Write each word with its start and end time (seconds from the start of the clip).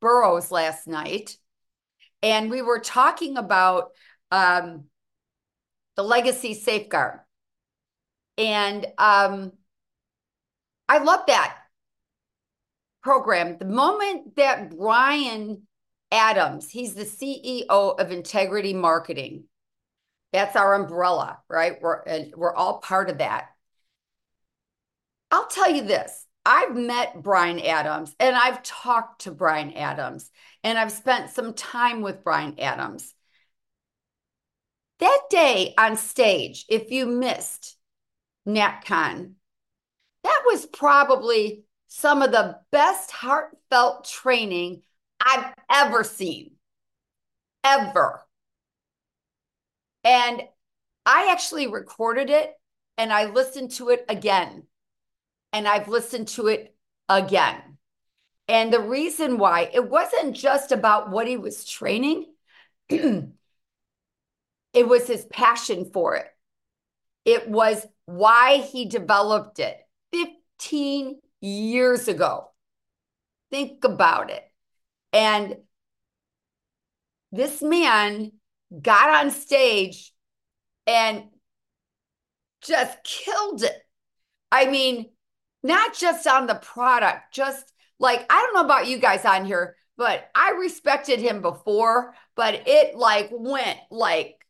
Burrows 0.00 0.50
last 0.50 0.86
night, 0.86 1.36
and 2.22 2.50
we 2.50 2.62
were 2.62 2.80
talking 2.80 3.36
about 3.36 3.90
um, 4.30 4.84
the 5.96 6.02
legacy 6.02 6.54
safeguard. 6.54 7.20
And 8.38 8.86
um, 8.96 9.52
I 10.88 10.98
love 10.98 11.20
that 11.26 11.56
program. 13.02 13.58
The 13.58 13.64
moment 13.66 14.36
that 14.36 14.76
Bryan 14.76 15.66
Adams, 16.10 16.70
he's 16.70 16.94
the 16.94 17.04
CEO 17.04 17.68
of 17.68 18.10
Integrity 18.10 18.74
Marketing. 18.74 19.44
That's 20.32 20.56
our 20.56 20.74
umbrella, 20.74 21.38
right? 21.48 21.76
We're 21.80 22.02
we're 22.36 22.54
all 22.54 22.78
part 22.78 23.10
of 23.10 23.18
that. 23.18 23.48
I'll 25.30 25.46
tell 25.46 25.70
you 25.70 25.82
this. 25.82 26.19
I've 26.44 26.74
met 26.74 27.22
Bryan 27.22 27.60
Adams 27.60 28.14
and 28.18 28.34
I've 28.34 28.62
talked 28.62 29.22
to 29.22 29.30
Bryan 29.30 29.72
Adams 29.74 30.30
and 30.64 30.78
I've 30.78 30.92
spent 30.92 31.30
some 31.30 31.54
time 31.54 32.02
with 32.02 32.24
Bryan 32.24 32.58
Adams. 32.58 33.14
That 35.00 35.20
day 35.30 35.74
on 35.78 35.96
stage, 35.96 36.64
if 36.68 36.90
you 36.90 37.06
missed 37.06 37.76
NatCon, 38.46 39.32
that 40.24 40.42
was 40.46 40.66
probably 40.66 41.64
some 41.88 42.22
of 42.22 42.32
the 42.32 42.58
best 42.70 43.10
heartfelt 43.10 44.04
training 44.04 44.82
I've 45.20 45.52
ever 45.70 46.04
seen. 46.04 46.52
Ever. 47.64 48.22
And 50.04 50.42
I 51.04 51.30
actually 51.32 51.66
recorded 51.66 52.30
it 52.30 52.54
and 52.96 53.12
I 53.12 53.26
listened 53.26 53.72
to 53.72 53.90
it 53.90 54.04
again. 54.08 54.64
And 55.52 55.66
I've 55.66 55.88
listened 55.88 56.28
to 56.28 56.46
it 56.48 56.74
again. 57.08 57.78
And 58.48 58.72
the 58.72 58.80
reason 58.80 59.38
why 59.38 59.70
it 59.72 59.88
wasn't 59.88 60.36
just 60.36 60.72
about 60.72 61.10
what 61.10 61.28
he 61.28 61.36
was 61.36 61.64
training, 61.64 62.26
it 62.88 63.28
was 64.74 65.06
his 65.06 65.24
passion 65.26 65.90
for 65.92 66.16
it. 66.16 66.26
It 67.24 67.48
was 67.48 67.86
why 68.06 68.56
he 68.58 68.86
developed 68.86 69.58
it 69.60 69.76
15 70.12 71.20
years 71.40 72.08
ago. 72.08 72.50
Think 73.50 73.84
about 73.84 74.30
it. 74.30 74.44
And 75.12 75.58
this 77.32 77.62
man 77.62 78.32
got 78.80 79.24
on 79.24 79.30
stage 79.30 80.12
and 80.86 81.24
just 82.62 82.98
killed 83.04 83.62
it. 83.62 83.82
I 84.52 84.66
mean, 84.66 85.10
not 85.62 85.94
just 85.94 86.26
on 86.26 86.46
the 86.46 86.54
product, 86.54 87.32
just 87.32 87.72
like, 87.98 88.24
I 88.30 88.42
don't 88.42 88.54
know 88.54 88.64
about 88.64 88.88
you 88.88 88.98
guys 88.98 89.24
on 89.24 89.44
here, 89.44 89.76
but 89.96 90.30
I 90.34 90.52
respected 90.52 91.20
him 91.20 91.42
before, 91.42 92.14
but 92.34 92.62
it 92.66 92.96
like 92.96 93.28
went 93.30 93.78
like, 93.90 94.46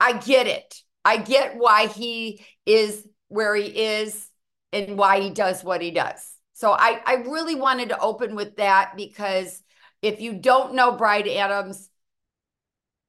I 0.00 0.14
get 0.14 0.46
it. 0.46 0.82
I 1.04 1.18
get 1.18 1.56
why 1.56 1.86
he 1.86 2.44
is 2.66 3.06
where 3.28 3.54
he 3.54 3.66
is 3.66 4.28
and 4.72 4.98
why 4.98 5.20
he 5.20 5.30
does 5.30 5.62
what 5.62 5.80
he 5.80 5.92
does. 5.92 6.32
So 6.54 6.72
I, 6.72 7.00
I 7.04 7.14
really 7.16 7.54
wanted 7.54 7.90
to 7.90 7.98
open 8.00 8.34
with 8.34 8.56
that 8.56 8.96
because 8.96 9.62
if 10.02 10.20
you 10.20 10.34
don't 10.34 10.74
know 10.74 10.92
Bryan 10.92 11.28
Adams, 11.28 11.88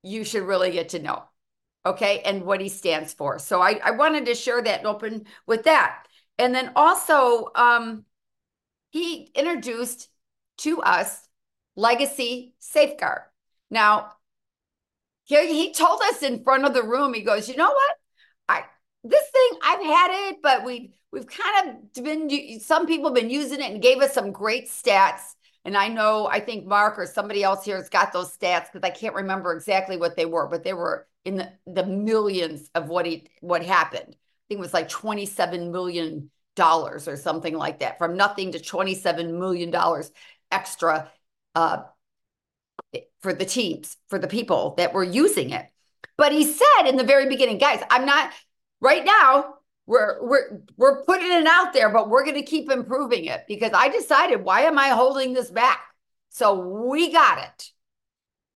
you 0.04 0.24
should 0.24 0.44
really 0.44 0.72
get 0.72 0.90
to 0.90 1.00
know. 1.00 1.24
Okay. 1.86 2.22
And 2.22 2.44
what 2.44 2.62
he 2.62 2.70
stands 2.70 3.14
for. 3.14 3.40
So 3.40 3.62
I, 3.62 3.80
I 3.84 3.92
wanted 3.92 4.26
to 4.26 4.36
share 4.36 4.62
that 4.62 4.80
and 4.80 4.88
open 4.88 5.26
with 5.46 5.64
that. 5.64 6.04
And 6.40 6.54
then 6.54 6.72
also, 6.76 7.50
um, 7.56 8.06
he 8.90 9.32
introduced 9.36 10.10
to 10.60 10.82
us 10.82 11.28
Legacy 11.76 12.56
Safeguard. 12.60 13.22
Now, 13.70 14.14
he, 15.26 15.48
he 15.48 15.74
told 15.74 16.02
us 16.02 16.24
in 16.24 16.44
front 16.44 16.66
of 16.66 16.74
the 16.74 16.84
room, 16.84 17.14
he 17.14 17.22
goes, 17.22 17.50
you 17.50 17.56
know 17.56 17.70
what? 17.70 17.96
I 18.50 18.64
this 19.04 19.30
thing, 19.30 19.60
I've 19.64 19.84
had 19.84 20.30
it, 20.30 20.38
but 20.42 20.66
we've 20.66 20.92
we've 21.12 21.28
kind 21.28 21.70
of 21.96 22.04
been 22.04 22.60
some 22.60 22.88
people 22.88 23.10
have 23.10 23.16
been 23.16 23.30
using 23.30 23.60
it 23.60 23.72
and 23.72 23.82
gave 23.82 24.00
us 24.00 24.14
some 24.14 24.32
great 24.32 24.70
stats. 24.70 25.22
And 25.66 25.76
I 25.76 25.90
know, 25.90 26.28
I 26.28 26.40
think 26.40 26.66
Mark 26.66 26.98
or 26.98 27.06
somebody 27.06 27.44
else 27.44 27.66
here 27.66 27.76
has 27.76 27.90
got 27.90 28.14
those 28.14 28.36
stats 28.36 28.72
because 28.72 28.88
I 28.88 28.90
can't 28.90 29.16
remember 29.16 29.54
exactly 29.54 29.98
what 29.98 30.16
they 30.16 30.26
were, 30.26 30.48
but 30.48 30.64
they 30.64 30.74
were 30.74 31.08
in 31.26 31.36
the, 31.36 31.52
the 31.66 31.86
millions 31.86 32.70
of 32.74 32.88
what 32.88 33.06
he 33.06 33.28
what 33.42 33.64
happened. 33.64 34.16
Think 34.48 34.60
it 34.60 34.62
was 34.62 34.74
like 34.74 34.90
27 34.90 35.72
million 35.72 36.32
dollars 36.56 37.08
or 37.08 37.16
something 37.16 37.56
like 37.56 37.80
that, 37.80 37.98
from 37.98 38.18
nothing 38.18 38.54
to 38.54 38.60
27 38.60 39.40
million 39.40 39.72
dollars 39.72 40.12
extra 40.52 41.12
uh, 41.56 41.84
for 43.22 43.34
the 43.34 43.46
teams, 43.46 43.98
for 44.10 44.20
the 44.20 44.28
people 44.28 44.76
that 44.78 44.94
were 44.94 45.04
using 45.04 45.52
it. 45.52 45.66
But 46.18 46.32
he 46.32 46.44
said 46.44 46.88
in 46.88 46.98
the 46.98 47.04
very 47.04 47.28
beginning, 47.28 47.58
guys, 47.58 47.82
I'm 47.90 48.06
not 48.06 48.32
right 48.82 49.06
now 49.06 49.56
we're 49.88 50.22
we're 50.22 50.62
we're 50.76 51.04
putting 51.06 51.32
it 51.32 51.48
out 51.48 51.74
there, 51.74 51.90
but 51.90 52.10
we're 52.10 52.26
going 52.26 52.36
to 52.36 52.44
keep 52.44 52.70
improving 52.70 53.26
it 53.26 53.46
because 53.48 53.72
I 53.74 53.88
decided 53.88 54.44
why 54.44 54.62
am 54.62 54.78
I 54.78 54.90
holding 54.90 55.34
this 55.34 55.50
back? 55.50 55.80
So 56.30 56.60
we 56.60 57.12
got 57.12 57.40
it. 57.40 57.72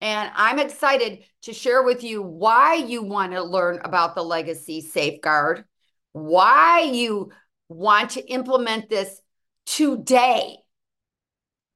And 0.02 0.30
I'm 0.34 0.58
excited 0.58 1.24
to 1.42 1.52
share 1.52 1.82
with 1.82 2.04
you 2.04 2.22
why 2.22 2.74
you 2.74 3.02
want 3.02 3.32
to 3.32 3.42
learn 3.42 3.80
about 3.84 4.14
the 4.14 4.22
legacy 4.22 4.80
safeguard, 4.80 5.64
why 6.12 6.80
you 6.80 7.32
want 7.68 8.10
to 8.10 8.26
implement 8.26 8.88
this 8.88 9.20
today. 9.66 10.58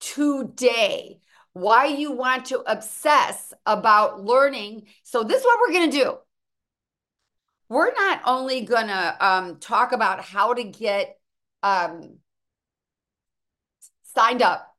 Today. 0.01 1.21
Why 1.53 1.87
you 1.87 2.13
want 2.13 2.47
to 2.47 2.61
obsess 2.61 3.53
about 3.65 4.23
learning. 4.23 4.89
So, 5.05 5.23
this 5.23 5.41
is 5.41 5.45
what 5.45 5.59
we're 5.61 5.73
going 5.73 5.91
to 5.91 5.99
do 5.99 6.19
we're 7.69 7.93
not 7.93 8.21
only 8.25 8.63
going 8.63 8.87
to 8.87 9.27
um, 9.27 9.59
talk 9.59 9.93
about 9.93 10.21
how 10.21 10.55
to 10.55 10.65
get 10.65 11.19
um, 11.63 12.19
signed 14.15 14.43
up 14.43 14.73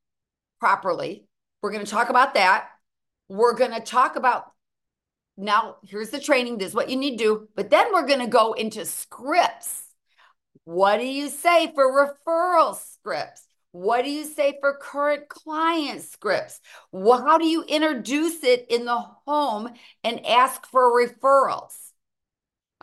properly. 0.59 1.25
We're 1.61 1.71
going 1.71 1.85
to 1.85 1.91
talk 1.91 2.09
about 2.09 2.35
that. 2.35 2.69
We're 3.27 3.55
going 3.55 3.73
to 3.73 3.81
talk 3.81 4.15
about 4.15 4.51
now, 5.37 5.75
here's 5.85 6.09
the 6.09 6.19
training. 6.19 6.57
This 6.57 6.69
is 6.69 6.75
what 6.75 6.89
you 6.89 6.97
need 6.97 7.17
to 7.17 7.23
do. 7.23 7.47
But 7.55 7.69
then 7.69 7.93
we're 7.93 8.07
going 8.07 8.21
to 8.21 8.27
go 8.27 8.53
into 8.53 8.85
scripts. 8.85 9.83
What 10.63 10.97
do 10.97 11.05
you 11.05 11.29
say 11.29 11.71
for 11.73 11.85
referral 12.25 12.75
scripts? 12.75 13.47
What 13.71 14.03
do 14.03 14.09
you 14.09 14.25
say 14.25 14.57
for 14.59 14.79
current 14.81 15.29
client 15.29 16.01
scripts? 16.01 16.59
Well, 16.91 17.23
how 17.23 17.37
do 17.37 17.45
you 17.45 17.63
introduce 17.63 18.43
it 18.43 18.65
in 18.69 18.85
the 18.85 18.97
home 18.97 19.69
and 20.03 20.25
ask 20.25 20.65
for 20.65 20.91
referrals? 20.91 21.75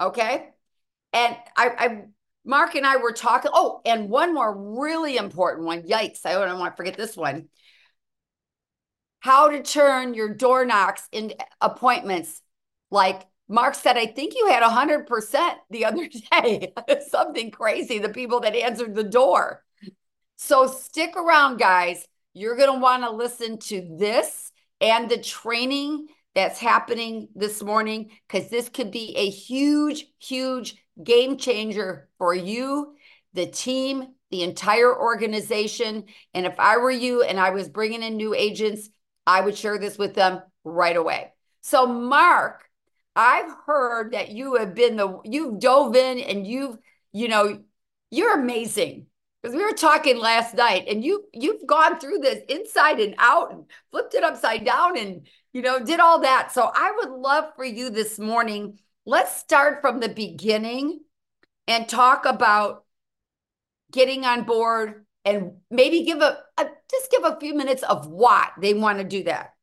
Okay. 0.00 0.50
And 1.12 1.36
I, 1.56 1.68
I, 1.68 2.02
Mark 2.44 2.76
and 2.76 2.86
I 2.86 2.98
were 2.98 3.12
talking. 3.12 3.50
Oh, 3.52 3.80
and 3.84 4.08
one 4.08 4.32
more 4.32 4.78
really 4.78 5.16
important 5.16 5.66
one. 5.66 5.82
Yikes. 5.82 6.24
I 6.24 6.32
don't 6.32 6.58
want 6.60 6.72
to 6.72 6.76
forget 6.76 6.96
this 6.96 7.16
one. 7.16 7.48
How 9.18 9.48
to 9.48 9.62
turn 9.62 10.14
your 10.14 10.34
door 10.34 10.64
knocks 10.64 11.08
into 11.10 11.34
appointments. 11.60 12.42
Like 12.94 13.26
Mark 13.48 13.74
said, 13.74 13.96
I 13.96 14.06
think 14.06 14.34
you 14.36 14.46
had 14.46 14.62
100% 14.62 15.54
the 15.68 15.84
other 15.84 16.08
day. 16.32 16.72
Something 17.08 17.50
crazy. 17.50 17.98
The 17.98 18.08
people 18.08 18.40
that 18.40 18.54
answered 18.54 18.94
the 18.94 19.02
door. 19.02 19.64
So 20.36 20.68
stick 20.68 21.16
around, 21.16 21.58
guys. 21.58 22.06
You're 22.34 22.56
going 22.56 22.72
to 22.72 22.78
want 22.78 23.02
to 23.02 23.10
listen 23.10 23.58
to 23.58 23.96
this 23.98 24.52
and 24.80 25.10
the 25.10 25.18
training 25.18 26.06
that's 26.36 26.60
happening 26.60 27.28
this 27.34 27.64
morning 27.64 28.10
because 28.28 28.48
this 28.48 28.68
could 28.68 28.92
be 28.92 29.16
a 29.16 29.28
huge, 29.28 30.06
huge 30.20 30.76
game 31.02 31.36
changer 31.36 32.08
for 32.18 32.32
you, 32.32 32.94
the 33.32 33.46
team, 33.46 34.06
the 34.30 34.44
entire 34.44 34.96
organization. 34.96 36.04
And 36.32 36.46
if 36.46 36.60
I 36.60 36.76
were 36.76 36.92
you 36.92 37.22
and 37.22 37.40
I 37.40 37.50
was 37.50 37.68
bringing 37.68 38.04
in 38.04 38.16
new 38.16 38.34
agents, 38.34 38.88
I 39.26 39.40
would 39.40 39.56
share 39.56 39.78
this 39.78 39.98
with 39.98 40.14
them 40.14 40.42
right 40.62 40.96
away. 40.96 41.32
So, 41.62 41.86
Mark, 41.86 42.63
I've 43.16 43.52
heard 43.66 44.12
that 44.12 44.30
you 44.30 44.56
have 44.56 44.74
been 44.74 44.96
the, 44.96 45.20
you've 45.24 45.60
dove 45.60 45.94
in 45.94 46.18
and 46.18 46.46
you've, 46.46 46.78
you 47.12 47.28
know, 47.28 47.62
you're 48.10 48.38
amazing. 48.38 49.06
Because 49.42 49.56
we 49.56 49.62
were 49.62 49.72
talking 49.72 50.18
last 50.18 50.54
night 50.54 50.86
and 50.88 51.04
you 51.04 51.24
you've 51.34 51.66
gone 51.66 52.00
through 52.00 52.20
this 52.20 52.42
inside 52.48 52.98
and 52.98 53.14
out 53.18 53.52
and 53.52 53.66
flipped 53.90 54.14
it 54.14 54.24
upside 54.24 54.64
down 54.64 54.96
and 54.96 55.26
you 55.52 55.60
know 55.60 55.84
did 55.84 56.00
all 56.00 56.20
that. 56.20 56.50
So 56.50 56.70
i 56.74 56.92
would 56.96 57.10
love 57.10 57.52
for 57.54 57.64
you 57.66 57.90
this 57.90 58.18
morning 58.18 58.78
let's 59.06 59.36
start 59.36 59.80
from 59.80 60.00
the 60.00 60.08
beginning 60.08 61.00
and 61.68 61.88
talk 61.88 62.24
about 62.24 62.84
getting 63.92 64.24
on 64.24 64.44
board 64.44 65.04
and 65.24 65.52
maybe 65.70 66.04
give 66.04 66.20
a, 66.20 66.38
a 66.58 66.66
just 66.90 67.10
give 67.10 67.24
a 67.24 67.38
few 67.38 67.54
minutes 67.54 67.82
of 67.82 68.06
why 68.06 68.48
they 68.60 68.74
want 68.74 68.98
to 68.98 69.04
do 69.04 69.24
that 69.24 69.53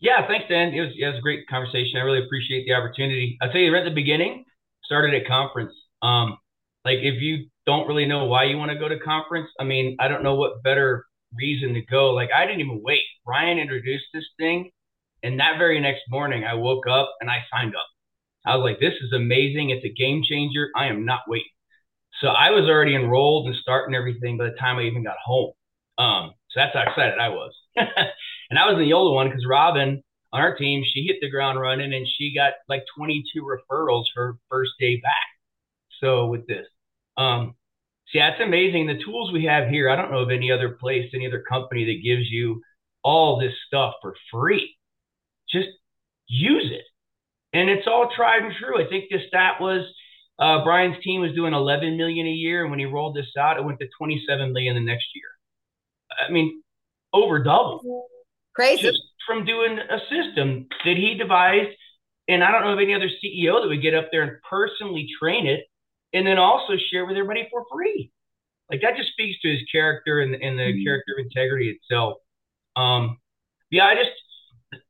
yeah 0.00 0.26
thanks 0.26 0.46
dan 0.48 0.72
it 0.72 0.80
was, 0.80 0.90
it 0.96 1.06
was 1.06 1.18
a 1.18 1.20
great 1.20 1.46
conversation 1.48 1.98
i 1.98 2.00
really 2.00 2.24
appreciate 2.24 2.64
the 2.66 2.72
opportunity 2.72 3.36
i'll 3.42 3.50
tell 3.50 3.60
you 3.60 3.72
right 3.72 3.86
at 3.86 3.88
the 3.88 3.94
beginning 3.94 4.44
started 4.84 5.14
at 5.14 5.26
conference 5.26 5.72
um 6.02 6.36
like 6.84 6.98
if 7.02 7.20
you 7.20 7.46
don't 7.68 7.86
really 7.86 8.06
know 8.06 8.24
why 8.24 8.44
you 8.44 8.56
want 8.56 8.70
to 8.72 8.78
go 8.78 8.88
to 8.88 8.98
conference, 8.98 9.50
I 9.60 9.64
mean, 9.64 9.96
I 10.00 10.08
don't 10.08 10.22
know 10.22 10.36
what 10.36 10.62
better 10.62 11.04
reason 11.34 11.74
to 11.74 11.82
go. 11.82 12.14
Like 12.14 12.30
I 12.34 12.46
didn't 12.46 12.60
even 12.60 12.80
wait. 12.82 13.02
Ryan 13.26 13.58
introduced 13.58 14.06
this 14.14 14.24
thing, 14.38 14.70
and 15.22 15.38
that 15.38 15.58
very 15.58 15.78
next 15.78 16.02
morning 16.08 16.44
I 16.44 16.54
woke 16.54 16.86
up 16.86 17.14
and 17.20 17.28
I 17.28 17.44
signed 17.52 17.76
up. 17.76 17.86
I 18.46 18.56
was 18.56 18.64
like, 18.64 18.80
this 18.80 18.94
is 19.02 19.12
amazing. 19.12 19.68
It's 19.68 19.84
a 19.84 19.92
game 19.92 20.22
changer. 20.22 20.70
I 20.74 20.86
am 20.86 21.04
not 21.04 21.20
waiting. 21.28 21.52
So 22.22 22.28
I 22.28 22.52
was 22.52 22.64
already 22.70 22.94
enrolled 22.94 23.48
and 23.48 23.56
starting 23.56 23.94
everything 23.94 24.38
by 24.38 24.44
the 24.44 24.56
time 24.58 24.78
I 24.78 24.84
even 24.84 25.04
got 25.04 25.18
home. 25.22 25.52
Um, 25.98 26.30
so 26.48 26.60
that's 26.60 26.74
how 26.74 26.84
excited 26.88 27.18
I 27.20 27.28
was. 27.28 27.52
and 28.50 28.58
I 28.58 28.70
was 28.70 28.78
the 28.78 28.92
older 28.92 29.14
one 29.14 29.28
because 29.28 29.46
Robin 29.46 30.02
on 30.32 30.40
our 30.40 30.56
team, 30.56 30.84
she 30.84 31.06
hit 31.06 31.16
the 31.20 31.30
ground 31.30 31.58
running 31.58 31.94
and 31.94 32.06
she 32.06 32.34
got 32.34 32.52
like 32.68 32.84
22 32.96 33.42
referrals 33.42 34.04
her 34.14 34.36
first 34.50 34.72
day 34.78 34.96
back. 34.96 35.26
So 36.00 36.26
with 36.26 36.46
this, 36.46 36.66
um, 37.16 37.54
see, 38.12 38.18
that's 38.18 38.40
amazing. 38.40 38.86
The 38.86 39.02
tools 39.02 39.32
we 39.32 39.44
have 39.44 39.68
here, 39.68 39.88
I 39.88 39.96
don't 39.96 40.10
know 40.10 40.20
of 40.20 40.30
any 40.30 40.52
other 40.52 40.70
place, 40.70 41.10
any 41.14 41.26
other 41.26 41.42
company 41.48 41.86
that 41.86 42.06
gives 42.06 42.30
you 42.30 42.62
all 43.02 43.40
this 43.40 43.54
stuff 43.66 43.94
for 44.02 44.14
free. 44.30 44.76
Just 45.50 45.68
use 46.26 46.70
it. 46.70 46.84
And 47.54 47.70
it's 47.70 47.86
all 47.86 48.10
tried 48.14 48.42
and 48.42 48.54
true. 48.54 48.82
I 48.82 48.86
think 48.86 49.06
the 49.10 49.20
stat 49.26 49.54
was 49.60 49.90
uh, 50.38 50.62
Bryan's 50.62 51.02
team 51.02 51.22
was 51.22 51.34
doing 51.34 51.54
11 51.54 51.96
million 51.96 52.26
a 52.26 52.30
year, 52.30 52.62
and 52.62 52.70
when 52.70 52.78
he 52.78 52.84
rolled 52.84 53.16
this 53.16 53.34
out, 53.38 53.56
it 53.56 53.64
went 53.64 53.80
to 53.80 53.88
27 53.98 54.52
million 54.52 54.74
the 54.74 54.80
next 54.80 55.06
year. 55.14 55.24
I 56.28 56.30
mean, 56.30 56.62
over 57.12 57.42
double. 57.42 58.08
Crazy. 58.58 58.82
Just 58.82 58.98
from 59.24 59.44
doing 59.44 59.78
a 59.78 60.00
system 60.10 60.66
that 60.84 60.96
he 60.96 61.14
devised. 61.14 61.76
And 62.26 62.42
I 62.42 62.50
don't 62.50 62.62
know 62.62 62.72
of 62.72 62.80
any 62.80 62.92
other 62.92 63.08
CEO 63.08 63.62
that 63.62 63.68
would 63.68 63.80
get 63.80 63.94
up 63.94 64.08
there 64.10 64.22
and 64.22 64.32
personally 64.50 65.06
train 65.20 65.46
it 65.46 65.60
and 66.12 66.26
then 66.26 66.38
also 66.38 66.72
share 66.90 67.06
with 67.06 67.16
everybody 67.16 67.46
for 67.52 67.64
free. 67.72 68.10
Like 68.68 68.80
that 68.82 68.96
just 68.96 69.12
speaks 69.12 69.40
to 69.42 69.48
his 69.48 69.60
character 69.70 70.20
and, 70.20 70.34
and 70.34 70.58
the 70.58 70.64
mm-hmm. 70.64 70.84
character 70.84 71.12
of 71.16 71.24
integrity 71.24 71.70
itself. 71.70 72.14
Um, 72.74 73.18
yeah, 73.70 73.84
I 73.84 73.94
just, 73.94 74.82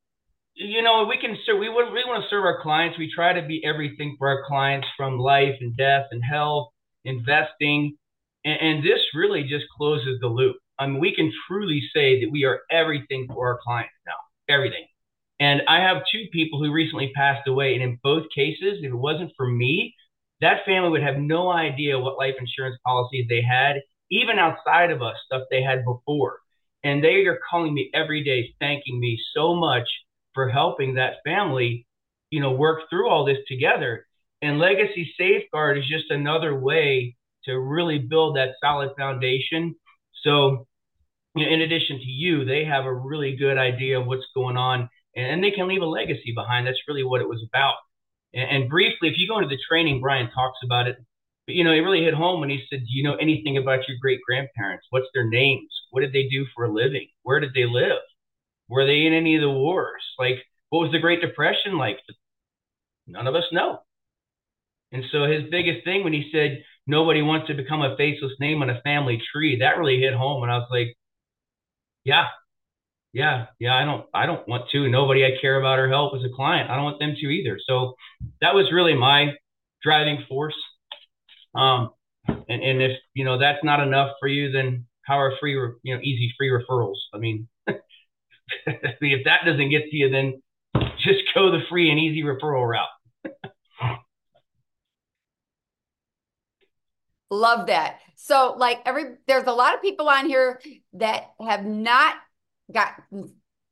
you 0.55 0.81
know, 0.81 1.05
we 1.05 1.19
can 1.19 1.37
serve, 1.45 1.59
we 1.59 1.69
we 1.69 1.75
want 1.77 2.25
to 2.25 2.31
serve 2.31 2.45
our 2.45 2.63
clients. 2.63 2.99
We 2.99 3.13
try 3.15 3.35
to 3.35 3.47
be 3.47 3.63
everything 3.67 4.17
for 4.19 4.29
our 4.29 4.45
clients 4.47 4.89
from 4.97 5.19
life 5.19 5.57
and 5.61 5.77
death 5.77 6.07
and 6.11 6.23
health, 6.25 6.71
investing. 7.05 7.99
And, 8.47 8.61
and 8.61 8.83
this 8.83 9.01
really 9.15 9.43
just 9.43 9.67
closes 9.77 10.19
the 10.21 10.29
loop. 10.29 10.57
I 10.79 10.87
mean, 10.87 11.01
we 11.01 11.15
can 11.15 11.33
truly 11.47 11.83
say 11.95 12.21
that 12.21 12.31
we 12.31 12.45
are 12.45 12.61
everything 12.71 13.27
for 13.29 13.49
our 13.49 13.59
clients 13.63 13.93
now 14.07 14.13
everything. 14.49 14.87
And 15.41 15.63
I 15.69 15.81
have 15.81 16.03
two 16.11 16.25
people 16.33 16.59
who 16.59 16.73
recently 16.73 17.13
passed 17.15 17.47
away. 17.47 17.75
And 17.75 17.83
in 17.83 17.99
both 18.03 18.25
cases, 18.35 18.79
if 18.81 18.87
it 18.87 18.95
wasn't 18.95 19.33
for 19.37 19.47
me, 19.47 19.95
that 20.41 20.65
family 20.65 20.91
would 20.91 21.03
have 21.03 21.19
no 21.19 21.51
idea 21.51 21.99
what 21.99 22.19
life 22.19 22.35
insurance 22.41 22.77
policies 22.85 23.27
they 23.29 23.43
had, 23.43 23.77
even 24.11 24.39
outside 24.39 24.91
of 24.91 25.03
us, 25.03 25.17
stuff 25.27 25.43
they 25.51 25.63
had 25.63 25.85
before. 25.85 26.39
And 26.85 27.03
they 27.03 27.27
are 27.27 27.39
calling 27.51 27.75
me 27.75 27.91
every 27.93 28.25
day, 28.25 28.55
thanking 28.61 28.99
me 29.01 29.19
so 29.35 29.55
much 29.55 29.89
for 30.35 30.49
helping 30.49 30.95
that 30.95 31.17
family, 31.25 31.87
you 32.31 32.41
know, 32.41 32.53
work 32.53 32.83
through 32.89 33.09
all 33.09 33.25
this 33.25 33.39
together. 33.49 34.07
And 34.43 34.61
Legacy 34.61 35.13
Safeguard 35.19 35.79
is 35.79 35.89
just 35.89 36.11
another 36.11 36.59
way 36.59 37.17
to 37.45 37.59
really 37.59 37.99
build 37.99 38.37
that 38.37 38.55
solid 38.63 38.91
foundation. 38.97 39.75
So 40.23 40.68
in 41.37 41.61
addition 41.61 41.99
to 41.99 42.05
you, 42.05 42.45
they 42.45 42.65
have 42.65 42.85
a 42.85 42.93
really 42.93 43.37
good 43.37 43.59
idea 43.59 44.01
of 44.01 44.07
what's 44.07 44.27
going 44.35 44.57
on 44.57 44.89
and 45.17 45.43
they 45.43 45.51
can 45.51 45.69
leave 45.69 45.83
a 45.83 45.87
legacy 45.87 46.33
behind. 46.35 46.67
That's 46.67 46.79
really 46.87 47.03
what 47.03 47.21
it 47.21 47.29
was 47.29 47.45
about. 47.49 47.75
And, 48.35 48.63
and 48.63 48.71
briefly, 48.71 49.09
if 49.09 49.19
you 49.19 49.29
go 49.29 49.39
into 49.39 49.49
the 49.49 49.63
training, 49.69 50.01
Bryan 50.01 50.31
talks 50.31 50.59
about 50.65 50.87
it. 50.87 50.97
But, 51.47 51.55
you 51.55 51.65
know, 51.65 51.73
it 51.73 51.81
really 51.81 52.05
hit 52.05 52.15
home 52.15 52.41
when 52.41 52.51
he 52.51 52.65
said, 52.71 52.81
Do 52.81 52.87
you 52.89 53.03
know 53.03 53.17
anything 53.17 53.57
about 53.57 53.89
your 53.89 53.97
great 54.01 54.21
grandparents? 54.27 54.87
What's 54.91 55.09
their 55.15 55.29
names? 55.29 55.71
What 55.91 56.03
did 56.03 56.13
they 56.13 56.29
do 56.29 56.47
for 56.55 56.65
a 56.65 56.73
living? 56.73 57.09
Where 57.23 57.41
did 57.41 57.55
they 57.55 57.65
live? 57.65 57.99
Were 58.69 58.87
they 58.87 59.07
in 59.07 59.13
any 59.13 59.35
of 59.37 59.41
the 59.41 59.51
wars? 59.51 60.03
Like, 60.19 60.45
what 60.69 60.81
was 60.81 60.93
the 60.93 60.99
Great 60.99 61.23
Depression 61.23 61.79
like? 61.79 61.99
None 63.07 63.27
of 63.27 63.35
us 63.35 63.45
know. 63.51 63.81
And 64.93 65.05
so 65.11 65.25
his 65.25 65.51
biggest 65.51 65.85
thing 65.85 66.05
when 66.05 66.13
he 66.13 66.31
said, 66.33 66.63
Nobody 66.87 67.23
wants 67.23 67.49
to 67.49 67.55
become 67.55 67.83
a 67.83 67.97
faceless 67.97 68.33
name 68.41 68.63
on 68.63 68.71
a 68.71 68.81
family 68.83 69.21
tree, 69.33 69.59
that 69.59 69.79
really 69.79 70.01
hit 70.01 70.15
home. 70.15 70.43
And 70.43 70.53
I 70.53 70.59
was 70.59 70.69
like, 70.71 70.97
yeah. 72.09 72.25
Yeah. 73.13 73.47
Yeah. 73.59 73.75
I 73.75 73.85
don't, 73.85 74.07
I 74.15 74.25
don't 74.25 74.49
want 74.49 74.71
to. 74.71 74.89
Nobody 74.89 75.25
I 75.27 75.33
care 75.41 75.59
about 75.59 75.79
or 75.79 75.89
help 75.89 76.15
as 76.15 76.25
a 76.25 76.35
client. 76.35 76.71
I 76.71 76.75
don't 76.75 76.85
want 76.85 76.99
them 76.99 77.15
to 77.21 77.27
either. 77.27 77.59
So 77.69 77.95
that 78.41 78.55
was 78.55 78.73
really 78.73 78.95
my 78.95 79.35
driving 79.83 80.25
force. 80.27 80.57
Um, 81.55 81.91
and, 82.27 82.63
and 82.63 82.83
if, 82.83 82.99
you 83.13 83.25
know, 83.27 83.39
that's 83.39 83.63
not 83.63 83.81
enough 83.81 84.13
for 84.21 84.29
you, 84.29 84.51
then 84.51 84.87
how 85.03 85.19
are 85.19 85.35
free, 85.39 85.53
you 85.53 85.95
know, 85.95 86.01
easy 86.03 86.33
free 86.39 86.51
referrals? 86.51 86.97
I 87.13 87.19
mean, 87.19 87.47
if 87.67 89.25
that 89.25 89.41
doesn't 89.45 89.71
get 89.71 89.83
to 89.91 89.97
you, 89.97 90.09
then 90.11 90.43
just 90.99 91.21
go 91.35 91.51
the 91.51 91.61
free 91.69 91.91
and 91.91 91.99
easy 91.99 92.23
referral 92.23 92.67
route. 92.67 92.89
Love 97.31 97.67
that. 97.67 98.01
So, 98.17 98.55
like 98.57 98.81
every 98.87 99.17
there's 99.27 99.47
a 99.47 99.53
lot 99.53 99.75
of 99.75 99.83
people 99.83 100.09
on 100.09 100.27
here 100.27 100.61
that 100.95 101.31
have 101.41 101.65
not 101.65 102.17
got 102.73 102.95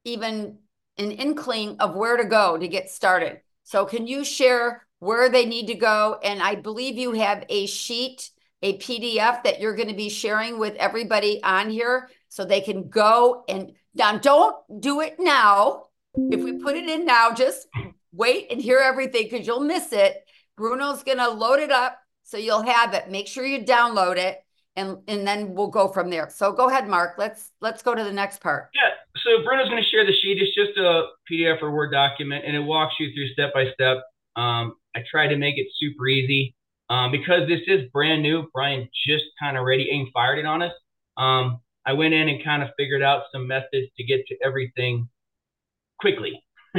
even 0.05 0.59
an 0.99 1.11
inkling 1.11 1.77
of 1.81 1.95
where 1.95 2.17
to 2.17 2.25
go 2.25 2.59
to 2.59 2.69
get 2.69 2.91
started. 2.91 3.41
So, 3.65 3.87
can 3.87 4.07
you 4.07 4.25
share 4.25 4.87
where 4.99 5.29
they 5.29 5.47
need 5.47 5.69
to 5.69 5.75
go? 5.75 6.19
And 6.23 6.43
I 6.43 6.55
believe 6.55 6.99
you 6.99 7.13
have 7.13 7.45
a 7.49 7.67
sheet, 7.67 8.31
a 8.63 8.77
PDF 8.79 9.43
that 9.45 9.61
you're 9.61 9.77
going 9.77 9.89
to 9.89 9.95
be 9.95 10.11
sharing 10.11 10.59
with 10.59 10.75
everybody 10.77 11.43
on 11.43 11.71
here 11.71 12.11
so 12.29 12.45
they 12.45 12.61
can 12.61 12.89
go 12.89 13.45
and 13.49 13.73
now 13.95 14.19
don't 14.19 14.57
do 14.81 15.01
it 15.01 15.17
now. 15.19 15.85
If 16.15 16.43
we 16.43 16.59
put 16.63 16.77
it 16.77 16.89
in 16.89 17.05
now, 17.05 17.33
just 17.33 17.67
wait 18.13 18.49
and 18.51 18.61
hear 18.61 18.79
everything 18.79 19.29
because 19.31 19.47
you'll 19.47 19.61
miss 19.61 19.93
it. 19.93 20.25
Bruno's 20.57 21.03
going 21.03 21.19
to 21.19 21.29
load 21.29 21.61
it 21.61 21.71
up 21.71 21.99
so 22.27 22.37
you'll 22.37 22.63
have 22.63 22.93
it. 22.93 23.09
Make 23.09 23.29
sure 23.29 23.47
you 23.47 23.65
download 23.65 24.17
it 24.17 24.43
and 24.77 24.99
and 25.09 25.27
then 25.27 25.55
we'll 25.55 25.69
go 25.69 25.89
from 25.89 26.11
there. 26.11 26.29
So 26.29 26.53
go 26.53 26.69
ahead, 26.69 26.89
Mark. 26.89 27.15
Let's 27.19 27.53
let's 27.61 27.83
go 27.83 27.95
to 27.95 28.05
the 28.05 28.13
next 28.13 28.41
part. 28.41 28.69
Yeah. 28.75 28.91
So 29.25 29.43
Bruno's 29.45 29.69
going 29.69 29.83
to 29.83 29.89
share 29.89 30.05
the 30.05 30.13
sheet. 30.13 30.39
It's 30.41 30.55
just 30.55 30.77
a 30.79 31.07
PDF 31.31 31.63
or 31.63 31.71
Word 31.71 31.91
document, 31.91 32.45
and 32.47 32.55
it 32.55 32.61
walks 32.61 32.95
you 33.01 33.13
through 33.15 33.29
step 33.29 33.55
by 33.55 33.73
step. 33.73 33.99
Um, 34.37 34.75
I 34.95 35.01
try 35.11 35.27
to 35.29 35.37
make 35.37 35.57
it 35.57 35.67
super 35.79 36.07
easy 36.07 36.55
um, 36.91 37.11
because 37.11 37.49
this 37.49 37.61
is 37.67 37.89
brand 37.93 38.23
new. 38.23 38.49
Bryan 38.53 38.89
just 39.07 39.25
kind 39.41 39.57
of 39.57 39.65
ready 39.65 39.89
and 39.91 40.09
fired 40.13 40.39
it 40.39 40.47
on 40.47 40.63
us. 40.63 40.73
Um, 41.17 41.61
I 41.87 41.95
went 41.95 42.13
in 42.13 42.29
and 42.29 42.45
kind 42.45 42.63
of 42.63 42.71
figured 42.77 43.03
out 43.03 43.23
some 43.33 43.47
methods 43.47 43.89
to 43.97 44.05
get 44.05 44.27
to 44.27 44.37
everything 44.45 45.09
quickly. 45.99 46.43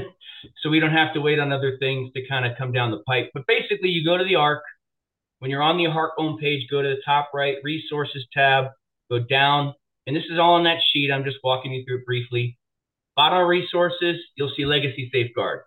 so 0.61 0.69
we 0.69 0.79
don't 0.79 0.91
have 0.91 1.13
to 1.13 1.21
wait 1.21 1.39
on 1.39 1.51
other 1.51 1.77
things 1.79 2.11
to 2.13 2.27
kind 2.27 2.45
of 2.45 2.57
come 2.57 2.71
down 2.71 2.91
the 2.91 3.01
pipe. 3.07 3.31
But 3.33 3.47
basically, 3.47 3.89
you 3.89 4.05
go 4.05 4.17
to 4.17 4.23
the 4.23 4.35
ARC, 4.35 4.61
when 5.39 5.51
you're 5.51 5.61
on 5.61 5.77
the 5.77 5.87
ARC 5.87 6.13
home 6.17 6.37
page, 6.39 6.67
go 6.69 6.81
to 6.81 6.89
the 6.89 7.01
top 7.05 7.29
right 7.33 7.57
resources 7.63 8.25
tab, 8.33 8.65
go 9.09 9.19
down, 9.19 9.73
and 10.05 10.15
this 10.15 10.25
is 10.31 10.39
all 10.39 10.55
on 10.55 10.63
that 10.63 10.79
sheet. 10.91 11.11
I'm 11.11 11.23
just 11.23 11.37
walking 11.43 11.71
you 11.73 11.83
through 11.85 11.99
it 11.99 12.05
briefly. 12.05 12.57
Bottom 13.15 13.47
resources, 13.47 14.17
you'll 14.35 14.51
see 14.55 14.65
Legacy 14.65 15.09
Safeguard. 15.11 15.61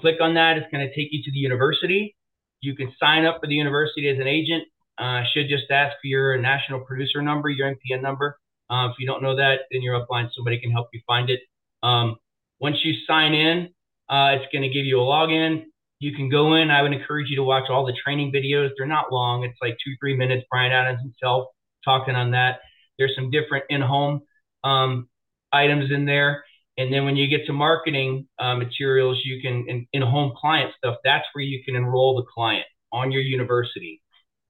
Click 0.00 0.16
on 0.20 0.34
that. 0.34 0.56
It's 0.56 0.66
going 0.70 0.86
to 0.86 0.94
take 0.94 1.08
you 1.12 1.22
to 1.22 1.30
the 1.30 1.38
university. 1.38 2.16
You 2.60 2.74
can 2.74 2.92
sign 2.98 3.24
up 3.24 3.40
for 3.40 3.46
the 3.46 3.54
university 3.54 4.08
as 4.08 4.18
an 4.18 4.26
agent. 4.26 4.64
Uh, 4.98 5.22
should 5.32 5.48
just 5.48 5.70
ask 5.70 5.92
for 6.00 6.06
your 6.06 6.38
national 6.38 6.80
producer 6.80 7.20
number, 7.22 7.48
your 7.48 7.72
NPN 7.72 8.02
number. 8.02 8.38
Uh, 8.70 8.88
if 8.90 8.98
you 8.98 9.06
don't 9.06 9.22
know 9.22 9.36
that, 9.36 9.60
then 9.70 9.82
you're 9.82 9.98
upline. 9.98 10.28
Somebody 10.34 10.58
can 10.58 10.70
help 10.70 10.88
you 10.92 11.00
find 11.06 11.30
it. 11.30 11.40
Um, 11.82 12.16
once 12.60 12.78
you 12.82 12.94
sign 13.06 13.34
in, 13.34 13.68
uh, 14.08 14.36
it's 14.36 14.50
going 14.52 14.62
to 14.62 14.68
give 14.68 14.86
you 14.86 14.98
a 15.00 15.04
login 15.04 15.64
you 15.98 16.14
can 16.14 16.28
go 16.28 16.54
in. 16.54 16.70
I 16.70 16.82
would 16.82 16.92
encourage 16.92 17.30
you 17.30 17.36
to 17.36 17.42
watch 17.42 17.70
all 17.70 17.86
the 17.86 17.94
training 18.04 18.32
videos. 18.32 18.70
They're 18.76 18.86
not 18.86 19.12
long. 19.12 19.44
It's 19.44 19.58
like 19.62 19.76
two, 19.84 19.94
three 20.00 20.16
minutes. 20.16 20.44
Bryan 20.50 20.72
Adams 20.72 21.00
himself 21.00 21.48
talking 21.84 22.14
on 22.14 22.32
that. 22.32 22.60
There's 22.98 23.14
some 23.14 23.30
different 23.30 23.64
in-home 23.70 24.22
um, 24.64 25.08
items 25.52 25.90
in 25.90 26.04
there. 26.04 26.44
And 26.78 26.92
then 26.92 27.04
when 27.04 27.16
you 27.16 27.26
get 27.28 27.46
to 27.46 27.52
marketing 27.52 28.28
uh, 28.38 28.54
materials, 28.56 29.20
you 29.24 29.40
can 29.40 29.64
in, 29.68 29.86
in-home 29.92 30.34
client 30.38 30.72
stuff. 30.76 30.96
That's 31.04 31.24
where 31.32 31.44
you 31.44 31.64
can 31.64 31.76
enroll 31.76 32.16
the 32.16 32.24
client 32.34 32.66
on 32.92 33.12
your 33.12 33.22
university. 33.22 34.02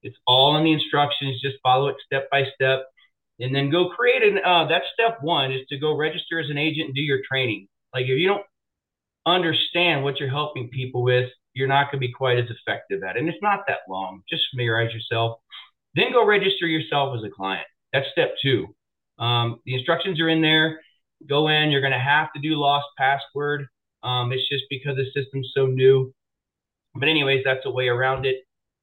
It's 0.03 0.17
all 0.27 0.57
in 0.57 0.63
the 0.63 0.73
instructions. 0.73 1.41
Just 1.41 1.55
follow 1.63 1.87
it 1.87 1.95
step 2.05 2.29
by 2.29 2.43
step, 2.53 2.85
and 3.39 3.55
then 3.55 3.71
go 3.71 3.89
create 3.89 4.23
an. 4.23 4.39
Uh, 4.43 4.67
that's 4.67 4.85
step 4.93 5.19
one 5.21 5.51
is 5.51 5.61
to 5.69 5.79
go 5.79 5.95
register 5.95 6.39
as 6.39 6.49
an 6.49 6.57
agent 6.57 6.87
and 6.87 6.95
do 6.95 7.01
your 7.01 7.19
training. 7.27 7.67
Like 7.93 8.03
if 8.03 8.19
you 8.19 8.27
don't 8.27 8.45
understand 9.27 10.03
what 10.03 10.19
you're 10.19 10.29
helping 10.29 10.69
people 10.69 11.03
with, 11.03 11.29
you're 11.53 11.67
not 11.67 11.91
going 11.91 12.01
to 12.01 12.07
be 12.07 12.13
quite 12.13 12.37
as 12.39 12.49
effective 12.49 13.03
at 13.03 13.15
it. 13.15 13.19
And 13.19 13.29
it's 13.29 13.41
not 13.41 13.61
that 13.67 13.79
long. 13.89 14.23
Just 14.29 14.43
familiarize 14.51 14.93
yourself. 14.93 15.39
Then 15.95 16.11
go 16.13 16.25
register 16.25 16.65
yourself 16.67 17.15
as 17.17 17.23
a 17.23 17.29
client. 17.29 17.67
That's 17.91 18.07
step 18.11 18.35
two. 18.41 18.67
Um, 19.19 19.59
the 19.65 19.73
instructions 19.73 20.21
are 20.21 20.29
in 20.29 20.41
there. 20.41 20.79
Go 21.27 21.47
in. 21.47 21.71
You're 21.71 21.81
going 21.81 21.93
to 21.93 21.99
have 21.99 22.31
to 22.33 22.41
do 22.41 22.55
lost 22.55 22.85
password. 22.97 23.65
Um, 24.03 24.31
it's 24.31 24.47
just 24.49 24.65
because 24.69 24.95
the 24.95 25.05
system's 25.19 25.51
so 25.55 25.65
new. 25.65 26.13
But 26.93 27.09
anyways, 27.09 27.43
that's 27.43 27.65
a 27.65 27.71
way 27.71 27.87
around 27.87 28.25
it. 28.25 28.37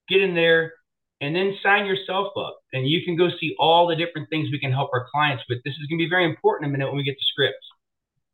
Get 0.09 0.21
in 0.21 0.35
there 0.35 0.73
and 1.21 1.35
then 1.35 1.57
sign 1.63 1.87
yourself 1.87 2.33
up. 2.37 2.59
And 2.73 2.89
you 2.89 3.05
can 3.05 3.17
go 3.17 3.29
see 3.41 3.55
all 3.59 3.87
the 3.87 3.97
different 3.97 4.29
things 4.29 4.49
we 4.51 4.59
can 4.59 4.73
help 4.73 4.91
our 4.93 5.07
clients 5.13 5.45
with. 5.49 5.63
This 5.65 5.75
is 5.75 5.87
going 5.89 5.99
to 5.99 6.05
be 6.05 6.11
very 6.11 6.25
important 6.25 6.67
in 6.67 6.71
a 6.71 6.73
minute 6.73 6.89
when 6.89 6.99
we 6.99 7.05
get 7.05 7.17
to 7.19 7.25
scripts. 7.25 7.67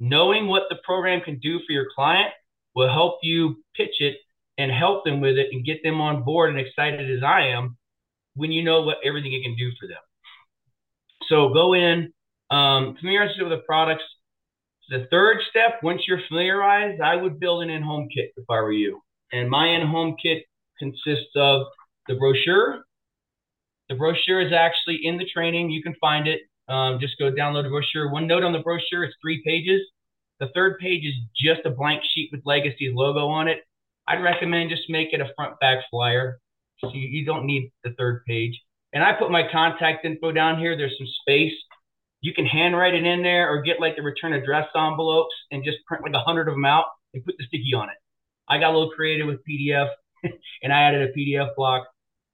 Knowing 0.00 0.49
what 0.49 0.64
the 0.71 0.78
program 0.83 1.21
can 1.21 1.38
do 1.38 1.59
for 1.66 1.73
your 1.73 1.87
client 1.95 2.33
will 2.75 2.88
help 2.88 3.19
you 3.23 3.62
pitch 3.76 4.00
it 4.00 4.16
and 4.57 4.73
help 4.73 5.04
them 5.04 5.21
with 5.21 5.37
it 5.37 5.49
and 5.52 5.64
get 5.64 5.83
them 5.83 6.00
on 6.00 6.23
board 6.23 6.50
and 6.50 6.59
excited 6.59 7.11
as 7.11 7.23
I 7.23 7.49
am 7.49 7.76
when 8.35 8.50
you 8.50 8.62
know 8.62 8.83
what 8.83 8.99
everything 9.04 9.33
it 9.35 9.42
can 9.42 9.57
do 9.57 9.71
for 9.78 9.87
them. 9.87 9.99
So 11.28 11.50
go 11.50 11.75
in, 11.75 12.12
um, 12.50 12.97
familiarize 12.99 13.37
yourself 13.37 13.50
with 13.50 13.59
the 13.59 13.64
products. 13.64 14.04
The 14.88 15.07
third 15.11 15.38
step, 15.49 15.83
once 15.83 16.02
you're 16.09 16.21
familiarized, 16.28 17.00
I 17.00 17.16
would 17.16 17.38
build 17.38 17.62
an 17.62 17.71
in-home 17.71 18.09
kit 18.12 18.33
if 18.37 18.45
I 18.50 18.61
were 18.61 18.73
you. 18.73 19.00
And 19.33 19.49
my 19.49 19.69
in-home 19.69 20.16
kit 20.21 20.45
consists 20.78 21.30
of 21.37 21.66
the 22.09 22.14
brochure. 22.14 22.85
The 23.88 23.95
brochure 23.95 24.40
is 24.40 24.52
actually 24.52 25.00
in 25.04 25.19
the 25.19 25.26
training. 25.26 25.71
You 25.71 25.83
can 25.83 25.95
find 26.00 26.26
it. 26.26 26.40
Um, 26.70 27.00
just 27.00 27.18
go 27.18 27.32
download 27.32 27.64
the 27.64 27.68
brochure. 27.68 28.10
One 28.10 28.28
note 28.28 28.44
on 28.44 28.52
the 28.52 28.60
brochure, 28.60 29.02
it's 29.02 29.16
three 29.20 29.42
pages. 29.44 29.80
The 30.38 30.48
third 30.54 30.78
page 30.78 31.04
is 31.04 31.14
just 31.36 31.66
a 31.66 31.70
blank 31.70 32.02
sheet 32.14 32.30
with 32.32 32.42
Legacy's 32.46 32.94
logo 32.94 33.26
on 33.26 33.48
it. 33.48 33.58
I'd 34.06 34.22
recommend 34.22 34.70
just 34.70 34.88
make 34.88 35.12
it 35.12 35.20
a 35.20 35.32
front 35.36 35.58
back 35.60 35.78
flyer. 35.90 36.38
So 36.78 36.90
you, 36.92 37.08
you 37.08 37.26
don't 37.26 37.44
need 37.44 37.72
the 37.84 37.90
third 37.98 38.24
page. 38.24 38.58
And 38.92 39.02
I 39.02 39.12
put 39.12 39.30
my 39.30 39.42
contact 39.50 40.04
info 40.04 40.32
down 40.32 40.58
here. 40.58 40.76
There's 40.76 40.96
some 40.96 41.08
space. 41.22 41.52
You 42.20 42.32
can 42.32 42.46
handwrite 42.46 42.94
it 42.94 43.04
in 43.04 43.22
there 43.22 43.50
or 43.50 43.62
get 43.62 43.80
like 43.80 43.96
the 43.96 44.02
return 44.02 44.32
address 44.32 44.68
envelopes 44.74 45.34
and 45.50 45.64
just 45.64 45.78
print 45.86 46.04
like 46.04 46.14
a 46.14 46.20
hundred 46.20 46.48
of 46.48 46.54
them 46.54 46.64
out 46.64 46.84
and 47.14 47.24
put 47.24 47.34
the 47.38 47.44
sticky 47.46 47.74
on 47.76 47.88
it. 47.88 47.96
I 48.48 48.58
got 48.58 48.70
a 48.70 48.76
little 48.78 48.90
creative 48.90 49.26
with 49.26 49.40
PDF 49.48 49.90
and 50.62 50.72
I 50.72 50.82
added 50.82 51.10
a 51.10 51.18
PDF 51.18 51.54
block 51.56 51.86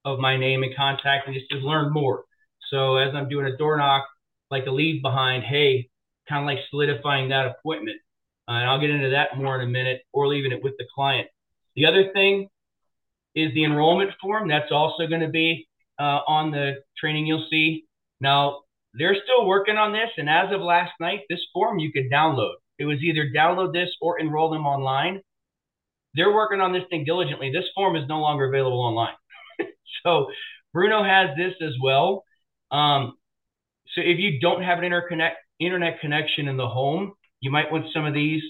of 0.04 0.18
my 0.18 0.36
name 0.36 0.62
and 0.62 0.74
contact 0.76 1.26
and 1.26 1.34
just 1.34 1.50
to 1.50 1.56
learn 1.56 1.92
more. 1.92 2.24
So 2.70 2.96
as 2.96 3.14
I'm 3.14 3.28
doing 3.28 3.46
a 3.46 3.56
door 3.56 3.76
knock, 3.76 4.06
like 4.50 4.66
a 4.66 4.70
leave 4.70 5.02
behind, 5.02 5.44
hey, 5.44 5.88
kind 6.28 6.42
of 6.42 6.46
like 6.46 6.64
solidifying 6.70 7.28
that 7.30 7.46
appointment. 7.46 7.98
Uh, 8.48 8.52
and 8.52 8.70
I'll 8.70 8.80
get 8.80 8.90
into 8.90 9.10
that 9.10 9.36
more 9.36 9.60
in 9.60 9.66
a 9.66 9.70
minute 9.70 10.02
or 10.12 10.28
leaving 10.28 10.52
it 10.52 10.62
with 10.62 10.74
the 10.78 10.86
client. 10.94 11.28
The 11.74 11.86
other 11.86 12.12
thing 12.12 12.48
is 13.34 13.52
the 13.54 13.64
enrollment 13.64 14.12
form. 14.20 14.48
That's 14.48 14.70
also 14.70 15.06
going 15.06 15.20
to 15.20 15.28
be 15.28 15.68
uh, 15.98 16.20
on 16.26 16.50
the 16.50 16.76
training 16.98 17.26
you'll 17.26 17.46
see. 17.50 17.84
Now, 18.20 18.60
they're 18.94 19.16
still 19.24 19.46
working 19.46 19.76
on 19.76 19.92
this. 19.92 20.10
And 20.16 20.28
as 20.28 20.52
of 20.52 20.60
last 20.60 20.92
night, 21.00 21.20
this 21.28 21.40
form 21.52 21.78
you 21.78 21.92
could 21.92 22.10
download. 22.10 22.54
It 22.78 22.84
was 22.84 22.98
either 23.02 23.30
download 23.34 23.72
this 23.72 23.90
or 24.00 24.18
enroll 24.18 24.50
them 24.50 24.66
online. 24.66 25.20
They're 26.14 26.32
working 26.32 26.60
on 26.60 26.72
this 26.72 26.84
thing 26.88 27.04
diligently. 27.04 27.50
This 27.52 27.68
form 27.74 27.96
is 27.96 28.08
no 28.08 28.20
longer 28.20 28.48
available 28.48 28.80
online. 28.80 29.14
so 30.04 30.28
Bruno 30.72 31.04
has 31.04 31.36
this 31.36 31.54
as 31.60 31.74
well. 31.82 32.24
Um, 32.70 33.14
so 33.96 34.02
if 34.04 34.18
you 34.18 34.38
don't 34.40 34.62
have 34.62 34.78
an 34.78 34.84
interconnect 34.84 35.36
internet 35.58 36.00
connection 36.00 36.48
in 36.48 36.58
the 36.58 36.68
home, 36.68 37.14
you 37.40 37.50
might 37.50 37.72
want 37.72 37.86
some 37.94 38.04
of 38.04 38.12
these. 38.12 38.42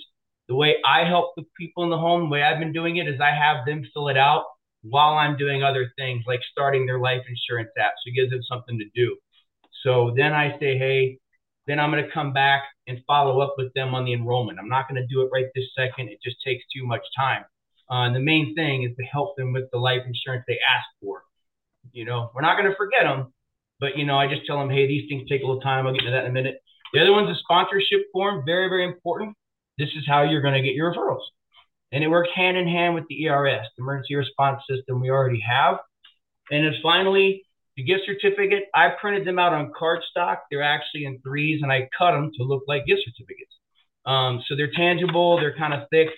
The 0.48 0.56
way 0.56 0.76
I 0.84 1.04
help 1.04 1.34
the 1.36 1.44
people 1.56 1.84
in 1.84 1.90
the 1.90 1.98
home, 1.98 2.22
the 2.22 2.28
way 2.28 2.42
I've 2.42 2.58
been 2.58 2.72
doing 2.72 2.96
it 2.96 3.06
is 3.06 3.20
I 3.20 3.30
have 3.30 3.64
them 3.64 3.84
fill 3.94 4.08
it 4.08 4.16
out 4.16 4.44
while 4.82 5.14
I'm 5.14 5.36
doing 5.36 5.62
other 5.62 5.92
things 5.96 6.24
like 6.26 6.40
starting 6.50 6.84
their 6.84 6.98
life 6.98 7.22
insurance 7.28 7.70
app. 7.78 7.92
So 7.98 8.10
it 8.10 8.14
gives 8.14 8.30
them 8.30 8.42
something 8.42 8.78
to 8.78 8.84
do. 8.94 9.16
So 9.84 10.12
then 10.16 10.32
I 10.32 10.58
say, 10.58 10.78
hey, 10.78 11.18
then 11.68 11.78
I'm 11.78 11.92
going 11.92 12.04
to 12.04 12.10
come 12.10 12.32
back 12.32 12.62
and 12.88 13.00
follow 13.06 13.40
up 13.40 13.54
with 13.56 13.72
them 13.74 13.94
on 13.94 14.04
the 14.04 14.12
enrollment. 14.12 14.58
I'm 14.58 14.68
not 14.68 14.88
going 14.88 15.00
to 15.00 15.06
do 15.06 15.22
it 15.22 15.30
right 15.32 15.46
this 15.54 15.68
second. 15.76 16.08
It 16.08 16.18
just 16.24 16.36
takes 16.44 16.64
too 16.74 16.84
much 16.84 17.02
time. 17.16 17.44
Uh, 17.88 18.06
and 18.06 18.16
the 18.16 18.20
main 18.20 18.54
thing 18.56 18.82
is 18.82 18.96
to 18.96 19.04
help 19.04 19.36
them 19.36 19.52
with 19.52 19.70
the 19.72 19.78
life 19.78 20.02
insurance 20.06 20.44
they 20.48 20.58
ask 20.68 20.86
for. 21.00 21.22
You 21.92 22.04
know, 22.04 22.30
we're 22.34 22.42
not 22.42 22.58
going 22.58 22.70
to 22.70 22.76
forget 22.76 23.04
them, 23.04 23.32
but 23.80 23.96
you 23.96 24.04
know, 24.04 24.16
I 24.16 24.26
just 24.28 24.46
tell 24.46 24.58
them, 24.58 24.70
hey, 24.70 24.86
these 24.86 25.08
things 25.08 25.28
take 25.28 25.42
a 25.42 25.46
little 25.46 25.60
time. 25.60 25.86
I'll 25.86 25.92
get 25.92 26.02
into 26.02 26.12
that 26.12 26.24
in 26.24 26.30
a 26.30 26.34
minute. 26.34 26.62
The 26.92 27.00
other 27.00 27.12
one's 27.12 27.30
a 27.30 27.38
sponsorship 27.40 28.06
form, 28.12 28.44
very, 28.46 28.68
very 28.68 28.84
important. 28.84 29.36
This 29.78 29.90
is 29.96 30.04
how 30.06 30.22
you're 30.22 30.40
going 30.40 30.54
to 30.54 30.62
get 30.62 30.74
your 30.74 30.94
referrals. 30.94 31.24
And 31.92 32.02
it 32.02 32.08
works 32.08 32.30
hand 32.34 32.56
in 32.56 32.66
hand 32.66 32.94
with 32.94 33.04
the 33.08 33.26
ERS, 33.26 33.66
the 33.76 33.82
emergency 33.82 34.14
response 34.14 34.62
system 34.68 35.00
we 35.00 35.10
already 35.10 35.40
have. 35.40 35.78
And 36.50 36.64
then 36.64 36.74
finally, 36.82 37.44
the 37.76 37.82
gift 37.82 38.02
certificate, 38.06 38.64
I 38.74 38.90
printed 39.00 39.26
them 39.26 39.38
out 39.38 39.52
on 39.52 39.72
cardstock. 39.78 40.38
They're 40.50 40.62
actually 40.62 41.04
in 41.04 41.20
threes, 41.20 41.60
and 41.62 41.70
I 41.70 41.88
cut 41.96 42.12
them 42.12 42.30
to 42.36 42.42
look 42.42 42.62
like 42.66 42.86
gift 42.86 43.02
certificates. 43.04 43.52
Um, 44.06 44.42
so 44.46 44.56
they're 44.56 44.72
tangible, 44.72 45.38
they're 45.38 45.56
kind 45.56 45.74
of 45.74 45.88
thick. 45.90 46.08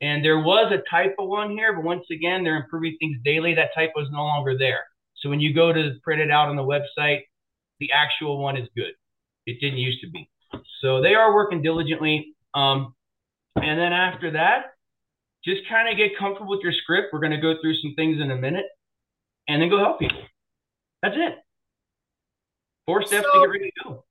And 0.00 0.24
there 0.24 0.38
was 0.38 0.72
a 0.72 0.82
typo 0.90 1.24
one 1.24 1.50
here, 1.50 1.72
but 1.72 1.84
once 1.84 2.04
again, 2.12 2.44
they're 2.44 2.56
improving 2.56 2.96
things 3.00 3.16
daily. 3.24 3.54
That 3.54 3.70
typo 3.74 4.02
is 4.02 4.08
no 4.10 4.22
longer 4.22 4.56
there. 4.58 4.84
So 5.20 5.28
when 5.28 5.40
you 5.40 5.54
go 5.54 5.72
to 5.72 5.94
print 6.02 6.20
it 6.20 6.30
out 6.30 6.48
on 6.48 6.56
the 6.56 6.62
website, 6.62 7.22
the 7.80 7.92
actual 7.92 8.38
one 8.38 8.56
is 8.56 8.68
good. 8.76 8.92
It 9.46 9.60
didn't 9.60 9.78
used 9.78 10.00
to 10.02 10.10
be. 10.10 10.30
So 10.80 11.00
they 11.00 11.14
are 11.14 11.34
working 11.34 11.62
diligently. 11.62 12.34
Um, 12.54 12.94
and 13.56 13.78
then 13.78 13.92
after 13.92 14.32
that, 14.32 14.66
just 15.44 15.62
kind 15.68 15.88
of 15.88 15.96
get 15.96 16.16
comfortable 16.18 16.50
with 16.50 16.62
your 16.62 16.72
script. 16.72 17.08
We're 17.12 17.20
going 17.20 17.32
to 17.32 17.40
go 17.40 17.54
through 17.60 17.74
some 17.76 17.94
things 17.96 18.20
in 18.20 18.30
a 18.30 18.36
minute 18.36 18.66
and 19.48 19.62
then 19.62 19.68
go 19.68 19.78
help 19.78 19.98
people. 19.98 20.20
That's 21.02 21.16
it. 21.16 21.36
Four 22.86 23.02
steps 23.04 23.26
so, 23.30 23.40
to 23.40 23.46
get 23.46 23.50
ready 23.50 23.70
to 23.70 23.84
go. 23.84 24.04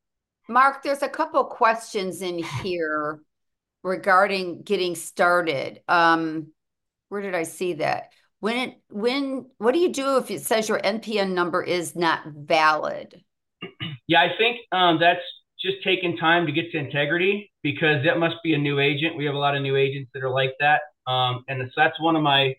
Mark, 0.50 0.84
there's 0.84 1.02
a 1.02 1.10
couple 1.10 1.44
questions 1.46 2.22
in 2.22 2.40
here 2.40 3.20
regarding 3.84 4.62
getting 4.62 4.96
started. 4.96 5.82
Um, 5.88 6.48
where 7.10 7.22
did 7.22 7.36
I 7.36 7.44
see 7.44 7.74
that? 7.74 8.12
When 8.40 8.58
it 8.58 8.78
when 8.90 9.48
what 9.58 9.74
do 9.74 9.80
you 9.80 9.92
do 9.92 10.18
if 10.18 10.30
it 10.30 10.42
says 10.42 10.70
your 10.70 10.80
NPN 10.80 11.34
number 11.34 11.64
is 11.64 11.96
not 11.96 12.22
valid? 12.28 13.24
Yeah, 14.08 14.22
I 14.22 14.38
think 14.38 14.60
um, 14.72 15.00
that's 15.00 15.22
just 15.60 15.78
taking 15.84 16.18
time 16.18 16.46
to 16.46 16.52
get 16.52 16.72
to 16.72 16.78
integrity 16.78 17.52
because 17.64 18.04
that 18.06 18.20
must 18.20 18.36
be 18.44 18.54
a 18.54 18.58
new 18.58 18.80
agent. 18.80 19.18
We 19.18 19.26
have 19.26 19.36
a 19.36 19.40
lot 19.40 19.56
of 19.56 19.62
new 19.62 19.76
agents 19.76 20.12
that 20.14 20.24
are 20.24 20.30
like 20.30 20.54
that. 20.60 20.82
Um, 21.08 21.44
and 21.48 21.62
so 21.64 21.72
that's 21.76 22.00
one 22.00 22.16
of 22.16 22.22
my 22.22 22.56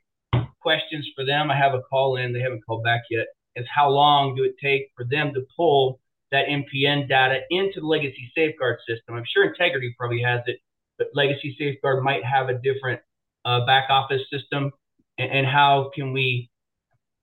questions 0.60 1.08
for 1.14 1.24
them. 1.24 1.50
I 1.50 1.56
have 1.56 1.74
a 1.74 1.82
call 1.82 2.16
in, 2.16 2.32
they 2.32 2.40
haven't 2.40 2.64
called 2.66 2.84
back 2.84 3.02
yet. 3.10 3.26
Is 3.56 3.66
how 3.74 3.88
long 3.88 4.34
do 4.34 4.44
it 4.44 4.54
take 4.62 4.90
for 4.96 5.04
them 5.04 5.32
to 5.34 5.44
pull 5.56 6.00
that 6.30 6.46
NPN 6.46 7.08
data 7.08 7.40
into 7.50 7.80
the 7.80 7.86
legacy 7.86 8.30
safeguard 8.34 8.78
system? 8.86 9.14
I'm 9.14 9.24
sure 9.32 9.44
integrity 9.44 9.94
probably 9.98 10.22
has 10.22 10.40
it, 10.46 10.58
but 10.98 11.08
legacy 11.14 11.56
safeguard 11.58 12.02
might 12.02 12.24
have 12.24 12.48
a 12.48 12.58
different 12.58 13.00
uh, 13.44 13.64
back 13.64 13.90
office 13.90 14.22
system. 14.30 14.72
And, 15.18 15.30
and 15.30 15.46
how 15.46 15.90
can 15.94 16.12
we 16.12 16.50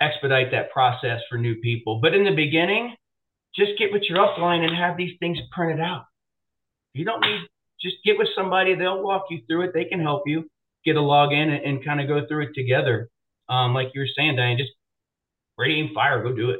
expedite 0.01 0.51
that 0.51 0.71
process 0.71 1.21
for 1.29 1.37
new 1.37 1.55
people? 1.55 1.99
But 2.01 2.13
in 2.13 2.23
the 2.23 2.35
beginning, 2.35 2.95
just 3.55 3.71
get 3.79 3.91
with 3.91 4.03
your 4.09 4.19
upline 4.19 4.65
and 4.65 4.75
have 4.75 4.97
these 4.97 5.17
things 5.19 5.37
printed 5.51 5.79
out. 5.79 6.05
You 6.93 7.05
don't 7.05 7.21
need, 7.21 7.41
just 7.81 7.97
get 8.05 8.17
with 8.17 8.27
somebody. 8.35 8.75
They'll 8.75 9.01
walk 9.01 9.25
you 9.29 9.41
through 9.47 9.63
it. 9.63 9.71
They 9.73 9.85
can 9.85 10.01
help 10.01 10.23
you 10.25 10.49
get 10.85 10.95
a 10.95 10.99
login 10.99 11.55
and, 11.55 11.63
and 11.63 11.85
kind 11.85 11.99
of 12.01 12.07
go 12.07 12.27
through 12.27 12.43
it 12.47 12.53
together. 12.53 13.09
Um, 13.49 13.73
like 13.73 13.89
you 13.93 14.01
were 14.01 14.07
saying, 14.17 14.35
Diane, 14.35 14.57
just 14.57 14.71
ready 15.57 15.79
and 15.79 15.93
fire, 15.93 16.21
go 16.21 16.33
do 16.33 16.51
it. 16.51 16.59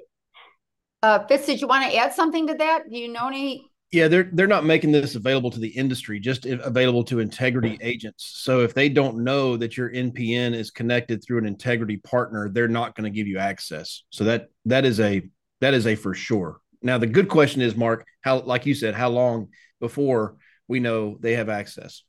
Uh, 1.01 1.25
Fitz, 1.27 1.46
did 1.46 1.62
you 1.62 1.68
want 1.68 1.89
to 1.89 1.98
add 1.98 2.13
something 2.13 2.48
to 2.48 2.56
that? 2.56 2.89
Do 2.89 2.98
you 2.98 3.12
know 3.12 3.27
any? 3.27 3.70
Yeah, 3.96 4.10
they're 4.10 4.30
they're 4.34 4.46
not 4.46 4.66
making 4.66 4.92
this 4.92 5.16
available 5.16 5.50
to 5.52 5.60
the 5.60 5.70
industry, 5.70 6.20
just 6.20 6.46
available 6.46 7.06
to 7.06 7.20
integrity 7.20 7.78
agents. 7.82 8.30
So 8.44 8.60
if 8.60 8.74
they 8.74 8.90
don't 8.90 9.24
know 9.24 9.56
that 9.56 9.78
your 9.78 9.90
NPN 9.90 10.54
is 10.54 10.70
connected 10.70 11.24
through 11.24 11.38
an 11.38 11.46
integrity 11.46 11.96
partner, 11.96 12.50
they're 12.50 12.68
not 12.68 12.94
going 12.94 13.06
to 13.06 13.16
give 13.16 13.25
you 13.25 13.38
access. 13.38 14.04
So 14.10 14.25
that 14.25 14.50
that 14.66 14.84
is 14.84 15.00
a 15.00 15.22
that 15.62 15.74
is 15.74 15.88
a 15.88 15.96
for 15.96 16.14
sure. 16.14 16.60
Now, 16.82 16.98
the 16.98 17.08
good 17.08 17.30
question 17.30 17.62
is, 17.62 17.78
Mark, 17.78 18.06
how, 18.20 18.42
like 18.42 18.66
you 18.66 18.75
said, 18.75 18.96
how 18.96 19.08
long 19.08 19.48
before 19.80 20.36
we 20.68 20.82
know 20.82 21.18
they 21.22 21.36
have 21.36 21.48
access? 21.48 22.04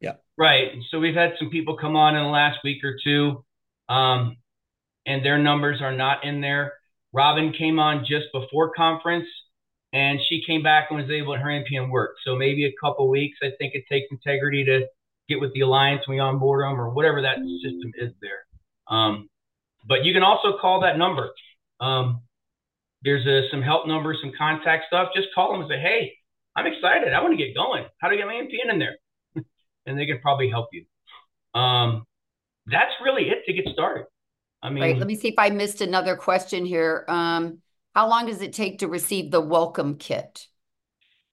Yeah. 0.00 0.14
Right. 0.38 0.72
So 0.90 0.98
we've 0.98 1.14
had 1.14 1.34
some 1.38 1.50
people 1.50 1.76
come 1.76 1.94
on 1.94 2.16
in 2.16 2.24
the 2.24 2.30
last 2.30 2.60
week 2.64 2.82
or 2.82 2.96
two, 3.04 3.44
um, 3.90 4.38
and 5.04 5.22
their 5.22 5.38
numbers 5.38 5.82
are 5.82 5.94
not 5.94 6.24
in 6.24 6.40
there. 6.40 6.72
Robin 7.12 7.52
came 7.52 7.78
on 7.78 8.06
just 8.06 8.32
before 8.32 8.72
conference, 8.72 9.28
and 9.94 10.18
she 10.28 10.42
came 10.44 10.62
back 10.62 10.88
and 10.90 11.00
was 11.00 11.08
able 11.08 11.34
to 11.34 11.40
her 11.40 11.48
NPN 11.48 11.88
work. 11.88 12.16
So 12.26 12.34
maybe 12.34 12.66
a 12.66 12.72
couple 12.82 13.08
weeks. 13.08 13.38
I 13.42 13.50
think 13.58 13.74
it 13.74 13.84
takes 13.88 14.08
integrity 14.10 14.64
to 14.64 14.86
get 15.28 15.40
with 15.40 15.54
the 15.54 15.60
alliance 15.60 16.06
when 16.06 16.16
we 16.16 16.20
onboard 16.20 16.64
them 16.64 16.80
or 16.80 16.90
whatever 16.90 17.22
that 17.22 17.36
system 17.62 17.92
is 17.96 18.12
there. 18.20 18.44
Um, 18.88 19.30
but 19.86 20.04
you 20.04 20.12
can 20.12 20.24
also 20.24 20.58
call 20.60 20.80
that 20.80 20.98
number. 20.98 21.30
Um, 21.80 22.22
there's 23.02 23.24
a, 23.24 23.48
some 23.50 23.62
help 23.62 23.86
numbers, 23.86 24.18
some 24.20 24.32
contact 24.36 24.86
stuff. 24.88 25.10
Just 25.14 25.28
call 25.32 25.52
them 25.52 25.60
and 25.60 25.70
say, 25.70 25.78
hey, 25.78 26.12
I'm 26.56 26.66
excited. 26.66 27.12
I 27.12 27.22
want 27.22 27.38
to 27.38 27.42
get 27.42 27.54
going. 27.54 27.84
How 27.98 28.08
do 28.08 28.14
I 28.14 28.16
get 28.16 28.26
my 28.26 28.34
NPN 28.34 28.72
in 28.72 28.78
there? 28.80 28.96
and 29.86 29.96
they 29.96 30.06
can 30.06 30.18
probably 30.20 30.50
help 30.50 30.70
you. 30.72 30.84
Um, 31.58 32.04
that's 32.66 32.92
really 33.02 33.28
it 33.28 33.44
to 33.46 33.52
get 33.52 33.72
started. 33.72 34.06
I 34.60 34.70
mean, 34.70 34.82
right. 34.82 34.98
Let 34.98 35.06
me 35.06 35.14
see 35.14 35.28
if 35.28 35.34
I 35.38 35.50
missed 35.50 35.82
another 35.82 36.16
question 36.16 36.64
here. 36.64 37.04
Um, 37.06 37.60
how 37.94 38.08
long 38.08 38.26
does 38.26 38.42
it 38.42 38.52
take 38.52 38.80
to 38.80 38.88
receive 38.88 39.30
the 39.30 39.40
welcome 39.40 39.96
kit? 39.96 40.48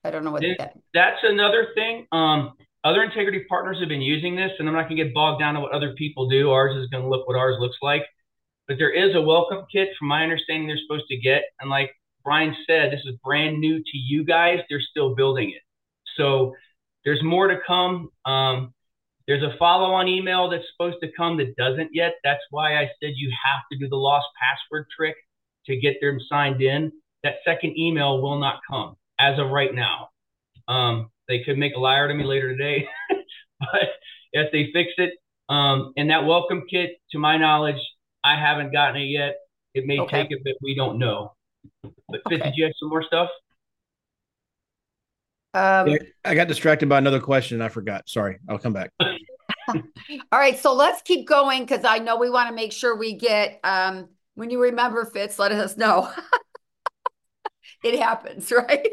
I 0.03 0.11
don't 0.11 0.23
know 0.23 0.31
what 0.31 0.43
that. 0.57 0.77
That's 0.93 1.19
another 1.23 1.67
thing. 1.75 2.07
Um, 2.11 2.53
other 2.83 3.03
integrity 3.03 3.45
partners 3.47 3.77
have 3.79 3.89
been 3.89 4.01
using 4.01 4.35
this, 4.35 4.51
and 4.57 4.67
I'm 4.67 4.73
not 4.73 4.83
going 4.89 4.97
to 4.97 5.03
get 5.03 5.13
bogged 5.13 5.39
down 5.39 5.55
to 5.55 5.59
what 5.59 5.71
other 5.71 5.93
people 5.93 6.27
do. 6.29 6.51
Ours 6.51 6.75
is 6.75 6.89
going 6.89 7.03
to 7.03 7.09
look 7.09 7.27
what 7.27 7.37
ours 7.37 7.57
looks 7.59 7.77
like. 7.81 8.03
but 8.67 8.77
there 8.77 8.91
is 8.91 9.15
a 9.15 9.21
welcome 9.21 9.65
kit 9.71 9.89
from 9.99 10.07
my 10.07 10.23
understanding 10.23 10.67
they're 10.67 10.77
supposed 10.87 11.07
to 11.09 11.17
get. 11.17 11.43
And 11.59 11.69
like 11.69 11.91
Bryan 12.23 12.55
said, 12.67 12.91
this 12.91 13.01
is 13.05 13.15
brand 13.23 13.59
new 13.59 13.79
to 13.79 13.97
you 13.97 14.23
guys. 14.23 14.59
They're 14.69 14.81
still 14.81 15.15
building 15.15 15.49
it. 15.51 15.61
So 16.17 16.55
there's 17.05 17.21
more 17.23 17.47
to 17.47 17.59
come. 17.65 18.09
Um, 18.25 18.73
there's 19.27 19.43
a 19.43 19.55
follow 19.57 19.93
on 19.93 20.07
email 20.07 20.49
that's 20.49 20.65
supposed 20.71 20.97
to 21.03 21.11
come 21.15 21.37
that 21.37 21.55
doesn't 21.55 21.89
yet. 21.93 22.13
That's 22.23 22.43
why 22.49 22.77
I 22.77 22.89
said 23.01 23.13
you 23.15 23.31
have 23.45 23.61
to 23.71 23.77
do 23.77 23.89
the 23.89 23.95
lost 23.95 24.27
password 24.41 24.87
trick 24.95 25.15
to 25.65 25.75
get 25.77 25.97
them 26.01 26.19
signed 26.29 26.61
in. 26.61 26.91
That 27.23 27.35
second 27.45 27.77
email 27.77 28.21
will 28.21 28.39
not 28.39 28.59
come 28.69 28.95
as 29.19 29.39
of 29.39 29.49
right 29.49 29.73
now. 29.73 30.09
Um, 30.67 31.11
they 31.27 31.43
could 31.43 31.57
make 31.57 31.75
a 31.75 31.79
liar 31.79 32.07
to 32.07 32.13
me 32.13 32.23
later 32.23 32.55
today, 32.55 32.87
but 33.59 33.89
if 34.33 34.51
they 34.51 34.69
fix 34.73 34.91
it, 34.97 35.13
um, 35.49 35.93
and 35.97 36.09
that 36.09 36.25
welcome 36.25 36.63
kit, 36.69 36.91
to 37.11 37.19
my 37.19 37.37
knowledge, 37.37 37.81
I 38.23 38.39
haven't 38.39 38.71
gotten 38.71 39.01
it 39.01 39.05
yet. 39.05 39.35
It 39.73 39.85
may 39.85 39.99
okay. 39.99 40.23
take 40.23 40.31
a 40.31 40.41
bit. 40.43 40.57
we 40.61 40.75
don't 40.75 40.97
know. 40.97 41.33
But 41.83 42.21
Fitz, 42.29 42.41
okay. 42.41 42.43
did 42.43 42.53
you 42.55 42.63
have 42.65 42.73
some 42.79 42.89
more 42.89 43.03
stuff? 43.03 43.29
Um, 45.53 45.97
I 46.23 46.35
got 46.35 46.47
distracted 46.47 46.87
by 46.87 46.97
another 46.97 47.19
question 47.19 47.55
and 47.55 47.63
I 47.63 47.67
forgot. 47.67 48.07
Sorry, 48.07 48.39
I'll 48.49 48.57
come 48.57 48.73
back. 48.73 48.91
All 49.01 50.39
right, 50.39 50.57
so 50.57 50.73
let's 50.73 51.01
keep 51.01 51.27
going 51.27 51.63
because 51.63 51.83
I 51.83 51.99
know 51.99 52.17
we 52.17 52.29
want 52.29 52.49
to 52.49 52.55
make 52.55 52.71
sure 52.71 52.95
we 52.95 53.13
get. 53.13 53.59
Um, 53.63 54.09
when 54.41 54.49
you 54.49 54.59
remember 54.59 55.05
Fitz, 55.05 55.37
let 55.37 55.51
us 55.51 55.77
know. 55.77 56.09
it 57.83 57.99
happens, 57.99 58.51
right? 58.57 58.87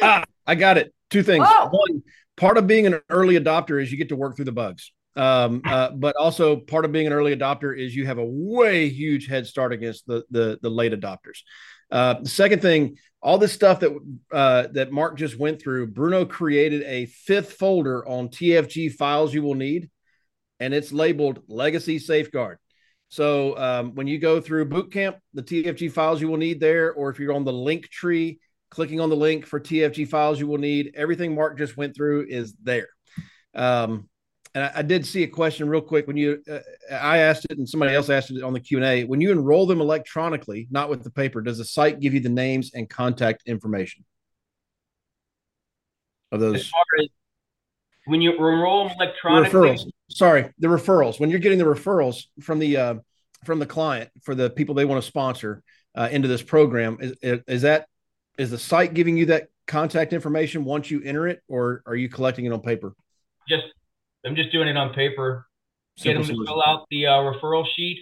ah, 0.00 0.22
I 0.46 0.54
got 0.54 0.78
it. 0.78 0.94
Two 1.10 1.24
things. 1.24 1.44
Oh. 1.48 1.68
One, 1.72 2.04
part 2.36 2.56
of 2.56 2.68
being 2.68 2.86
an 2.86 3.00
early 3.10 3.34
adopter 3.34 3.82
is 3.82 3.90
you 3.90 3.98
get 3.98 4.10
to 4.10 4.16
work 4.16 4.36
through 4.36 4.44
the 4.44 4.52
bugs. 4.52 4.92
Um, 5.16 5.62
uh, 5.66 5.90
but 5.90 6.14
also 6.14 6.54
part 6.54 6.84
of 6.84 6.92
being 6.92 7.08
an 7.08 7.12
early 7.12 7.34
adopter 7.34 7.76
is 7.76 7.96
you 7.96 8.06
have 8.06 8.18
a 8.18 8.24
way 8.24 8.88
huge 8.88 9.26
head 9.26 9.48
start 9.48 9.72
against 9.72 10.06
the 10.06 10.22
the, 10.30 10.60
the 10.62 10.70
late 10.70 10.92
adopters. 10.92 11.40
Uh, 11.90 12.20
the 12.22 12.28
second 12.28 12.62
thing, 12.62 12.98
all 13.20 13.38
this 13.38 13.52
stuff 13.52 13.80
that 13.80 13.90
uh, 14.30 14.68
that 14.74 14.92
Mark 14.92 15.18
just 15.18 15.36
went 15.36 15.60
through, 15.60 15.88
Bruno 15.88 16.24
created 16.24 16.84
a 16.84 17.06
fifth 17.06 17.54
folder 17.54 18.06
on 18.06 18.28
TFG 18.28 18.92
files 18.92 19.34
you 19.34 19.42
will 19.42 19.56
need, 19.56 19.90
and 20.60 20.72
it's 20.72 20.92
labeled 20.92 21.42
Legacy 21.48 21.98
Safeguard. 21.98 22.58
So 23.12 23.58
um, 23.58 23.94
when 23.94 24.06
you 24.06 24.18
go 24.18 24.40
through 24.40 24.64
boot 24.64 24.90
camp, 24.90 25.18
the 25.34 25.42
TFG 25.42 25.92
files 25.92 26.22
you 26.22 26.28
will 26.28 26.38
need 26.38 26.60
there, 26.60 26.94
or 26.94 27.10
if 27.10 27.18
you're 27.18 27.34
on 27.34 27.44
the 27.44 27.52
link 27.52 27.90
tree, 27.90 28.40
clicking 28.70 29.00
on 29.00 29.10
the 29.10 29.16
link 29.16 29.44
for 29.44 29.60
TFG 29.60 30.08
files 30.08 30.40
you 30.40 30.46
will 30.46 30.56
need, 30.56 30.94
everything 30.96 31.34
Mark 31.34 31.58
just 31.58 31.76
went 31.76 31.94
through 31.94 32.24
is 32.26 32.54
there. 32.62 32.88
Um, 33.54 34.08
and 34.54 34.64
I, 34.64 34.72
I, 34.76 34.82
did 34.82 35.04
see 35.04 35.24
a 35.24 35.28
question 35.28 35.68
real 35.68 35.82
quick 35.82 36.06
when 36.06 36.16
you 36.16 36.42
uh, 36.50 36.60
I 36.90 37.18
asked 37.18 37.44
it 37.50 37.58
and 37.58 37.68
somebody 37.68 37.94
else 37.94 38.08
asked 38.08 38.30
it 38.30 38.42
on 38.42 38.54
the 38.54 38.60
Q 38.60 38.78
and 38.78 38.86
A. 38.86 39.04
When 39.04 39.20
you 39.20 39.30
enroll 39.30 39.66
them 39.66 39.82
electronically, 39.82 40.66
not 40.70 40.88
with 40.88 41.04
the 41.04 41.10
paper, 41.10 41.42
does 41.42 41.58
the 41.58 41.66
site 41.66 42.00
give 42.00 42.14
you 42.14 42.20
the 42.20 42.30
names 42.30 42.70
and 42.72 42.88
contact 42.88 43.42
information 43.44 44.06
of 46.30 46.40
those? 46.40 46.54
As 46.54 46.70
as 46.98 47.08
when 48.06 48.20
you 48.20 48.32
enroll 48.32 48.88
them 48.88 48.96
electronically, 48.98 49.70
referrals. 49.70 49.90
Sorry, 50.08 50.50
the 50.58 50.68
referrals. 50.68 51.20
When 51.20 51.30
you're 51.30 51.40
getting 51.40 51.58
the 51.58 51.64
referrals 51.64 52.24
from 52.40 52.58
the 52.58 52.76
uh, 52.76 52.94
from 53.44 53.58
the 53.58 53.66
client 53.66 54.10
for 54.22 54.34
the 54.34 54.50
people 54.50 54.74
they 54.74 54.84
want 54.84 55.02
to 55.02 55.06
sponsor 55.06 55.62
uh, 55.94 56.08
into 56.10 56.28
this 56.28 56.42
program, 56.42 56.98
is, 57.00 57.40
is 57.46 57.62
that 57.62 57.86
is 58.38 58.50
the 58.50 58.58
site 58.58 58.94
giving 58.94 59.16
you 59.16 59.26
that 59.26 59.48
contact 59.66 60.12
information 60.12 60.64
once 60.64 60.90
you 60.90 61.02
enter 61.04 61.28
it, 61.28 61.42
or 61.48 61.82
are 61.86 61.94
you 61.94 62.08
collecting 62.08 62.44
it 62.44 62.52
on 62.52 62.60
paper? 62.60 62.94
Just 63.48 63.64
I'm 64.24 64.36
just 64.36 64.52
doing 64.52 64.68
it 64.68 64.76
on 64.76 64.92
paper. 64.94 65.46
Get 66.02 66.14
them 66.14 66.24
to 66.24 66.44
fill 66.46 66.62
out 66.66 66.86
the 66.90 67.06
uh, 67.06 67.18
referral 67.18 67.66
sheet, 67.76 67.98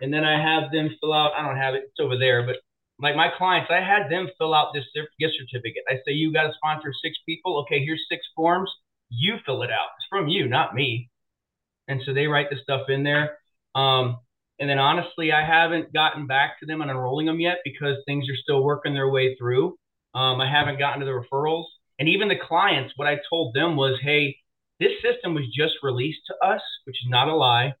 and 0.00 0.12
then 0.12 0.24
I 0.24 0.40
have 0.40 0.72
them 0.72 0.90
fill 1.00 1.12
out. 1.12 1.32
I 1.36 1.46
don't 1.46 1.56
have 1.56 1.74
it; 1.74 1.84
it's 1.84 2.00
over 2.00 2.18
there. 2.18 2.44
But 2.44 2.56
like 2.98 3.14
my 3.14 3.30
clients, 3.36 3.70
I 3.70 3.80
had 3.80 4.10
them 4.10 4.28
fill 4.38 4.54
out 4.54 4.72
this 4.72 4.84
gift 5.20 5.34
certificate. 5.38 5.82
I 5.88 5.96
say, 6.06 6.12
"You 6.12 6.32
got 6.32 6.44
to 6.44 6.52
sponsor 6.54 6.92
six 7.04 7.18
people. 7.26 7.58
Okay, 7.60 7.84
here's 7.84 8.06
six 8.08 8.26
forms. 8.34 8.70
You 9.08 9.36
fill 9.44 9.62
it 9.62 9.70
out. 9.70 9.88
It's 9.98 10.06
from 10.08 10.28
you, 10.28 10.48
not 10.48 10.74
me." 10.74 11.10
And 11.88 12.02
so 12.04 12.12
they 12.12 12.26
write 12.26 12.50
the 12.50 12.56
stuff 12.62 12.88
in 12.88 13.02
there. 13.04 13.38
Um, 13.74 14.18
and 14.58 14.68
then 14.70 14.78
honestly, 14.78 15.32
I 15.32 15.44
haven't 15.44 15.92
gotten 15.92 16.26
back 16.26 16.58
to 16.60 16.66
them 16.66 16.80
on 16.82 16.90
enrolling 16.90 17.26
them 17.26 17.40
yet 17.40 17.58
because 17.64 17.96
things 18.06 18.28
are 18.30 18.36
still 18.36 18.62
working 18.62 18.94
their 18.94 19.10
way 19.10 19.36
through. 19.36 19.76
Um, 20.14 20.40
I 20.40 20.50
haven't 20.50 20.78
gotten 20.78 21.00
to 21.00 21.06
the 21.06 21.12
referrals. 21.12 21.66
And 21.98 22.08
even 22.08 22.28
the 22.28 22.36
clients, 22.36 22.94
what 22.96 23.08
I 23.08 23.18
told 23.28 23.54
them 23.54 23.76
was, 23.76 23.98
hey, 24.02 24.36
this 24.80 24.92
system 25.02 25.34
was 25.34 25.44
just 25.54 25.74
released 25.82 26.20
to 26.26 26.46
us, 26.46 26.62
which 26.84 26.96
is 26.96 27.08
not 27.08 27.28
a 27.28 27.34
lie. 27.34 27.74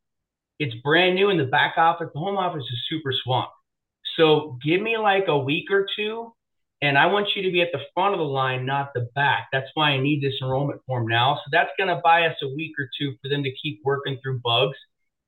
It's 0.58 0.74
brand 0.82 1.14
new 1.14 1.30
in 1.30 1.38
the 1.38 1.44
back 1.44 1.74
office. 1.76 2.08
The 2.12 2.20
home 2.20 2.36
office 2.36 2.64
is 2.64 2.86
super 2.88 3.12
swamped. 3.12 3.52
So 4.16 4.58
give 4.64 4.80
me 4.80 4.96
like 4.96 5.24
a 5.28 5.38
week 5.38 5.70
or 5.70 5.86
two, 5.96 6.32
and 6.82 6.98
I 6.98 7.06
want 7.06 7.28
you 7.34 7.42
to 7.42 7.50
be 7.50 7.62
at 7.62 7.72
the 7.72 7.80
front 7.94 8.14
of 8.14 8.18
the 8.18 8.24
line, 8.24 8.66
not 8.66 8.90
the 8.94 9.08
back. 9.14 9.48
That's 9.52 9.70
why 9.74 9.90
I 9.90 9.98
need 9.98 10.22
this 10.22 10.34
enrollment 10.42 10.80
form 10.86 11.06
now. 11.06 11.36
So 11.36 11.48
that's 11.50 11.70
going 11.78 11.88
to 11.88 12.00
buy 12.04 12.26
us 12.26 12.36
a 12.42 12.48
week 12.54 12.72
or 12.78 12.88
two 12.98 13.14
for 13.22 13.28
them 13.28 13.42
to 13.42 13.50
keep 13.62 13.80
working 13.82 14.18
through 14.22 14.40
bugs. 14.40 14.76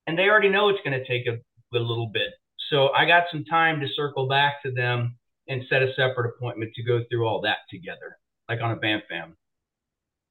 And 0.06 0.18
they 0.18 0.28
already 0.28 0.50
know 0.50 0.68
it's 0.68 0.80
going 0.84 0.98
to 0.98 1.06
take 1.06 1.26
a, 1.26 1.38
a 1.76 1.78
little 1.78 2.11
bit. 2.12 2.28
So 2.70 2.90
I 2.90 3.06
got 3.06 3.24
some 3.30 3.44
time 3.44 3.80
to 3.80 3.88
circle 3.94 4.28
back 4.28 4.62
to 4.62 4.70
them 4.70 5.16
and 5.48 5.62
set 5.70 5.82
a 5.82 5.92
separate 5.94 6.34
appointment 6.37 6.72
to 6.74 6.82
go 6.82 7.02
through 7.11 7.26
all 7.26 7.40
that 7.42 7.58
together, 7.70 8.18
like 8.48 8.61
on 8.61 8.70
a 8.70 8.76
BAM 8.76 9.02
fam. 9.08 9.34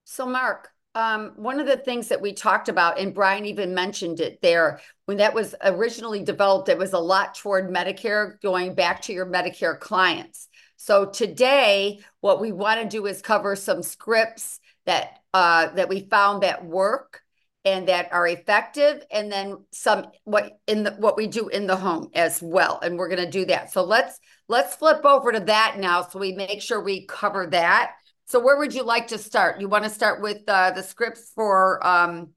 So, 0.03 0.27
Mark, 0.27 0.69
um, 0.93 1.33
one 1.35 1.59
of 1.59 1.65
the 1.65 1.77
things 1.77 2.07
that 2.09 2.21
we 2.21 2.33
talked 2.33 2.69
about, 2.69 2.99
and 2.99 3.13
Bryan 3.13 3.45
even 3.45 3.73
mentioned 3.73 4.19
it 4.19 4.39
there, 4.41 4.79
when 5.05 5.17
that 5.17 5.33
was 5.33 5.55
originally 5.63 6.23
developed, 6.23 6.69
it 6.69 6.77
was 6.77 6.93
a 6.93 6.99
lot 6.99 7.35
toward 7.35 7.69
Medicare, 7.69 8.39
going 8.41 8.75
back 8.75 9.01
to 9.03 9.13
your 9.13 9.25
Medicare 9.25 9.79
clients. 9.79 10.47
So 10.77 11.05
today, 11.05 11.99
what 12.21 12.39
we 12.39 12.51
want 12.51 12.81
to 12.81 12.87
do 12.87 13.05
is 13.05 13.21
cover 13.21 13.55
some 13.55 13.83
scripts 13.83 14.59
that 14.85 15.19
uh, 15.33 15.73
that 15.73 15.89
we 15.89 16.07
found 16.09 16.43
that 16.43 16.65
work 16.65 17.21
and 17.65 17.89
that 17.89 18.13
are 18.13 18.27
effective, 18.27 19.03
and 19.11 19.29
then 19.29 19.57
some 19.71 20.05
what 20.23 20.57
in 20.67 20.83
the 20.83 20.91
what 20.91 21.17
we 21.17 21.27
do 21.27 21.49
in 21.49 21.67
the 21.67 21.75
home 21.75 22.09
as 22.13 22.41
well. 22.41 22.79
And 22.81 22.97
we're 22.97 23.09
going 23.09 23.25
to 23.25 23.29
do 23.29 23.45
that. 23.47 23.71
So 23.73 23.83
let's 23.83 24.19
let's 24.47 24.75
flip 24.75 25.03
over 25.03 25.33
to 25.33 25.41
that 25.41 25.75
now, 25.77 26.03
so 26.03 26.19
we 26.19 26.31
make 26.31 26.61
sure 26.61 26.81
we 26.81 27.05
cover 27.05 27.47
that. 27.47 27.93
So 28.25 28.39
where 28.39 28.57
would 28.57 28.73
you 28.73 28.83
like 28.83 29.07
to 29.07 29.17
start? 29.17 29.61
You 29.61 29.69
want 29.69 29.85
to 29.85 29.89
start 29.89 30.21
with 30.21 30.41
uh, 30.47 30.71
the 30.71 30.83
scripts 30.83 31.31
for, 31.33 31.85
um, 31.87 32.31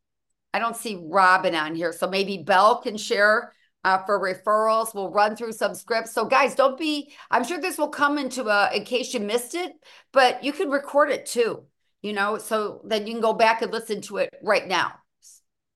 I 0.54 0.60
don't 0.60 0.76
see 0.76 1.02
Robin 1.02 1.56
on 1.56 1.74
here. 1.74 1.92
So 1.92 2.08
maybe 2.08 2.38
Belle 2.38 2.80
can 2.80 2.96
share 2.96 3.52
uh, 3.84 3.98
for 4.04 4.20
referrals. 4.20 4.94
We'll 4.94 5.10
run 5.10 5.36
through 5.36 5.52
some 5.52 5.74
scripts. 5.74 6.12
So 6.12 6.24
guys, 6.24 6.54
don't 6.54 6.78
be, 6.78 7.12
I'm 7.30 7.44
sure 7.44 7.60
this 7.60 7.78
will 7.78 7.88
come 7.88 8.18
into 8.18 8.48
a, 8.48 8.70
in 8.74 8.84
case 8.84 9.14
you 9.14 9.20
missed 9.20 9.54
it, 9.54 9.72
but 10.12 10.42
you 10.44 10.52
can 10.52 10.70
record 10.70 11.10
it 11.10 11.26
too, 11.26 11.64
you 12.02 12.12
know, 12.12 12.38
so 12.38 12.80
then 12.84 13.06
you 13.06 13.14
can 13.14 13.22
go 13.22 13.32
back 13.32 13.62
and 13.62 13.72
listen 13.72 14.00
to 14.02 14.18
it 14.18 14.34
right 14.42 14.66
now. 14.66 14.92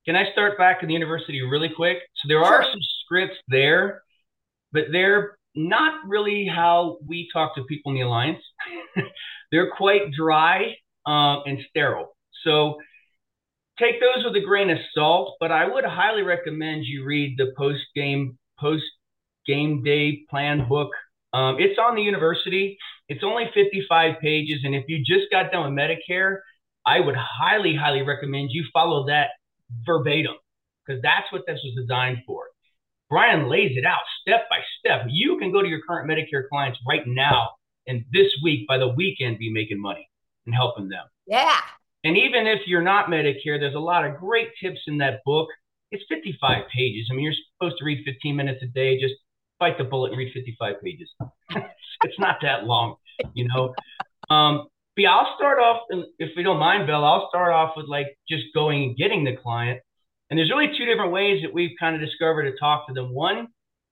Can 0.07 0.17
I 0.17 0.31
start 0.33 0.59
back 0.59 0.83
in 0.83 0.89
the 0.89 0.95
university 0.95 1.41
really 1.41 1.71
quick? 1.75 1.99
So 2.17 2.29
there 2.29 2.45
sure. 2.45 2.53
are 2.53 2.63
some 2.63 2.81
scripts 3.05 3.37
there, 3.49 4.03
but 4.73 4.85
they're 4.93 5.39
not 5.55 6.07
really 6.07 6.47
how 6.47 6.99
we 7.07 7.29
talk 7.33 7.55
to 7.55 7.65
people 7.65 7.93
in 7.93 7.97
the 7.97 8.03
alliance. 8.03 8.43
They're 9.53 9.71
quite 9.71 10.11
dry 10.13 10.75
um, 11.07 11.43
and 11.47 11.61
sterile. 11.71 12.17
So 12.43 12.79
take 13.79 14.01
those 14.01 14.25
with 14.25 14.37
a 14.37 14.45
grain 14.45 14.71
of 14.71 14.79
salt, 14.95 15.37
but 15.41 15.51
I 15.51 15.67
would 15.67 15.85
highly 15.85 16.23
recommend 16.23 16.85
you 16.85 17.05
read 17.05 17.37
the 17.39 17.53
post 17.57 17.83
game 17.95 18.39
post 18.59 18.85
game 19.47 19.83
day 19.83 20.23
plan 20.31 20.69
book. 20.69 20.91
Um, 21.33 21.57
it's 21.59 21.79
on 21.79 21.97
the 21.97 22.03
university. 22.03 22.79
It's 23.09 23.25
only 23.25 23.51
55 23.53 24.21
pages, 24.21 24.61
and 24.65 24.75
if 24.75 24.85
you 24.89 24.99
just 24.99 25.31
got 25.31 25.51
done 25.51 25.75
with 25.75 25.79
Medicare, 25.79 26.39
I 26.87 27.01
would 27.01 27.17
highly, 27.17 27.75
highly 27.75 28.03
recommend 28.03 28.51
you 28.53 28.65
follow 28.73 29.07
that 29.07 29.31
verbatim 29.85 30.35
because 30.87 31.03
that's 31.03 31.31
what 31.33 31.43
this 31.47 31.59
was 31.65 31.75
designed 31.75 32.19
for. 32.27 32.45
Bryan 33.11 33.49
lays 33.49 33.77
it 33.77 33.85
out 33.85 34.01
step 34.21 34.49
by 34.49 34.59
step. 34.79 35.07
You 35.09 35.39
can 35.39 35.53
go 35.53 35.63
to 35.63 35.69
your 35.69 35.81
current 35.87 36.09
Medicare 36.11 36.49
clients 36.49 36.79
right 36.87 37.07
now 37.07 37.51
and 37.87 38.05
this 38.13 38.29
week 38.43 38.67
by 38.67 38.79
the 38.79 38.89
weekend 38.89 39.39
be 39.39 39.53
making 39.53 39.81
money 39.81 40.09
and 40.47 40.55
helping 40.55 40.89
them. 40.89 41.05
Yeah. 41.27 41.61
And 42.05 42.17
even 42.17 42.47
if 42.47 42.61
you're 42.67 42.83
not 42.83 43.07
Medicare, 43.07 43.59
there's 43.59 43.75
a 43.75 43.81
lot 43.81 44.05
of 44.05 44.19
great 44.19 44.49
tips 44.63 44.81
in 44.87 44.99
that 44.99 45.23
book. 45.25 45.49
It's 45.91 46.05
55 46.09 46.65
pages. 46.75 47.09
I 47.11 47.15
mean, 47.15 47.25
you're 47.25 47.35
supposed 47.59 47.79
to 47.79 47.85
read 47.85 48.05
15 48.05 48.37
minutes 48.37 48.63
a 48.63 48.67
day. 48.67 49.01
Just 49.01 49.15
bite 49.59 49.79
the 49.79 49.85
bullet 49.85 50.11
and 50.11 50.19
read 50.19 50.33
55 50.33 50.83
pages. 50.83 51.11
it's 52.05 52.19
not 52.19 52.37
that 52.43 52.65
long, 52.65 52.97
you 53.33 53.49
know. 53.49 53.75
Um, 54.29 54.69
but 54.97 55.03
yeah, 55.03 55.15
I'll 55.15 55.35
start 55.37 55.59
off, 55.59 55.83
and 55.91 56.05
if 56.19 56.31
we 56.37 56.43
don't 56.43 56.59
mind, 56.59 56.87
Bill, 56.87 57.05
I'll 57.05 57.29
start 57.29 57.53
off 57.53 57.73
with 57.77 57.87
like 57.87 58.17
just 58.29 58.45
going 58.55 58.85
and 58.85 58.97
getting 58.97 59.25
the 59.25 59.37
client. 59.37 59.81
And 60.31 60.39
there's 60.39 60.51
really 60.51 60.73
two 60.77 60.85
different 60.85 61.13
ways 61.13 61.43
that 61.43 61.53
we've 61.53 61.77
kind 61.79 61.95
of 61.95 62.01
discovered 62.01 62.45
to 62.51 62.57
talk 62.59 62.87
to 62.87 62.95
them. 62.95 63.13
One, 63.13 63.49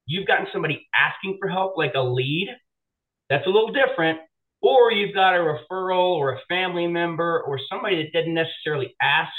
you've 0.06 0.26
gotten 0.26 0.46
somebody 0.52 0.86
asking 0.94 1.38
for 1.40 1.48
help, 1.48 1.76
like 1.76 1.92
a 1.94 2.00
lead, 2.00 2.48
that's 3.28 3.46
a 3.46 3.50
little 3.50 3.72
different. 3.72 4.20
Or 4.62 4.92
you've 4.92 5.14
got 5.14 5.34
a 5.34 5.38
referral 5.38 6.14
or 6.14 6.34
a 6.34 6.40
family 6.48 6.86
member 6.86 7.42
or 7.42 7.58
somebody 7.68 7.96
that 7.96 8.12
didn't 8.16 8.34
necessarily 8.34 8.94
ask, 9.02 9.32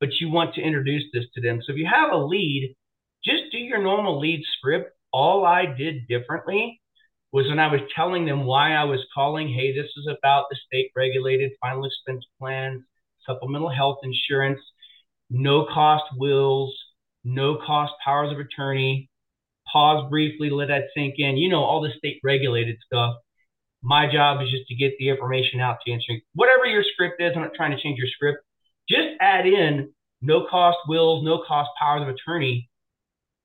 but 0.00 0.08
you 0.20 0.28
want 0.30 0.54
to 0.54 0.60
introduce 0.60 1.04
this 1.12 1.24
to 1.34 1.40
them. 1.40 1.60
So 1.62 1.72
if 1.72 1.78
you 1.78 1.88
have 1.90 2.12
a 2.12 2.16
lead, 2.16 2.74
just 3.24 3.44
do 3.52 3.58
your 3.58 3.80
normal 3.80 4.18
lead 4.20 4.42
script. 4.58 4.90
All 5.12 5.46
I 5.46 5.66
did 5.66 6.08
differently 6.08 6.80
was 7.32 7.48
when 7.48 7.58
I 7.58 7.70
was 7.70 7.80
telling 7.94 8.26
them 8.26 8.44
why 8.44 8.72
I 8.72 8.84
was 8.84 9.00
calling, 9.14 9.48
hey, 9.48 9.72
this 9.74 9.90
is 9.96 10.08
about 10.08 10.46
the 10.50 10.56
state 10.66 10.90
regulated 10.96 11.52
final 11.60 11.84
expense 11.84 12.24
plans, 12.38 12.82
supplemental 13.26 13.70
health 13.70 13.98
insurance, 14.02 14.60
no 15.30 15.64
cost 15.66 16.04
wills, 16.16 16.76
no 17.24 17.56
cost 17.56 17.92
powers 18.04 18.32
of 18.32 18.38
attorney. 18.38 19.10
Pause 19.72 20.08
briefly, 20.10 20.50
let 20.50 20.68
that 20.68 20.84
sink 20.94 21.14
in. 21.18 21.36
You 21.36 21.48
know, 21.48 21.62
all 21.62 21.80
the 21.80 21.90
state 21.98 22.20
regulated 22.22 22.76
stuff. 22.84 23.16
My 23.86 24.10
job 24.10 24.42
is 24.42 24.50
just 24.50 24.66
to 24.66 24.74
get 24.74 24.98
the 24.98 25.08
information 25.08 25.60
out 25.60 25.78
to 25.86 25.92
answering 25.92 26.20
whatever 26.34 26.66
your 26.66 26.82
script 26.82 27.22
is. 27.22 27.32
I'm 27.36 27.42
not 27.42 27.54
trying 27.54 27.70
to 27.70 27.80
change 27.80 27.98
your 27.98 28.08
script. 28.08 28.42
Just 28.88 29.10
add 29.20 29.46
in 29.46 29.92
no 30.20 30.44
cost 30.50 30.78
wills, 30.88 31.24
no 31.24 31.44
cost 31.46 31.70
powers 31.78 32.02
of 32.02 32.08
attorney. 32.08 32.68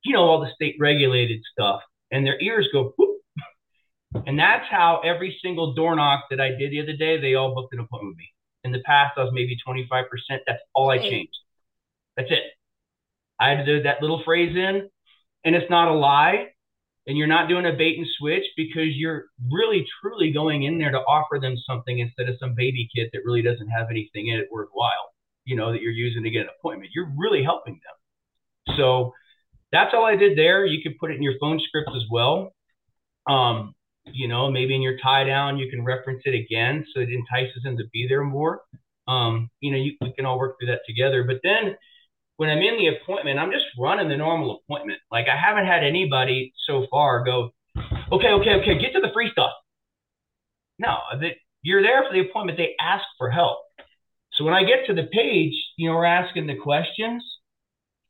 You 0.03 0.13
know, 0.13 0.23
all 0.23 0.39
the 0.39 0.49
state 0.55 0.77
regulated 0.79 1.41
stuff. 1.51 1.81
And 2.09 2.25
their 2.25 2.41
ears 2.41 2.67
go, 2.73 2.95
whoop. 2.97 3.17
And 4.25 4.39
that's 4.39 4.65
how 4.67 5.01
every 5.05 5.37
single 5.43 5.75
door 5.75 5.95
knock 5.95 6.23
that 6.31 6.41
I 6.41 6.49
did 6.49 6.71
the 6.71 6.81
other 6.81 6.97
day, 6.97 7.21
they 7.21 7.35
all 7.35 7.53
booked 7.53 7.75
an 7.75 7.79
appointment 7.79 8.13
with 8.13 8.17
me. 8.17 8.29
In 8.63 8.71
the 8.71 8.81
past, 8.83 9.13
I 9.17 9.23
was 9.23 9.31
maybe 9.33 9.55
25%. 9.67 10.05
That's 10.47 10.59
all 10.73 10.89
I 10.89 10.97
changed. 10.97 11.37
That's 12.17 12.31
it. 12.31 12.43
I 13.39 13.49
had 13.49 13.63
to 13.63 13.65
do 13.65 13.83
that 13.83 14.01
little 14.01 14.23
phrase 14.23 14.55
in, 14.55 14.89
and 15.45 15.55
it's 15.55 15.69
not 15.69 15.87
a 15.87 15.93
lie. 15.93 16.50
And 17.07 17.17
you're 17.17 17.27
not 17.27 17.49
doing 17.49 17.65
a 17.65 17.73
bait 17.73 17.97
and 17.97 18.07
switch 18.19 18.43
because 18.55 18.95
you're 18.95 19.25
really 19.51 19.85
truly 20.01 20.31
going 20.31 20.63
in 20.63 20.77
there 20.77 20.91
to 20.91 20.99
offer 20.99 21.39
them 21.39 21.55
something 21.57 21.97
instead 21.97 22.29
of 22.29 22.37
some 22.39 22.53
baby 22.55 22.87
kit 22.95 23.09
that 23.13 23.21
really 23.25 23.41
doesn't 23.41 23.69
have 23.69 23.87
anything 23.89 24.27
in 24.27 24.39
it 24.39 24.47
worthwhile, 24.51 25.13
you 25.43 25.55
know, 25.55 25.71
that 25.71 25.81
you're 25.81 25.91
using 25.91 26.23
to 26.23 26.29
get 26.29 26.41
an 26.41 26.49
appointment. 26.59 26.91
You're 26.93 27.11
really 27.17 27.43
helping 27.43 27.73
them. 27.73 28.75
So 28.77 29.13
that's 29.71 29.93
all 29.93 30.05
I 30.05 30.15
did 30.15 30.37
there. 30.37 30.65
You 30.65 30.83
could 30.83 30.97
put 30.99 31.11
it 31.11 31.17
in 31.17 31.23
your 31.23 31.35
phone 31.39 31.59
script 31.59 31.89
as 31.95 32.03
well. 32.11 32.53
Um, 33.27 33.73
you 34.05 34.27
know, 34.27 34.51
maybe 34.51 34.75
in 34.75 34.81
your 34.81 34.97
tie 34.97 35.23
down, 35.23 35.57
you 35.57 35.69
can 35.69 35.83
reference 35.83 36.21
it 36.25 36.35
again 36.35 36.85
so 36.93 37.01
it 37.01 37.09
entices 37.09 37.63
them 37.63 37.77
to 37.77 37.83
be 37.91 38.07
there 38.07 38.23
more. 38.23 38.61
Um, 39.07 39.49
you 39.59 39.71
know, 39.71 39.77
you, 39.77 39.93
we 40.01 40.13
can 40.13 40.25
all 40.25 40.37
work 40.37 40.57
through 40.59 40.67
that 40.67 40.81
together. 40.87 41.23
But 41.23 41.39
then 41.43 41.75
when 42.41 42.49
I'm 42.49 42.57
in 42.57 42.75
the 42.75 42.87
appointment, 42.87 43.37
I'm 43.37 43.51
just 43.51 43.65
running 43.77 44.09
the 44.09 44.17
normal 44.17 44.61
appointment. 44.63 44.99
Like 45.11 45.27
I 45.31 45.37
haven't 45.37 45.67
had 45.67 45.83
anybody 45.83 46.51
so 46.65 46.87
far 46.89 47.23
go, 47.23 47.51
okay, 48.11 48.29
okay, 48.29 48.55
okay, 48.55 48.79
get 48.79 48.93
to 48.93 48.99
the 48.99 49.11
free 49.13 49.29
stuff. 49.31 49.51
No, 50.79 50.97
that 51.19 51.33
you're 51.61 51.83
there 51.83 52.03
for 52.03 52.11
the 52.11 52.21
appointment. 52.21 52.57
They 52.57 52.73
ask 52.81 53.03
for 53.19 53.29
help. 53.29 53.59
So 54.33 54.43
when 54.43 54.55
I 54.55 54.63
get 54.63 54.87
to 54.87 54.95
the 54.95 55.07
page, 55.13 55.53
you 55.77 55.87
know, 55.87 55.95
we're 55.97 56.05
asking 56.05 56.47
the 56.47 56.55
questions. 56.55 57.23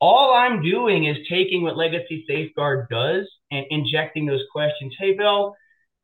All 0.00 0.32
I'm 0.32 0.62
doing 0.62 1.04
is 1.04 1.18
taking 1.28 1.62
what 1.62 1.76
Legacy 1.76 2.24
Safeguard 2.26 2.88
does 2.88 3.30
and 3.50 3.66
injecting 3.68 4.24
those 4.24 4.44
questions. 4.50 4.94
Hey, 4.98 5.12
Bill, 5.14 5.54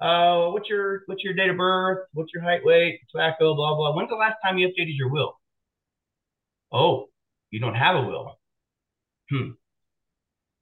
uh, 0.03 0.51
what's 0.51 0.69
your 0.69 1.01
what's 1.07 1.25
your 1.25 1.33
date 1.33 1.49
of 1.49 1.57
birth? 1.57 2.07
What's 2.13 2.35
your 2.35 2.43
height, 2.43 2.63
weight, 2.63 3.01
tobacco, 3.11 3.55
blah 3.55 3.75
blah. 3.75 3.97
When's 3.97 4.11
the 4.11 4.17
last 4.17 4.37
time 4.45 4.59
you 4.59 4.69
updated 4.69 4.99
your 4.99 5.11
will? 5.11 5.33
Oh, 6.71 7.07
you 7.51 7.61
don't 7.61 7.75
have 7.75 7.97
a 7.97 8.03
will. 8.03 8.39
Hmm. 9.31 9.51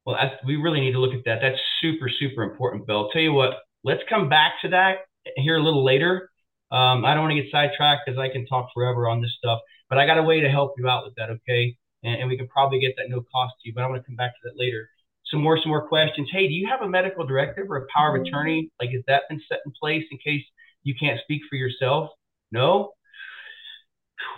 Well, 0.05 0.17
we 0.47 0.57
really 0.57 0.81
need 0.81 0.93
to 0.93 1.01
look 1.01 1.15
at 1.15 1.25
that. 1.25 1.41
That's 1.43 1.61
super, 1.81 2.09
super 2.09 2.43
important, 2.43 2.87
Bill. 2.87 3.05
I'll 3.05 3.11
tell 3.11 3.23
you 3.23 3.33
what, 3.33 3.55
let's 3.83 4.03
come 4.09 4.29
back 4.29 4.55
to 4.63 4.69
that 4.69 4.99
here 5.37 5.57
a 5.57 5.63
little 5.63 5.85
later. 5.85 6.31
Um, 6.71 7.05
I 7.05 7.15
don't 7.15 7.25
want 7.25 7.37
to 7.37 7.43
get 7.43 7.51
sidetracked 7.51 8.03
because 8.07 8.19
I 8.19 8.29
can 8.29 8.47
talk 8.47 8.69
forever 8.75 9.09
on 9.09 9.21
this 9.21 9.35
stuff, 9.39 9.61
but 9.89 9.99
I 9.99 10.07
got 10.07 10.19
a 10.19 10.23
way 10.23 10.41
to 10.41 10.49
help 10.49 10.75
you 10.79 10.89
out 10.89 11.05
with 11.05 11.15
that, 11.17 11.31
okay? 11.31 11.77
And, 12.03 12.21
and 12.23 12.29
we 12.29 12.37
can 12.37 12.49
probably 12.49 12.81
get 12.81 12.95
that 12.99 13.09
no 13.09 13.21
cost 13.21 13.55
to 13.63 13.69
you, 13.69 13.75
but 13.75 13.83
I'm 13.83 13.91
going 13.91 14.01
to 14.01 14.07
come 14.07 14.17
back 14.17 14.33
to 14.33 14.41
that 14.45 14.59
later. 14.59 14.89
Some 15.27 15.43
more, 15.43 15.59
some 15.59 15.71
more 15.71 15.89
questions. 15.89 16.29
Hey, 16.31 16.47
do 16.47 16.55
you 16.55 16.69
have 16.69 16.83
a 16.83 16.89
medical 16.89 17.27
directive 17.27 17.69
or 17.69 17.77
a 17.79 17.87
power 17.93 18.17
of 18.17 18.23
attorney? 18.23 18.71
Like, 18.81 18.91
has 18.91 19.03
that 19.09 19.23
been 19.29 19.41
set 19.49 19.59
in 19.67 19.73
place 19.81 20.05
in 20.11 20.19
case 20.19 20.45
you 20.85 20.95
can't 20.99 21.21
speak 21.23 21.43
for 21.51 21.57
yourself? 21.57 22.11
No. 22.53 22.93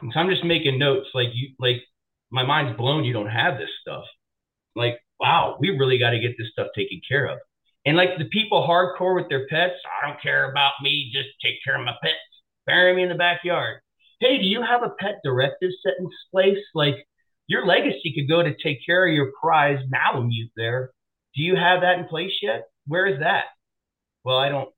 So 0.00 0.18
I'm 0.18 0.30
just 0.30 0.44
making 0.44 0.78
notes. 0.78 1.08
Like 1.12 1.28
you, 1.34 1.50
like 1.58 1.82
my 2.30 2.44
mind's 2.44 2.76
blown 2.76 3.04
you 3.04 3.12
don't 3.12 3.30
have 3.30 3.58
this 3.58 3.70
stuff. 3.80 4.04
Like, 4.74 4.98
wow, 5.18 5.56
we 5.60 5.70
really 5.70 5.98
got 5.98 6.10
to 6.10 6.20
get 6.20 6.36
this 6.38 6.48
stuff 6.52 6.68
taken 6.74 7.00
care 7.08 7.26
of. 7.26 7.38
And 7.86 7.96
like 7.96 8.18
the 8.18 8.26
people 8.26 8.66
hardcore 8.66 9.14
with 9.14 9.28
their 9.28 9.46
pets, 9.48 9.74
I 9.86 10.06
don't 10.06 10.20
care 10.20 10.50
about 10.50 10.72
me, 10.82 11.10
just 11.12 11.28
take 11.42 11.56
care 11.64 11.78
of 11.78 11.84
my 11.84 11.94
pets. 12.02 12.14
Bury 12.66 12.94
me 12.94 13.02
in 13.02 13.08
the 13.08 13.14
backyard. 13.14 13.80
Hey, 14.20 14.38
do 14.38 14.44
you 14.44 14.62
have 14.62 14.82
a 14.82 14.90
pet 14.98 15.20
directive 15.24 15.70
set 15.82 15.94
in 15.98 16.08
place? 16.30 16.62
Like 16.74 16.96
your 17.46 17.66
legacy 17.66 18.12
could 18.14 18.28
go 18.28 18.42
to 18.42 18.54
take 18.62 18.84
care 18.84 19.06
of 19.06 19.14
your 19.14 19.32
prize 19.40 19.78
Malamute 19.88 20.50
there. 20.56 20.90
Do 21.34 21.42
you 21.42 21.56
have 21.56 21.80
that 21.80 21.98
in 21.98 22.04
place 22.06 22.32
yet? 22.42 22.64
Where 22.86 23.06
is 23.06 23.20
that? 23.20 23.44
Well, 24.24 24.38
I 24.38 24.48
don't 24.50 24.68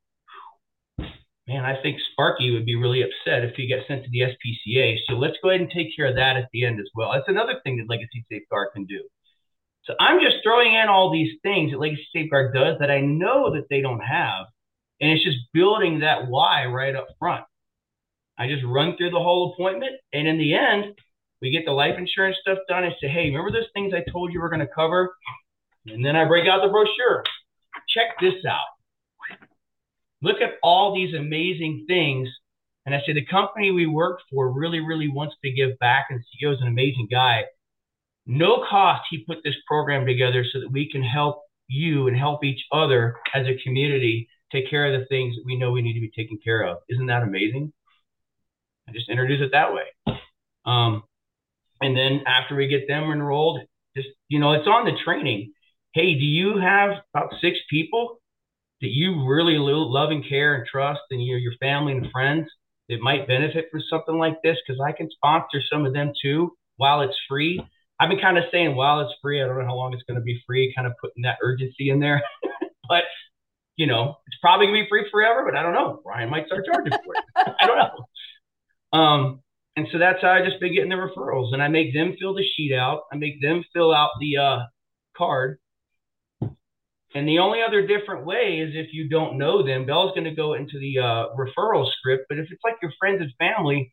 man, 1.50 1.64
I 1.64 1.80
think 1.82 1.98
Sparky 2.12 2.52
would 2.52 2.64
be 2.64 2.76
really 2.76 3.02
upset 3.02 3.44
if 3.44 3.56
he 3.56 3.68
got 3.68 3.86
sent 3.88 4.04
to 4.04 4.10
the 4.10 4.20
SPCA. 4.20 4.96
So 5.08 5.14
let's 5.14 5.36
go 5.42 5.50
ahead 5.50 5.60
and 5.60 5.70
take 5.70 5.94
care 5.96 6.06
of 6.06 6.14
that 6.14 6.36
at 6.36 6.48
the 6.52 6.64
end 6.64 6.78
as 6.78 6.88
well. 6.94 7.12
That's 7.12 7.28
another 7.28 7.60
thing 7.64 7.76
that 7.78 7.90
Legacy 7.90 8.24
Safeguard 8.30 8.68
can 8.72 8.84
do. 8.84 9.00
So 9.82 9.94
I'm 9.98 10.20
just 10.20 10.36
throwing 10.44 10.74
in 10.74 10.88
all 10.88 11.12
these 11.12 11.38
things 11.42 11.72
that 11.72 11.80
Legacy 11.80 12.06
Safeguard 12.14 12.54
does 12.54 12.78
that 12.78 12.90
I 12.90 13.00
know 13.00 13.52
that 13.54 13.66
they 13.68 13.80
don't 13.80 14.00
have. 14.00 14.46
And 15.00 15.10
it's 15.10 15.24
just 15.24 15.38
building 15.52 16.00
that 16.00 16.28
why 16.28 16.66
right 16.66 16.94
up 16.94 17.08
front. 17.18 17.44
I 18.38 18.46
just 18.46 18.64
run 18.64 18.96
through 18.96 19.10
the 19.10 19.18
whole 19.18 19.52
appointment. 19.52 19.92
And 20.12 20.28
in 20.28 20.38
the 20.38 20.54
end, 20.54 20.94
we 21.42 21.50
get 21.50 21.64
the 21.64 21.72
life 21.72 21.98
insurance 21.98 22.36
stuff 22.40 22.58
done 22.68 22.84
and 22.84 22.94
say, 23.00 23.08
hey, 23.08 23.26
remember 23.26 23.50
those 23.50 23.70
things 23.74 23.92
I 23.92 24.08
told 24.08 24.32
you 24.32 24.40
we're 24.40 24.50
going 24.50 24.60
to 24.60 24.72
cover? 24.72 25.12
And 25.86 26.04
then 26.04 26.14
I 26.14 26.26
break 26.26 26.46
out 26.46 26.62
the 26.62 26.68
brochure. 26.68 27.24
Check 27.88 28.20
this 28.20 28.44
out 28.48 28.79
look 30.22 30.40
at 30.40 30.54
all 30.62 30.94
these 30.94 31.14
amazing 31.14 31.84
things. 31.88 32.28
And 32.86 32.94
I 32.94 33.00
said, 33.04 33.16
the 33.16 33.24
company 33.24 33.70
we 33.70 33.86
work 33.86 34.20
for 34.30 34.50
really, 34.50 34.80
really 34.80 35.08
wants 35.08 35.36
to 35.44 35.52
give 35.52 35.78
back, 35.78 36.06
and 36.10 36.20
CEO 36.20 36.52
is 36.52 36.60
an 36.60 36.68
amazing 36.68 37.08
guy. 37.10 37.44
No 38.26 38.64
cost, 38.68 39.02
he 39.10 39.24
put 39.24 39.38
this 39.44 39.54
program 39.66 40.06
together 40.06 40.44
so 40.50 40.60
that 40.60 40.70
we 40.70 40.90
can 40.90 41.02
help 41.02 41.42
you 41.68 42.08
and 42.08 42.16
help 42.16 42.44
each 42.44 42.64
other 42.72 43.16
as 43.34 43.46
a 43.46 43.62
community 43.62 44.28
take 44.52 44.68
care 44.68 44.92
of 44.92 44.98
the 44.98 45.06
things 45.06 45.36
that 45.36 45.44
we 45.44 45.56
know 45.56 45.70
we 45.70 45.82
need 45.82 45.94
to 45.94 46.00
be 46.00 46.10
taken 46.10 46.38
care 46.42 46.66
of. 46.66 46.78
Isn't 46.88 47.06
that 47.06 47.22
amazing? 47.22 47.72
I 48.88 48.92
just 48.92 49.08
introduce 49.08 49.40
it 49.40 49.52
that 49.52 49.72
way. 49.72 50.16
Um, 50.66 51.04
and 51.80 51.96
then 51.96 52.22
after 52.26 52.56
we 52.56 52.66
get 52.66 52.88
them 52.88 53.04
enrolled, 53.04 53.60
just, 53.96 54.08
you 54.28 54.38
know, 54.38 54.52
it's 54.52 54.66
on 54.66 54.84
the 54.84 54.98
training. 55.04 55.52
Hey, 55.92 56.14
do 56.14 56.24
you 56.24 56.58
have 56.58 57.02
about 57.14 57.34
six 57.40 57.58
people 57.68 58.19
that 58.80 58.90
you 58.90 59.26
really 59.26 59.58
love 59.58 60.10
and 60.10 60.26
care 60.26 60.54
and 60.54 60.66
trust 60.66 61.00
and 61.10 61.24
your 61.24 61.38
your 61.38 61.54
family 61.60 61.92
and 61.92 62.10
friends 62.10 62.48
that 62.88 63.00
might 63.00 63.28
benefit 63.28 63.68
from 63.70 63.82
something 63.88 64.18
like 64.18 64.42
this 64.42 64.56
because 64.66 64.80
I 64.80 64.92
can 64.92 65.08
sponsor 65.10 65.60
some 65.70 65.86
of 65.86 65.92
them 65.92 66.12
too 66.20 66.52
while 66.76 67.02
it's 67.02 67.16
free. 67.28 67.64
I've 68.00 68.08
been 68.08 68.20
kind 68.20 68.38
of 68.38 68.44
saying 68.50 68.74
while 68.74 69.00
it's 69.00 69.14
free, 69.20 69.42
I 69.42 69.46
don't 69.46 69.58
know 69.58 69.64
how 69.64 69.76
long 69.76 69.92
it's 69.92 70.02
going 70.04 70.18
to 70.18 70.24
be 70.24 70.42
free, 70.46 70.72
kind 70.74 70.86
of 70.86 70.94
putting 71.00 71.22
that 71.22 71.36
urgency 71.42 71.90
in 71.90 72.00
there. 72.00 72.22
but 72.88 73.04
you 73.76 73.86
know, 73.86 74.16
it's 74.26 74.36
probably 74.42 74.66
gonna 74.66 74.82
be 74.82 74.88
free 74.90 75.06
forever, 75.10 75.42
but 75.42 75.56
I 75.56 75.62
don't 75.62 75.72
know. 75.72 76.02
Bryan 76.04 76.28
might 76.28 76.46
start 76.46 76.66
charging 76.66 76.92
for 76.92 77.14
it. 77.14 77.54
I 77.60 77.66
don't 77.66 77.78
know. 77.78 78.98
Um, 78.98 79.42
and 79.74 79.86
so 79.90 79.98
that's 79.98 80.20
how 80.20 80.32
I 80.32 80.44
just 80.44 80.60
been 80.60 80.74
getting 80.74 80.90
the 80.90 80.96
referrals, 80.96 81.54
and 81.54 81.62
I 81.62 81.68
make 81.68 81.94
them 81.94 82.14
fill 82.20 82.34
the 82.34 82.44
sheet 82.44 82.74
out. 82.74 83.04
I 83.10 83.16
make 83.16 83.40
them 83.40 83.64
fill 83.72 83.94
out 83.94 84.10
the 84.20 84.36
uh, 84.36 84.58
card, 85.16 85.58
and 87.14 87.26
the 87.26 87.38
only 87.40 87.60
other 87.66 87.86
different 87.86 88.24
way 88.24 88.60
is 88.60 88.74
if 88.74 88.92
you 88.92 89.08
don't 89.08 89.36
know 89.36 89.66
them, 89.66 89.84
Belle's 89.84 90.12
going 90.12 90.24
to 90.24 90.34
go 90.34 90.54
into 90.54 90.78
the 90.78 91.00
uh, 91.00 91.26
referral 91.36 91.90
script. 91.90 92.26
But 92.28 92.38
if 92.38 92.46
it's 92.50 92.62
like 92.62 92.76
your 92.80 92.92
friends 93.00 93.20
and 93.20 93.32
family, 93.38 93.92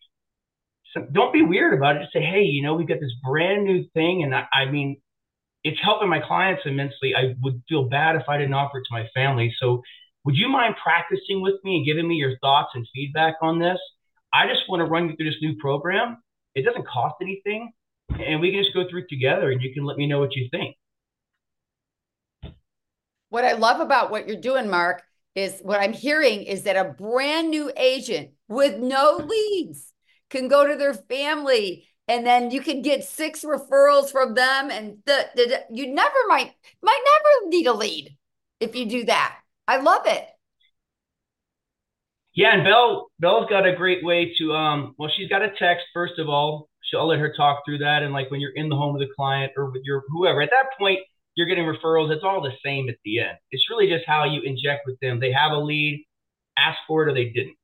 don't 1.12 1.34
be 1.34 1.41
weird 1.41 1.73
about 1.73 1.95
it. 1.95 2.01
Just 2.01 2.13
say, 2.13 2.21
hey, 2.21 2.43
you 2.43 2.62
know, 2.62 2.75
we've 2.75 2.88
got 2.88 2.99
this 2.99 3.13
brand 3.23 3.65
new 3.65 3.86
thing. 3.93 4.23
And 4.23 4.36
I, 4.36 4.45
I 4.53 4.65
mean, 4.65 5.01
it's 5.63 5.80
helping 5.82 6.10
my 6.10 6.19
clients 6.19 6.62
immensely. 6.65 7.15
I 7.15 7.36
would 7.41 7.62
feel 7.67 7.89
bad 7.89 8.15
if 8.15 8.23
I 8.30 8.38
didn't 8.38 8.53
offer 8.53 8.80
it 8.80 8.84
to 8.84 8.93
my 8.93 9.08
family. 9.15 9.53
So 9.60 9.82
would 10.23 10.36
you 10.36 10.49
mind 10.49 10.75
practicing 10.82 11.41
with 11.41 11.56
me 11.63 11.77
and 11.77 11.86
giving 11.86 12.08
me 12.08 12.15
your 12.15 12.38
thoughts 12.39 12.69
and 12.75 12.88
feedback 12.93 13.36
on 13.41 13.60
this? 13.60 13.80
I 14.34 14.47
just 14.47 14.69
want 14.69 14.82
to 14.82 14.86
run 14.86 15.10
you 15.10 15.15
through 15.15 15.30
this 15.30 15.41
new 15.41 15.56
program. 15.58 16.17
It 16.53 16.63
doesn't 16.63 16.88
cost 16.88 17.15
anything. 17.21 17.71
And 18.10 18.39
we 18.41 18.51
can 18.51 18.62
just 18.62 18.73
go 18.73 18.88
through 18.89 19.01
it 19.01 19.10
together 19.10 19.51
and 19.51 19.62
you 19.62 19.73
can 19.73 19.86
let 19.86 19.97
me 19.97 20.08
know 20.08 20.19
what 20.19 20.36
you 20.36 20.47
think. 20.51 20.75
What 23.30 23.46
I 23.46 23.54
love 23.54 23.80
about 23.82 24.12
what 24.12 24.28
you're 24.28 24.40
doing, 24.40 24.70
Mark, 24.70 25.04
is 25.36 25.60
what 25.62 25.80
I'm 25.80 25.94
hearing 25.94 26.44
is 26.44 26.63
that 26.63 26.76
a 26.78 26.94
brand 26.94 27.50
new 27.52 27.72
agent 27.78 28.32
with 28.48 28.80
no 28.80 29.18
leads 29.18 29.94
can 30.30 30.48
go 30.48 30.68
to 30.68 30.76
their 30.76 30.94
family 30.94 31.88
and 32.08 32.26
then 32.26 32.52
you 32.52 32.62
can 32.62 32.82
get 32.82 33.04
six 33.04 33.44
referrals 33.44 34.12
from 34.12 34.34
them 34.34 34.72
and 34.72 34.98
the, 35.06 35.30
the 35.36 35.63
you 35.70 35.94
never 35.94 36.16
might 36.28 36.54
might 36.82 37.02
never 37.06 37.50
need 37.50 37.68
a 37.68 37.74
lead 37.74 38.18
if 38.60 38.76
you 38.76 38.88
do 38.88 39.06
that. 39.06 39.38
I 39.68 39.78
love 39.78 40.08
it. 40.08 40.26
Yeah, 42.34 42.54
and 42.54 42.63
Belle 42.63 43.12
Belle's 43.20 43.50
got 43.50 43.68
a 43.68 43.76
great 43.76 44.04
way 44.04 44.34
to 44.38 44.54
um 44.54 44.96
well 44.98 45.12
she's 45.16 45.30
got 45.30 45.42
a 45.42 45.52
text 45.60 45.86
first 45.94 46.18
of 46.18 46.30
all. 46.30 46.70
She'll 46.82 47.08
let 47.08 47.20
her 47.20 47.34
talk 47.36 47.63
through 47.66 47.80
that 47.80 48.02
and 48.02 48.13
like 48.13 48.32
when 48.32 48.40
you're 48.40 48.56
in 48.56 48.70
the 48.70 48.76
home 48.76 48.96
of 48.96 49.02
the 49.02 49.13
client 49.16 49.52
or 49.58 49.70
with 49.70 49.84
your 49.84 50.04
whoever 50.10 50.42
at 50.42 50.50
that 50.50 50.78
point 50.80 51.00
you're 51.38 51.47
getting 51.47 51.65
referrals. 51.65 52.12
It's 52.12 52.23
all 52.23 52.41
the 52.41 52.52
same 52.65 52.89
at 52.89 52.95
the 53.06 53.19
end. 53.19 53.38
It's 53.52 53.69
really 53.69 53.88
just 53.88 54.06
how 54.08 54.26
you 54.26 54.41
inject 54.41 54.88
with 54.88 55.00
them. 55.00 55.19
They 55.19 55.32
have 55.32 55.52
a 55.52 55.58
lead, 55.58 56.04
ask 56.58 56.80
for 56.88 57.04
it, 57.04 57.12
or 57.12 57.13
they 57.13 57.26
didn't. 57.26 57.56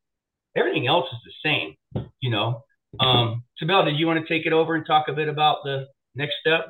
Everything 0.55 0.87
else 0.87 1.07
is 1.11 1.19
the 1.25 1.49
same, 1.49 2.05
you 2.21 2.29
know. 2.29 2.63
Um, 2.99 3.43
Sabella, 3.57 3.85
did 3.85 3.99
you 3.99 4.05
want 4.05 4.25
to 4.25 4.31
take 4.31 4.45
it 4.45 4.53
over 4.53 4.75
and 4.75 4.85
talk 4.85 5.07
a 5.07 5.13
bit 5.13 5.27
about 5.27 5.63
the 5.63 5.87
next 6.13 6.35
step? 6.39 6.67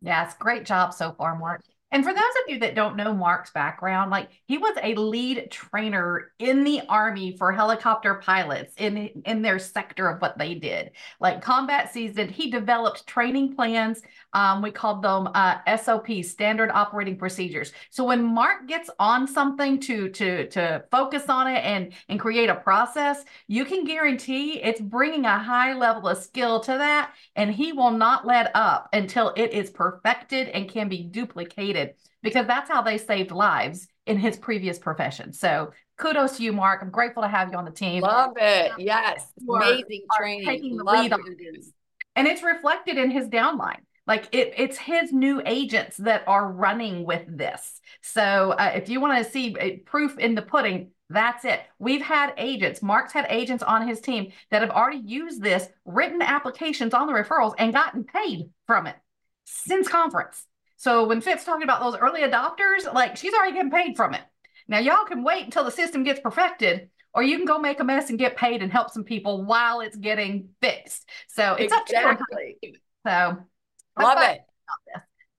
Yes, 0.00 0.36
great 0.38 0.64
job 0.64 0.94
so 0.94 1.12
far, 1.18 1.36
Mark. 1.36 1.62
And 1.94 2.02
for 2.02 2.12
those 2.12 2.22
of 2.42 2.48
you 2.48 2.58
that 2.58 2.74
don't 2.74 2.96
know 2.96 3.14
Mark's 3.14 3.52
background, 3.52 4.10
like 4.10 4.28
he 4.46 4.58
was 4.58 4.76
a 4.82 4.96
lead 4.96 5.48
trainer 5.52 6.32
in 6.40 6.64
the 6.64 6.80
Army 6.88 7.36
for 7.36 7.52
helicopter 7.52 8.16
pilots 8.16 8.74
in, 8.78 9.22
in 9.24 9.42
their 9.42 9.60
sector 9.60 10.08
of 10.08 10.20
what 10.20 10.36
they 10.36 10.56
did. 10.56 10.90
Like 11.20 11.40
combat 11.40 11.92
season, 11.92 12.28
he 12.28 12.50
developed 12.50 13.06
training 13.06 13.54
plans. 13.54 14.02
Um, 14.32 14.60
we 14.60 14.72
called 14.72 15.04
them 15.04 15.28
uh, 15.34 15.76
SOP, 15.76 16.08
standard 16.24 16.72
operating 16.72 17.16
procedures. 17.16 17.72
So 17.90 18.02
when 18.02 18.24
Mark 18.24 18.66
gets 18.66 18.90
on 18.98 19.28
something 19.28 19.78
to 19.82 20.08
to 20.08 20.48
to 20.48 20.82
focus 20.90 21.28
on 21.28 21.46
it 21.46 21.64
and 21.64 21.92
and 22.08 22.18
create 22.18 22.50
a 22.50 22.56
process, 22.56 23.24
you 23.46 23.64
can 23.64 23.84
guarantee 23.84 24.60
it's 24.60 24.80
bringing 24.80 25.26
a 25.26 25.38
high 25.38 25.74
level 25.74 26.08
of 26.08 26.18
skill 26.18 26.58
to 26.58 26.72
that, 26.72 27.12
and 27.36 27.52
he 27.52 27.72
will 27.72 27.92
not 27.92 28.26
let 28.26 28.50
up 28.56 28.88
until 28.92 29.32
it 29.36 29.52
is 29.52 29.70
perfected 29.70 30.48
and 30.48 30.68
can 30.68 30.88
be 30.88 31.04
duplicated 31.04 31.83
because 32.22 32.46
that's 32.46 32.70
how 32.70 32.82
they 32.82 32.98
saved 32.98 33.30
lives 33.30 33.86
in 34.06 34.18
his 34.18 34.36
previous 34.36 34.78
profession. 34.78 35.32
So 35.32 35.72
kudos 35.98 36.36
to 36.38 36.42
you, 36.42 36.52
Mark. 36.52 36.82
I'm 36.82 36.90
grateful 36.90 37.22
to 37.22 37.28
have 37.28 37.50
you 37.50 37.58
on 37.58 37.64
the 37.64 37.70
team. 37.70 38.02
Love 38.02 38.32
it. 38.36 38.72
Yes. 38.78 39.32
Amazing 39.48 40.02
are, 40.10 40.18
training. 40.18 40.48
Are 40.48 40.52
taking 40.52 40.76
the 40.76 40.84
Love 40.84 41.02
lead 41.02 41.12
on 41.12 41.20
this. 41.54 41.70
And 42.16 42.26
it's 42.26 42.42
reflected 42.42 42.98
in 42.98 43.10
his 43.10 43.28
downline. 43.28 43.80
Like 44.06 44.28
it, 44.32 44.54
it's 44.56 44.76
his 44.76 45.12
new 45.12 45.42
agents 45.46 45.96
that 45.98 46.24
are 46.26 46.50
running 46.50 47.04
with 47.04 47.22
this. 47.26 47.80
So 48.02 48.54
uh, 48.58 48.72
if 48.74 48.88
you 48.88 49.00
want 49.00 49.24
to 49.24 49.30
see 49.30 49.56
uh, 49.56 49.70
proof 49.86 50.18
in 50.18 50.34
the 50.34 50.42
pudding, 50.42 50.90
that's 51.10 51.44
it. 51.44 51.60
We've 51.78 52.02
had 52.02 52.34
agents, 52.36 52.82
Mark's 52.82 53.12
had 53.12 53.26
agents 53.28 53.62
on 53.62 53.86
his 53.86 54.00
team 54.00 54.32
that 54.50 54.62
have 54.62 54.70
already 54.70 55.02
used 55.04 55.42
this, 55.42 55.68
written 55.84 56.22
applications 56.22 56.94
on 56.94 57.06
the 57.06 57.12
referrals, 57.12 57.54
and 57.58 57.72
gotten 57.72 58.04
paid 58.04 58.50
from 58.66 58.86
it 58.86 58.96
since 59.44 59.88
conference. 59.88 60.46
So 60.76 61.06
when 61.06 61.20
Fitz 61.20 61.44
talking 61.44 61.62
about 61.62 61.80
those 61.80 61.96
early 61.96 62.22
adopters, 62.22 62.92
like 62.92 63.16
she's 63.16 63.34
already 63.34 63.54
getting 63.54 63.70
paid 63.70 63.96
from 63.96 64.14
it. 64.14 64.22
Now 64.68 64.78
y'all 64.78 65.04
can 65.04 65.22
wait 65.22 65.44
until 65.44 65.64
the 65.64 65.70
system 65.70 66.04
gets 66.04 66.20
perfected, 66.20 66.90
or 67.12 67.22
you 67.22 67.36
can 67.36 67.46
go 67.46 67.58
make 67.58 67.80
a 67.80 67.84
mess 67.84 68.10
and 68.10 68.18
get 68.18 68.36
paid 68.36 68.62
and 68.62 68.72
help 68.72 68.90
some 68.90 69.04
people 69.04 69.44
while 69.44 69.80
it's 69.80 69.96
getting 69.96 70.48
fixed. 70.60 71.08
So 71.28 71.54
it's 71.54 71.72
exactly. 71.72 71.96
up 71.96 72.18
to 72.18 72.54
you. 72.62 72.72
So 73.06 73.36
love 73.98 74.18
it. 74.22 74.40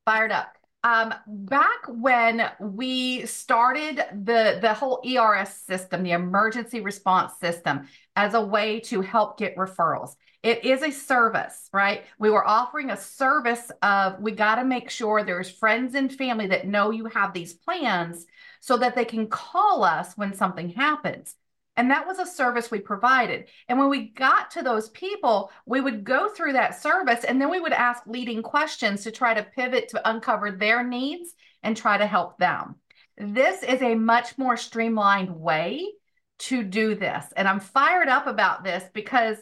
Fired 0.06 0.32
up. 0.32 0.55
Um, 0.86 1.16
back 1.26 1.88
when 1.88 2.48
we 2.60 3.26
started 3.26 4.06
the 4.24 4.60
the 4.62 4.72
whole 4.72 5.02
ERS 5.04 5.50
system, 5.50 6.04
the 6.04 6.12
emergency 6.12 6.80
response 6.80 7.34
system, 7.40 7.88
as 8.16 8.36
a 8.36 8.42
way 8.42 8.80
to 8.82 9.02
help 9.02 9.40
get 9.40 9.58
referrals. 9.58 10.16
It 10.44 10.64
is 10.64 10.84
a 10.84 10.92
service, 10.92 11.72
right? 11.74 12.04
We 12.20 12.30
were 12.30 12.48
offering 12.48 12.92
a 12.92 12.98
service 12.98 13.72
of 13.82 14.20
we 14.20 14.32
got 14.34 14.56
to 14.58 14.64
make 14.64 14.92
sure 14.92 15.24
there's 15.24 15.50
friends 15.50 15.96
and 15.96 16.14
family 16.14 16.46
that 16.48 16.68
know 16.68 16.92
you 16.92 17.06
have 17.06 17.34
these 17.34 17.56
plans 17.56 18.28
so 18.60 18.78
that 18.78 18.96
they 18.96 19.06
can 19.06 19.26
call 19.26 19.84
us 19.84 20.16
when 20.16 20.36
something 20.36 20.70
happens. 20.70 21.36
And 21.78 21.92
that 21.92 22.08
was 22.08 22.20
a 22.20 22.26
service 22.26 22.72
we 22.72 22.80
provided. 22.80 23.48
And 23.68 23.78
when 23.78 23.90
we 23.90 24.10
got 24.10 24.52
to 24.52 24.62
those 24.62 24.90
people, 24.90 25.52
we 25.66 25.82
would 25.82 26.04
go 26.04 26.30
through 26.30 26.54
that 26.54 26.82
service 26.82 27.26
and 27.26 27.40
then 27.40 27.50
we 27.50 27.60
would 27.60 27.74
ask 27.74 28.04
leading 28.08 28.42
questions 28.42 29.04
to 29.04 29.12
try 29.12 29.34
to 29.34 29.44
pivot 29.44 29.90
to 29.90 30.10
uncover 30.10 30.52
their 30.52 30.84
needs 30.84 31.36
and 31.64 31.76
try 31.76 31.98
to 31.98 32.06
help 32.06 32.38
them. 32.38 32.76
This 33.18 33.64
is 33.64 33.82
a 33.82 33.96
much 33.96 34.38
more 34.38 34.56
streamlined 34.56 35.36
way 35.36 35.92
to 36.38 36.64
do 36.64 36.96
this. 36.96 37.26
And 37.36 37.48
I'm 37.48 37.60
fired 37.60 38.08
up 38.08 38.28
about 38.28 38.64
this 38.64 38.84
because 38.94 39.38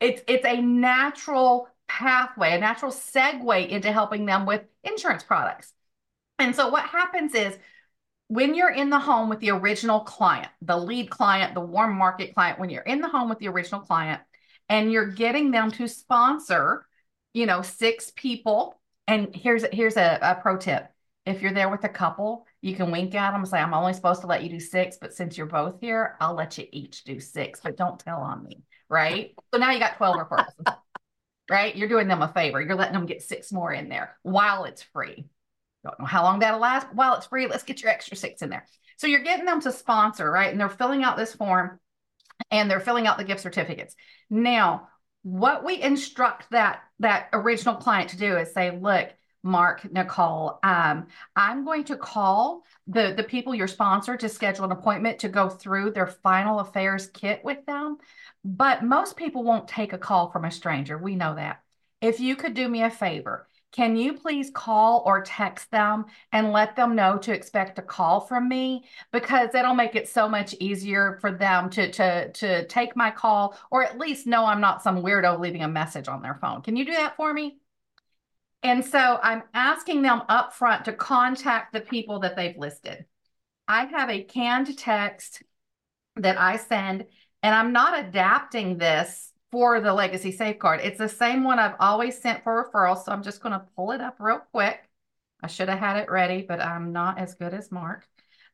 it's 0.00 0.22
it's 0.28 0.44
a 0.44 0.60
natural 0.60 1.68
pathway, 1.88 2.52
a 2.52 2.58
natural 2.58 2.92
segue 2.92 3.68
into 3.68 3.92
helping 3.92 4.26
them 4.26 4.46
with 4.46 4.62
insurance 4.82 5.22
products. 5.22 5.72
And 6.38 6.54
so 6.54 6.68
what 6.68 6.84
happens 6.84 7.34
is 7.34 7.56
when 8.28 8.54
you're 8.54 8.70
in 8.70 8.90
the 8.90 8.98
home 8.98 9.28
with 9.28 9.40
the 9.40 9.50
original 9.50 10.00
client, 10.00 10.48
the 10.62 10.76
lead 10.76 11.10
client, 11.10 11.54
the 11.54 11.60
warm 11.60 11.96
market 11.96 12.34
client, 12.34 12.58
when 12.58 12.70
you're 12.70 12.82
in 12.82 13.00
the 13.00 13.08
home 13.08 13.28
with 13.28 13.38
the 13.38 13.48
original 13.48 13.80
client 13.80 14.20
and 14.68 14.90
you're 14.90 15.06
getting 15.06 15.50
them 15.50 15.70
to 15.72 15.86
sponsor, 15.86 16.86
you 17.32 17.46
know, 17.46 17.62
six 17.62 18.12
people. 18.16 18.80
And 19.06 19.34
here's 19.34 19.64
here's 19.72 19.96
a, 19.96 20.18
a 20.20 20.34
pro 20.36 20.56
tip. 20.56 20.88
If 21.24 21.42
you're 21.42 21.52
there 21.52 21.68
with 21.68 21.84
a 21.84 21.88
couple, 21.88 22.46
you 22.62 22.74
can 22.74 22.90
wink 22.90 23.14
at 23.14 23.32
them 23.32 23.40
and 23.40 23.48
say, 23.48 23.58
I'm 23.58 23.74
only 23.74 23.92
supposed 23.92 24.20
to 24.20 24.26
let 24.26 24.42
you 24.42 24.48
do 24.48 24.60
six, 24.60 24.96
but 25.00 25.12
since 25.12 25.36
you're 25.36 25.46
both 25.46 25.80
here, 25.80 26.16
I'll 26.20 26.34
let 26.34 26.56
you 26.56 26.66
each 26.70 27.04
do 27.04 27.18
six, 27.20 27.60
but 27.60 27.76
don't 27.76 27.98
tell 27.98 28.20
on 28.20 28.44
me. 28.44 28.62
Right. 28.88 29.34
So 29.52 29.58
now 29.58 29.72
you 29.72 29.80
got 29.80 29.96
12 29.96 30.16
referrals. 30.16 30.76
right. 31.50 31.74
You're 31.74 31.88
doing 31.88 32.06
them 32.06 32.22
a 32.22 32.28
favor. 32.28 32.60
You're 32.60 32.76
letting 32.76 32.94
them 32.94 33.06
get 33.06 33.22
six 33.22 33.52
more 33.52 33.72
in 33.72 33.88
there 33.88 34.16
while 34.22 34.64
it's 34.64 34.82
free. 34.82 35.26
Don't 35.86 36.00
know 36.00 36.06
how 36.06 36.24
long 36.24 36.40
that'll 36.40 36.58
last. 36.58 36.88
While 36.92 37.14
it's 37.14 37.26
free, 37.26 37.46
let's 37.46 37.62
get 37.62 37.80
your 37.80 37.92
extra 37.92 38.16
six 38.16 38.42
in 38.42 38.50
there. 38.50 38.66
So 38.96 39.06
you're 39.06 39.20
getting 39.20 39.46
them 39.46 39.60
to 39.60 39.70
sponsor, 39.70 40.28
right? 40.30 40.50
And 40.50 40.58
they're 40.58 40.68
filling 40.68 41.04
out 41.04 41.16
this 41.16 41.34
form 41.34 41.78
and 42.50 42.70
they're 42.70 42.80
filling 42.80 43.06
out 43.06 43.18
the 43.18 43.24
gift 43.24 43.40
certificates. 43.40 43.94
Now, 44.28 44.88
what 45.22 45.64
we 45.64 45.80
instruct 45.80 46.50
that 46.50 46.80
that 46.98 47.28
original 47.32 47.76
client 47.76 48.10
to 48.10 48.16
do 48.16 48.36
is 48.36 48.52
say, 48.52 48.76
look, 48.76 49.10
Mark, 49.44 49.90
Nicole, 49.92 50.58
um, 50.64 51.06
I'm 51.36 51.64
going 51.64 51.84
to 51.84 51.96
call 51.96 52.64
the, 52.88 53.14
the 53.16 53.22
people 53.22 53.54
your 53.54 53.68
sponsor 53.68 54.16
to 54.16 54.28
schedule 54.28 54.64
an 54.64 54.72
appointment 54.72 55.20
to 55.20 55.28
go 55.28 55.48
through 55.48 55.92
their 55.92 56.08
final 56.08 56.58
affairs 56.58 57.06
kit 57.06 57.42
with 57.44 57.64
them. 57.64 57.98
But 58.44 58.82
most 58.82 59.16
people 59.16 59.44
won't 59.44 59.68
take 59.68 59.92
a 59.92 59.98
call 59.98 60.30
from 60.30 60.44
a 60.44 60.50
stranger. 60.50 60.98
We 60.98 61.14
know 61.14 61.36
that. 61.36 61.62
If 62.00 62.18
you 62.18 62.34
could 62.34 62.54
do 62.54 62.68
me 62.68 62.82
a 62.82 62.90
favor, 62.90 63.46
can 63.72 63.96
you 63.96 64.14
please 64.14 64.50
call 64.50 65.02
or 65.04 65.22
text 65.22 65.70
them 65.70 66.06
and 66.32 66.52
let 66.52 66.76
them 66.76 66.94
know 66.94 67.18
to 67.18 67.32
expect 67.32 67.78
a 67.78 67.82
call 67.82 68.20
from 68.20 68.48
me? 68.48 68.84
Because 69.12 69.50
that'll 69.52 69.74
make 69.74 69.94
it 69.94 70.08
so 70.08 70.28
much 70.28 70.54
easier 70.60 71.18
for 71.20 71.32
them 71.32 71.68
to, 71.70 71.90
to, 71.90 72.32
to 72.32 72.66
take 72.68 72.96
my 72.96 73.10
call 73.10 73.58
or 73.70 73.84
at 73.84 73.98
least 73.98 74.26
know 74.26 74.46
I'm 74.46 74.60
not 74.60 74.82
some 74.82 75.02
weirdo 75.02 75.38
leaving 75.38 75.62
a 75.62 75.68
message 75.68 76.08
on 76.08 76.22
their 76.22 76.38
phone. 76.40 76.62
Can 76.62 76.76
you 76.76 76.86
do 76.86 76.92
that 76.92 77.16
for 77.16 77.32
me? 77.32 77.58
And 78.62 78.84
so 78.84 79.18
I'm 79.22 79.42
asking 79.52 80.02
them 80.02 80.22
up 80.28 80.54
front 80.54 80.86
to 80.86 80.92
contact 80.92 81.72
the 81.72 81.80
people 81.80 82.20
that 82.20 82.34
they've 82.34 82.56
listed. 82.56 83.04
I 83.68 83.84
have 83.84 84.10
a 84.10 84.24
canned 84.24 84.76
text 84.78 85.42
that 86.16 86.38
I 86.38 86.56
send, 86.56 87.04
and 87.42 87.54
I'm 87.54 87.72
not 87.72 88.06
adapting 88.06 88.78
this 88.78 89.32
for 89.52 89.80
the 89.80 89.92
legacy 89.92 90.32
safeguard. 90.32 90.80
It's 90.82 90.98
the 90.98 91.08
same 91.08 91.44
one 91.44 91.58
I've 91.58 91.76
always 91.80 92.20
sent 92.20 92.42
for 92.42 92.64
referrals. 92.64 93.04
So 93.04 93.12
I'm 93.12 93.22
just 93.22 93.42
going 93.42 93.52
to 93.52 93.64
pull 93.76 93.92
it 93.92 94.00
up 94.00 94.16
real 94.18 94.40
quick. 94.52 94.80
I 95.42 95.46
should 95.46 95.68
have 95.68 95.78
had 95.78 95.98
it 95.98 96.10
ready, 96.10 96.44
but 96.46 96.60
I'm 96.60 96.92
not 96.92 97.18
as 97.18 97.34
good 97.34 97.54
as 97.54 97.70
Mark. 97.70 98.06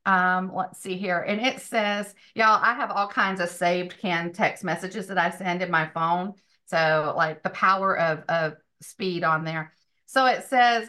Um, 0.05 0.53
let's 0.55 0.81
see 0.81 0.97
here. 0.97 1.21
And 1.21 1.41
it 1.41 1.61
says, 1.61 2.15
y'all, 2.35 2.61
I 2.63 2.75
have 2.75 2.91
all 2.91 3.09
kinds 3.09 3.41
of 3.41 3.49
saved 3.49 3.99
canned 3.99 4.35
text 4.35 4.65
messages 4.65 5.07
that 5.07 5.19
I 5.19 5.31
send 5.31 5.63
in 5.63 5.71
my 5.71 5.89
phone. 5.95 6.35
So 6.67 7.15
like 7.17 7.43
the 7.43 7.51
power 7.51 7.99
of, 7.99 8.25
of 8.29 8.55
speed 8.81 9.25
on 9.25 9.45
there. 9.45 9.73
So 10.07 10.27
it 10.27 10.45
says, 10.45 10.89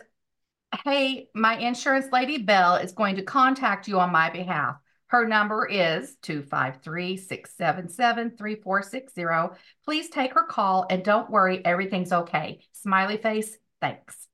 Hey, 0.83 1.29
my 1.35 1.55
insurance 1.57 2.07
lady 2.11 2.39
Belle 2.39 2.77
is 2.77 2.93
going 2.93 3.17
to 3.17 3.21
contact 3.21 3.87
you 3.87 3.99
on 3.99 4.11
my 4.11 4.31
behalf. 4.31 4.75
Her 5.13 5.28
number 5.28 5.67
is 5.67 6.15
253 6.23 7.17
677 7.17 8.36
3460. 8.36 9.56
Please 9.86 10.10
take 10.10 10.34
her 10.34 10.43
call 10.43 10.88
and 10.89 11.04
don't 11.04 11.30
worry, 11.30 11.63
everything's 11.63 12.12
okay. 12.12 12.62
Smiley 12.71 13.17
face, 13.17 13.56
thanks. 13.80 14.28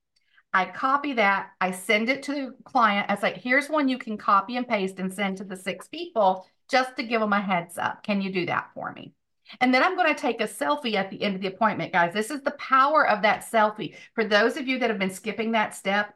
I 0.53 0.63
copy 0.63 1.11
that, 1.13 1.49
I 1.59 1.71
send 1.71 2.07
it 2.07 2.23
to 2.23 2.31
the 2.31 2.55
client. 2.63 3.11
I 3.11 3.17
say, 3.17 3.37
here's 3.43 3.67
one 3.67 3.89
you 3.89 3.97
can 3.97 4.17
copy 4.17 4.55
and 4.55 4.65
paste 4.65 4.99
and 4.99 5.13
send 5.13 5.35
to 5.39 5.43
the 5.43 5.57
six 5.57 5.89
people 5.89 6.47
just 6.71 6.95
to 6.95 7.03
give 7.03 7.19
them 7.19 7.33
a 7.33 7.41
heads 7.41 7.77
up. 7.77 8.01
Can 8.03 8.21
you 8.21 8.31
do 8.31 8.45
that 8.45 8.69
for 8.73 8.93
me? 8.93 9.11
And 9.59 9.73
then 9.73 9.83
I'm 9.83 9.97
going 9.97 10.15
to 10.15 10.21
take 10.21 10.39
a 10.39 10.47
selfie 10.47 10.93
at 10.93 11.09
the 11.09 11.21
end 11.21 11.35
of 11.35 11.41
the 11.41 11.47
appointment, 11.47 11.91
guys. 11.91 12.13
This 12.13 12.31
is 12.31 12.41
the 12.41 12.51
power 12.51 13.05
of 13.05 13.23
that 13.23 13.43
selfie. 13.51 13.95
For 14.15 14.23
those 14.23 14.55
of 14.55 14.65
you 14.65 14.79
that 14.79 14.89
have 14.89 14.99
been 14.99 15.09
skipping 15.09 15.51
that 15.51 15.75
step, 15.75 16.13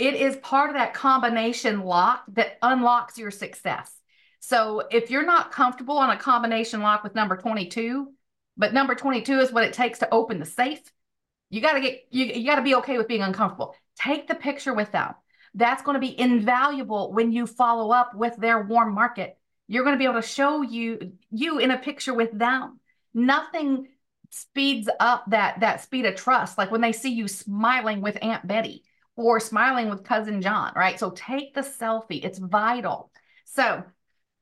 it 0.00 0.14
is 0.14 0.36
part 0.36 0.70
of 0.70 0.76
that 0.76 0.94
combination 0.94 1.80
lock 1.80 2.24
that 2.32 2.58
unlocks 2.62 3.18
your 3.18 3.30
success. 3.30 3.92
So 4.40 4.84
if 4.90 5.10
you're 5.10 5.26
not 5.26 5.52
comfortable 5.52 5.98
on 5.98 6.10
a 6.10 6.16
combination 6.16 6.80
lock 6.80 7.04
with 7.04 7.14
number 7.14 7.36
22, 7.36 8.08
but 8.56 8.72
number 8.72 8.94
22 8.94 9.38
is 9.40 9.52
what 9.52 9.64
it 9.64 9.72
takes 9.72 9.98
to 10.00 10.12
open 10.12 10.38
the 10.38 10.46
safe, 10.46 10.80
you 11.50 11.60
got 11.60 11.74
to 11.74 11.80
get 11.80 12.04
you, 12.10 12.26
you 12.26 12.46
got 12.46 12.56
to 12.56 12.62
be 12.62 12.76
okay 12.76 12.96
with 12.96 13.08
being 13.08 13.22
uncomfortable. 13.22 13.74
Take 13.96 14.28
the 14.28 14.34
picture 14.34 14.72
with 14.72 14.90
them. 14.92 15.14
That's 15.54 15.82
going 15.82 15.94
to 15.94 16.00
be 16.00 16.18
invaluable 16.18 17.12
when 17.12 17.32
you 17.32 17.46
follow 17.46 17.90
up 17.90 18.14
with 18.14 18.36
their 18.36 18.62
warm 18.62 18.94
market 18.94 19.36
you're 19.70 19.84
going 19.84 19.94
to 19.94 19.98
be 20.00 20.04
able 20.04 20.20
to 20.20 20.26
show 20.26 20.62
you 20.62 21.12
you 21.30 21.60
in 21.60 21.70
a 21.70 21.78
picture 21.78 22.12
with 22.12 22.36
them. 22.36 22.80
Nothing 23.14 23.86
speeds 24.30 24.90
up 24.98 25.24
that 25.28 25.60
that 25.60 25.80
speed 25.80 26.06
of 26.06 26.16
trust 26.16 26.58
like 26.58 26.72
when 26.72 26.80
they 26.80 26.90
see 26.90 27.10
you 27.10 27.28
smiling 27.28 28.00
with 28.00 28.18
Aunt 28.20 28.44
Betty 28.44 28.82
for 29.20 29.38
smiling 29.38 29.90
with 29.90 30.02
cousin 30.02 30.40
John, 30.40 30.72
right? 30.74 30.98
So 30.98 31.10
take 31.10 31.52
the 31.52 31.60
selfie. 31.60 32.24
It's 32.24 32.38
vital. 32.38 33.12
So 33.44 33.84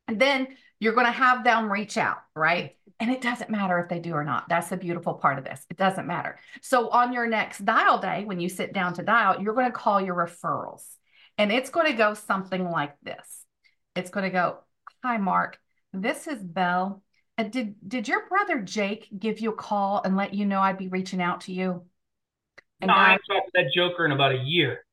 then 0.07 0.47
you're 0.79 0.93
going 0.93 1.07
to 1.07 1.13
have 1.13 1.43
them 1.43 1.71
reach 1.71 1.97
out, 1.97 2.19
right? 2.37 2.77
And 3.01 3.11
it 3.11 3.21
doesn't 3.21 3.51
matter 3.51 3.81
if 3.81 3.89
they 3.89 3.99
do 3.99 4.13
or 4.13 4.23
not. 4.23 4.49
That's 4.49 4.69
the 4.69 4.77
beautiful 4.77 5.15
part 5.15 5.37
of 5.37 5.45
this. 5.45 5.67
It 5.69 5.79
doesn't 5.79 6.07
matter. 6.07 6.39
So 6.63 6.91
on 6.91 7.13
your 7.13 7.27
next 7.27 7.65
dial 7.65 7.99
day, 7.99 8.23
when 8.25 8.39
you 8.39 8.49
sit 8.49 8.73
down 8.73 8.95
to 8.95 9.03
dial, 9.03 9.43
you're 9.43 9.55
going 9.55 9.67
to 9.67 9.73
call 9.73 10.01
your 10.01 10.15
referrals. 10.15 10.85
And 11.39 11.51
it's 11.51 11.71
going 11.71 11.91
to 11.91 11.99
go 11.99 12.15
something 12.15 12.71
like 12.71 12.95
this. 13.03 13.45
It's 13.97 14.11
going 14.11 14.27
to 14.27 14.31
go, 14.31 14.59
Hi, 15.03 15.17
Mark. 15.17 15.59
This 15.93 16.29
is 16.29 16.41
Belle. 16.41 17.03
Did 17.37 17.75
did 17.87 18.07
your 18.07 18.29
brother 18.29 18.61
Jake 18.61 19.09
give 19.17 19.41
you 19.41 19.51
a 19.51 19.57
call 19.57 20.03
and 20.05 20.17
let 20.17 20.35
you 20.35 20.47
know 20.47 20.61
I'd 20.61 20.79
be 20.79 20.87
reaching 20.87 21.21
out 21.21 21.41
to 21.43 21.53
you? 21.53 21.85
And 22.81 22.89
no, 22.89 22.95
I 22.95 23.11
haven't 23.11 23.23
talked 23.29 23.47
to 23.47 23.63
that 23.63 23.73
joker 23.73 24.05
in 24.05 24.13
about 24.13 24.33
a 24.33 24.39
year. 24.39 24.85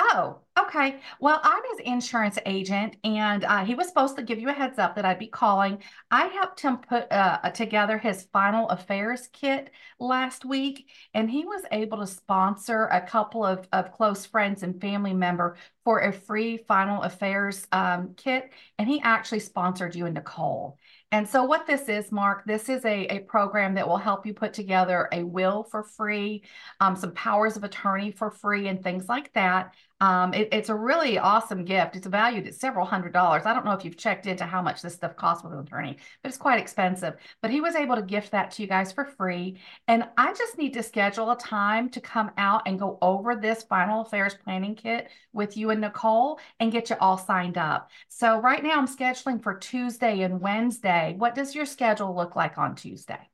Oh, 0.00 0.38
okay. 0.56 1.00
Well, 1.18 1.40
I'm 1.42 1.62
his 1.70 1.80
insurance 1.84 2.38
agent, 2.46 2.96
and 3.02 3.42
uh, 3.44 3.64
he 3.64 3.74
was 3.74 3.88
supposed 3.88 4.14
to 4.16 4.22
give 4.22 4.38
you 4.38 4.48
a 4.48 4.52
heads 4.52 4.78
up 4.78 4.94
that 4.94 5.04
I'd 5.04 5.18
be 5.18 5.26
calling. 5.26 5.82
I 6.08 6.26
helped 6.26 6.60
him 6.60 6.76
put 6.78 7.10
uh, 7.10 7.50
together 7.50 7.98
his 7.98 8.28
final 8.32 8.68
affairs 8.68 9.28
kit 9.32 9.70
last 9.98 10.44
week, 10.44 10.88
and 11.14 11.28
he 11.28 11.44
was 11.44 11.64
able 11.72 11.98
to 11.98 12.06
sponsor 12.06 12.84
a 12.84 13.00
couple 13.00 13.44
of, 13.44 13.66
of 13.72 13.90
close 13.90 14.24
friends 14.24 14.62
and 14.62 14.80
family 14.80 15.14
member 15.14 15.56
for 15.82 15.98
a 15.98 16.12
free 16.12 16.58
final 16.58 17.02
affairs 17.02 17.66
um, 17.72 18.14
kit. 18.16 18.52
And 18.78 18.88
he 18.88 19.00
actually 19.00 19.40
sponsored 19.40 19.96
you 19.96 20.06
and 20.06 20.14
Nicole. 20.14 20.78
And 21.10 21.26
so, 21.26 21.42
what 21.42 21.66
this 21.66 21.88
is, 21.88 22.12
Mark, 22.12 22.44
this 22.44 22.68
is 22.68 22.84
a, 22.84 23.06
a 23.06 23.18
program 23.20 23.74
that 23.74 23.88
will 23.88 23.96
help 23.96 24.26
you 24.26 24.34
put 24.34 24.52
together 24.52 25.08
a 25.10 25.22
will 25.22 25.62
for 25.62 25.82
free, 25.82 26.42
um, 26.80 26.96
some 26.96 27.12
powers 27.12 27.56
of 27.56 27.64
attorney 27.64 28.10
for 28.10 28.30
free, 28.30 28.68
and 28.68 28.82
things 28.82 29.08
like 29.08 29.32
that. 29.32 29.74
Um, 30.00 30.32
it, 30.32 30.50
it's 30.52 30.68
a 30.68 30.74
really 30.74 31.18
awesome 31.18 31.64
gift. 31.64 31.96
It's 31.96 32.06
valued 32.06 32.46
at 32.46 32.54
several 32.54 32.86
hundred 32.86 33.12
dollars. 33.12 33.46
I 33.46 33.54
don't 33.54 33.64
know 33.64 33.72
if 33.72 33.84
you've 33.84 33.96
checked 33.96 34.26
into 34.26 34.44
how 34.44 34.62
much 34.62 34.82
this 34.82 34.94
stuff 34.94 35.16
costs 35.16 35.42
with 35.42 35.54
an 35.54 35.60
attorney, 35.60 35.96
but 36.22 36.28
it's 36.28 36.38
quite 36.38 36.60
expensive. 36.60 37.14
But 37.40 37.50
he 37.50 37.60
was 37.60 37.74
able 37.74 37.96
to 37.96 38.02
gift 38.02 38.30
that 38.32 38.50
to 38.52 38.62
you 38.62 38.68
guys 38.68 38.92
for 38.92 39.04
free. 39.06 39.58
And 39.88 40.04
I 40.16 40.34
just 40.34 40.58
need 40.58 40.74
to 40.74 40.82
schedule 40.82 41.30
a 41.30 41.38
time 41.38 41.88
to 41.90 42.00
come 42.00 42.30
out 42.36 42.62
and 42.66 42.78
go 42.78 42.98
over 43.02 43.34
this 43.34 43.64
final 43.64 44.02
affairs 44.02 44.34
planning 44.44 44.76
kit 44.76 45.08
with 45.32 45.56
you 45.56 45.70
and 45.70 45.80
Nicole 45.80 46.38
and 46.60 46.70
get 46.70 46.90
you 46.90 46.96
all 47.00 47.18
signed 47.18 47.58
up. 47.58 47.90
So 48.08 48.40
right 48.40 48.62
now 48.62 48.78
I'm 48.78 48.86
scheduling 48.86 49.42
for 49.42 49.54
Tuesday 49.54 50.20
and 50.20 50.40
Wednesday. 50.40 50.97
What 51.16 51.34
does 51.34 51.54
your 51.54 51.66
schedule 51.66 52.14
look 52.14 52.36
like 52.36 52.58
on 52.58 52.74
Tuesday? 52.74 53.28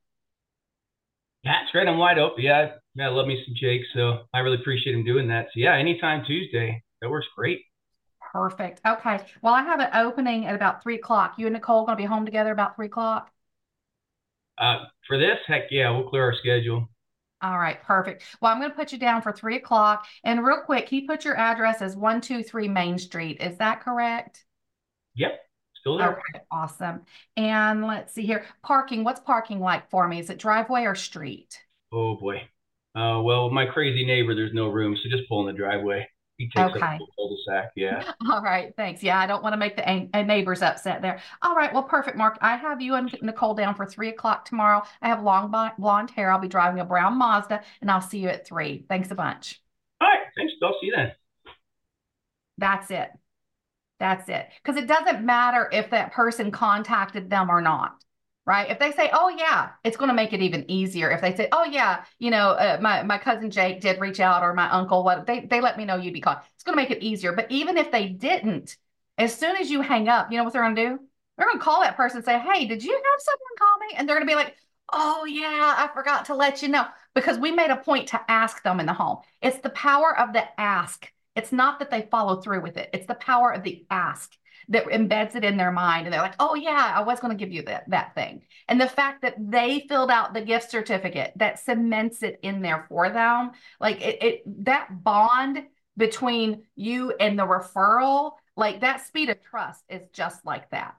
That's 1.44 1.70
great. 1.72 1.88
I'm 1.88 1.98
wide 1.98 2.18
open. 2.18 2.42
Yeah, 2.42 2.72
yeah, 2.94 3.06
I 3.06 3.10
love 3.10 3.26
me 3.26 3.42
some 3.44 3.54
Jake, 3.54 3.82
so 3.94 4.20
I 4.32 4.38
really 4.38 4.56
appreciate 4.56 4.94
him 4.94 5.04
doing 5.04 5.28
that. 5.28 5.46
So 5.52 5.60
yeah, 5.60 5.76
anytime 5.76 6.24
Tuesday, 6.24 6.82
that 7.02 7.10
works 7.10 7.26
great. 7.36 7.60
Perfect. 8.32 8.80
Okay. 8.86 9.20
Well, 9.42 9.54
I 9.54 9.62
have 9.62 9.80
an 9.80 9.90
opening 9.94 10.46
at 10.46 10.54
about 10.54 10.82
three 10.82 10.96
o'clock. 10.96 11.34
You 11.38 11.46
and 11.46 11.54
Nicole 11.54 11.84
gonna 11.84 11.96
be 11.96 12.04
home 12.04 12.24
together 12.24 12.50
about 12.50 12.76
three 12.76 12.86
o'clock. 12.86 13.30
Uh, 14.56 14.84
for 15.06 15.18
this, 15.18 15.38
heck 15.46 15.64
yeah, 15.70 15.90
we'll 15.90 16.08
clear 16.08 16.24
our 16.24 16.34
schedule. 16.34 16.88
All 17.42 17.58
right, 17.58 17.82
perfect. 17.82 18.24
Well, 18.40 18.52
I'm 18.52 18.58
going 18.58 18.70
to 18.70 18.76
put 18.76 18.90
you 18.90 18.98
down 18.98 19.20
for 19.20 19.30
three 19.30 19.56
o'clock. 19.56 20.06
And 20.24 20.42
real 20.42 20.62
quick, 20.64 20.86
can 20.86 21.00
you 21.00 21.06
put 21.06 21.26
your 21.26 21.36
address 21.36 21.82
as 21.82 21.94
123 21.94 22.68
Main 22.68 22.98
Street? 22.98 23.42
Is 23.42 23.58
that 23.58 23.82
correct? 23.82 24.44
Yep, 25.14 25.38
still 25.84 25.98
there. 25.98 26.12
Okay, 26.12 26.44
awesome. 26.50 27.02
And 27.36 27.86
let's 27.86 28.14
see 28.14 28.24
here. 28.24 28.46
Parking, 28.62 29.04
what's 29.04 29.20
parking 29.20 29.60
like 29.60 29.90
for 29.90 30.08
me? 30.08 30.18
Is 30.18 30.30
it 30.30 30.38
driveway 30.38 30.84
or 30.84 30.94
street? 30.94 31.60
Oh, 31.92 32.16
boy. 32.16 32.48
Uh, 32.94 33.20
well, 33.22 33.50
my 33.50 33.66
crazy 33.66 34.06
neighbor, 34.06 34.34
there's 34.34 34.54
no 34.54 34.68
room, 34.68 34.96
so 34.96 35.10
just 35.10 35.28
pull 35.28 35.46
in 35.46 35.54
the 35.54 35.58
driveway. 35.58 36.08
He 36.38 36.46
takes 36.46 36.74
okay. 36.74 36.80
up 36.80 36.98
the 36.98 37.06
cul-de-sac. 37.16 37.72
Yeah. 37.76 38.12
All 38.30 38.42
right. 38.42 38.74
Thanks. 38.76 39.02
Yeah, 39.02 39.20
I 39.20 39.26
don't 39.26 39.42
want 39.42 39.52
to 39.52 39.56
make 39.56 39.76
the 39.76 40.22
neighbors 40.24 40.62
upset 40.62 41.02
there. 41.02 41.20
All 41.42 41.54
right. 41.54 41.72
Well, 41.72 41.82
perfect, 41.82 42.16
Mark. 42.16 42.38
I 42.40 42.56
have 42.56 42.80
you 42.80 42.94
and 42.94 43.14
Nicole 43.20 43.54
down 43.54 43.74
for 43.74 43.86
three 43.86 44.08
o'clock 44.08 44.44
tomorrow. 44.44 44.82
I 45.02 45.08
have 45.08 45.22
long 45.22 45.54
blonde 45.78 46.10
hair. 46.10 46.32
I'll 46.32 46.40
be 46.40 46.48
driving 46.48 46.80
a 46.80 46.84
brown 46.84 47.18
Mazda, 47.18 47.62
and 47.82 47.90
I'll 47.90 48.00
see 48.00 48.18
you 48.18 48.28
at 48.28 48.46
three. 48.46 48.84
Thanks 48.88 49.10
a 49.10 49.14
bunch. 49.14 49.60
All 50.00 50.08
right. 50.08 50.26
Thanks. 50.36 50.54
I'll 50.62 50.76
see 50.80 50.86
you 50.86 50.94
then. 50.96 51.12
That's 52.58 52.90
it. 52.90 53.10
That's 53.98 54.28
it. 54.28 54.48
Because 54.62 54.76
it 54.80 54.86
doesn't 54.86 55.24
matter 55.24 55.68
if 55.72 55.90
that 55.90 56.12
person 56.12 56.50
contacted 56.50 57.30
them 57.30 57.50
or 57.50 57.60
not 57.60 58.04
right? 58.46 58.70
If 58.70 58.78
they 58.78 58.92
say, 58.92 59.10
"Oh 59.12 59.28
yeah," 59.28 59.70
it's 59.84 59.96
going 59.96 60.08
to 60.08 60.14
make 60.14 60.32
it 60.32 60.42
even 60.42 60.70
easier. 60.70 61.10
If 61.10 61.20
they 61.20 61.34
say, 61.34 61.48
"Oh 61.52 61.64
yeah," 61.64 62.04
you 62.18 62.30
know, 62.30 62.50
uh, 62.50 62.78
my 62.80 63.02
my 63.02 63.18
cousin 63.18 63.50
Jake 63.50 63.80
did 63.80 64.00
reach 64.00 64.20
out, 64.20 64.42
or 64.42 64.54
my 64.54 64.70
uncle, 64.70 65.04
what 65.04 65.26
they 65.26 65.40
they 65.40 65.60
let 65.60 65.76
me 65.78 65.84
know 65.84 65.96
you'd 65.96 66.14
be 66.14 66.20
called. 66.20 66.38
It's 66.54 66.64
going 66.64 66.76
to 66.76 66.82
make 66.82 66.90
it 66.90 67.02
easier. 67.02 67.32
But 67.32 67.50
even 67.50 67.76
if 67.76 67.90
they 67.90 68.08
didn't, 68.08 68.76
as 69.18 69.34
soon 69.34 69.56
as 69.56 69.70
you 69.70 69.80
hang 69.80 70.08
up, 70.08 70.30
you 70.30 70.38
know 70.38 70.44
what 70.44 70.52
they're 70.52 70.62
going 70.62 70.76
to 70.76 70.82
do? 70.82 71.00
They're 71.36 71.46
going 71.46 71.58
to 71.58 71.64
call 71.64 71.80
that 71.82 71.96
person 71.96 72.18
and 72.18 72.24
say, 72.24 72.38
"Hey, 72.38 72.66
did 72.66 72.82
you 72.84 72.92
have 72.92 73.20
someone 73.20 73.58
call 73.58 73.78
me?" 73.78 73.94
And 73.96 74.08
they're 74.08 74.16
going 74.16 74.28
to 74.28 74.30
be 74.30 74.36
like, 74.36 74.56
"Oh 74.92 75.24
yeah, 75.24 75.74
I 75.78 75.88
forgot 75.94 76.26
to 76.26 76.34
let 76.34 76.62
you 76.62 76.68
know," 76.68 76.86
because 77.14 77.38
we 77.38 77.50
made 77.52 77.70
a 77.70 77.76
point 77.76 78.08
to 78.08 78.20
ask 78.30 78.62
them 78.62 78.80
in 78.80 78.86
the 78.86 78.92
home. 78.92 79.18
It's 79.42 79.58
the 79.58 79.70
power 79.70 80.18
of 80.18 80.32
the 80.32 80.44
ask. 80.60 81.10
It's 81.36 81.52
not 81.52 81.78
that 81.78 81.90
they 81.90 82.08
follow 82.10 82.40
through 82.40 82.62
with 82.62 82.76
it. 82.76 82.90
It's 82.92 83.06
the 83.06 83.14
power 83.14 83.52
of 83.52 83.62
the 83.62 83.84
ask 83.90 84.32
that 84.68 84.86
embeds 84.86 85.34
it 85.34 85.44
in 85.44 85.56
their 85.56 85.72
mind 85.72 86.06
and 86.06 86.12
they're 86.12 86.22
like 86.22 86.36
oh 86.40 86.54
yeah 86.54 86.92
i 86.94 87.02
was 87.02 87.20
going 87.20 87.36
to 87.36 87.44
give 87.44 87.52
you 87.52 87.62
that 87.62 87.84
that 87.88 88.14
thing. 88.14 88.42
And 88.68 88.80
the 88.80 88.88
fact 88.88 89.22
that 89.22 89.36
they 89.38 89.84
filled 89.88 90.10
out 90.10 90.32
the 90.32 90.40
gift 90.40 90.70
certificate 90.70 91.32
that 91.36 91.58
cements 91.58 92.22
it 92.22 92.38
in 92.42 92.62
there 92.62 92.86
for 92.88 93.10
them 93.10 93.52
like 93.80 94.00
it, 94.00 94.22
it 94.22 94.64
that 94.64 95.04
bond 95.04 95.64
between 95.96 96.62
you 96.76 97.12
and 97.20 97.38
the 97.38 97.46
referral 97.46 98.32
like 98.56 98.80
that 98.80 99.06
speed 99.06 99.28
of 99.28 99.42
trust 99.42 99.84
is 99.88 100.02
just 100.12 100.44
like 100.44 100.70
that 100.70 100.94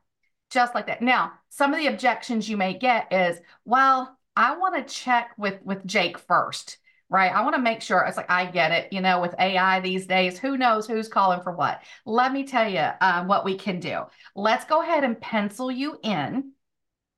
just 0.52 0.76
like 0.76 0.88
that. 0.88 1.02
Now 1.02 1.34
some 1.50 1.74
of 1.74 1.80
the 1.80 1.88
objections 1.88 2.48
you 2.48 2.58
may 2.58 2.74
get 2.74 3.12
is 3.12 3.40
well 3.64 4.18
i 4.36 4.58
want 4.58 4.76
to 4.76 4.94
check 4.94 5.32
with 5.38 5.60
with 5.64 5.86
jake 5.86 6.18
first 6.18 6.78
right? 7.10 7.32
I 7.32 7.44
want 7.44 7.56
to 7.56 7.62
make 7.62 7.82
sure 7.82 8.02
it's 8.02 8.18
like, 8.18 8.32
I 8.32 8.46
get 8.46 8.72
it, 8.72 8.92
you 8.92 9.02
know, 9.02 9.22
with 9.22 9.36
AI 9.40 9.80
these 9.80 10.08
days, 10.08 10.40
who 10.40 10.58
knows 10.58 10.88
who's 10.88 11.08
calling 11.08 11.42
for 11.42 11.52
what? 11.52 11.82
Let 12.06 12.34
me 12.34 12.46
tell 12.46 12.70
you 12.70 12.88
um, 13.02 13.28
what 13.28 13.46
we 13.46 13.58
can 13.58 13.80
do. 13.80 14.02
Let's 14.36 14.66
go 14.66 14.82
ahead 14.82 15.04
and 15.04 15.20
pencil 15.20 15.72
you 15.72 16.00
in. 16.04 16.52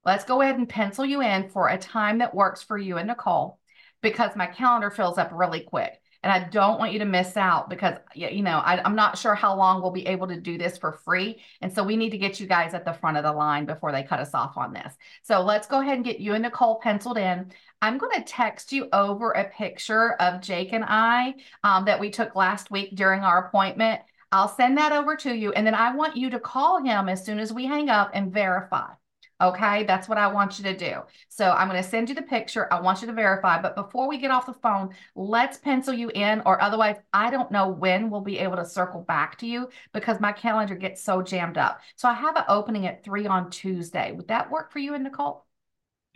Let's 0.06 0.26
go 0.26 0.41
ahead 0.41 0.58
and 0.58 0.69
pencil 0.69 1.06
you 1.06 1.21
in 1.21 1.50
for 1.50 1.67
a 1.69 1.78
time 1.78 2.19
that 2.19 2.36
works 2.36 2.63
for 2.63 2.78
you 2.78 2.97
and 2.97 3.08
Nicole 3.08 3.60
because 4.02 4.36
my 4.36 4.47
calendar 4.47 4.89
fills 4.89 5.17
up 5.17 5.32
really 5.34 5.62
quick. 5.62 6.00
And 6.23 6.32
I 6.32 6.50
don't 6.50 6.80
want 6.80 6.93
you 6.93 7.00
to 7.00 7.06
miss 7.06 7.38
out 7.38 7.69
because, 7.69 7.97
you 8.15 8.41
know, 8.41 8.58
I, 8.58 8.86
am 8.86 8.95
not 8.95 9.17
sure 9.17 9.36
how 9.36 9.56
long 9.56 9.82
we'll 9.82 9.91
be 9.91 10.08
able 10.08 10.28
to 10.28 10.39
do 10.39 10.58
this 10.58 10.78
for 10.78 10.93
free. 10.93 11.41
And 11.62 11.71
so 11.71 11.84
we 11.84 11.95
need 11.95 12.10
to 12.10 12.17
get 12.17 12.39
you 12.39 12.47
guys 12.47 12.73
at 12.73 12.86
the 12.86 12.93
front 12.93 13.17
of 13.17 13.23
the 13.23 13.32
line 13.32 13.65
before 13.65 13.91
they 13.91 14.04
cut 14.04 14.19
us 14.19 14.34
off 14.34 14.58
on 14.58 14.73
this. 14.73 14.93
So 15.23 15.41
let's 15.41 15.67
go 15.67 15.80
ahead 15.80 15.95
and 15.95 16.04
get 16.04 16.19
you 16.19 16.34
and 16.34 16.43
Nicole 16.43 16.80
penciled 16.80 17.17
in. 17.17 17.52
I'm 17.82 17.98
going 17.98 18.16
to 18.18 18.24
text 18.24 18.72
you 18.72 18.90
over 18.92 19.32
a 19.32 19.50
picture 19.50 20.13
of 20.13 20.42
Jake 20.42 20.74
and 20.74 20.86
I 20.88 21.36
um, 21.63 21.86
that 21.86 22.00
we 22.00 22.10
took 22.10 22.36
last 22.36 22.72
week 22.72 22.96
during 22.96 23.22
our 23.22 23.46
appointment. 23.46 24.02
I'll 24.32 24.48
send 24.48 24.78
that 24.78 24.92
over 24.92 25.16
to 25.18 25.34
you. 25.34 25.52
And 25.54 25.66
then 25.66 25.76
I 25.76 25.96
want 25.96 26.17
you 26.17 26.30
to 26.32 26.40
call 26.40 26.84
him 26.84 27.08
as 27.08 27.23
soon 27.23 27.40
as 27.40 27.54
we 27.54 27.65
hang 27.65 27.90
up 27.90 28.12
and 28.13 28.34
verify. 28.34 28.94
Okay, 29.40 29.84
that's 29.84 30.10
what 30.10 30.17
I 30.17 30.28
want 30.28 30.58
you 30.58 30.63
to 30.65 30.75
do. 30.75 31.02
So 31.30 31.52
I'm 31.52 31.69
going 31.69 31.82
to 31.82 31.88
send 31.88 32.10
you 32.10 32.15
the 32.15 32.23
picture. 32.23 32.67
I 32.73 32.82
want 32.82 33.02
you 33.02 33.08
to 33.08 33.13
verify. 33.13 33.62
But 33.62 33.75
before 33.75 34.10
we 34.10 34.17
get 34.17 34.32
off 34.32 34.48
the 34.48 34.54
phone, 34.54 34.96
let's 35.15 35.60
pencil 35.60 35.94
you 35.94 36.10
in, 36.10 36.42
or 36.48 36.60
otherwise, 36.60 36.98
I 37.13 37.30
don't 37.30 37.52
know 37.52 37.67
when 37.69 38.10
we'll 38.10 38.21
be 38.21 38.40
able 38.40 38.56
to 38.56 38.65
circle 38.65 39.02
back 39.02 39.38
to 39.40 39.46
you 39.46 39.69
because 39.94 40.19
my 40.19 40.32
calendar 40.32 40.75
gets 40.75 41.04
so 41.04 41.21
jammed 41.21 41.60
up. 41.60 41.82
So 41.98 42.10
I 42.10 42.13
have 42.15 42.36
an 42.36 42.46
opening 42.50 42.88
at 42.88 43.04
three 43.04 43.28
on 43.28 43.52
Tuesday. 43.52 44.12
Would 44.12 44.30
that 44.30 44.50
work 44.50 44.71
for 44.71 44.80
you 44.80 44.96
and 44.96 45.04
Nicole? 45.04 45.46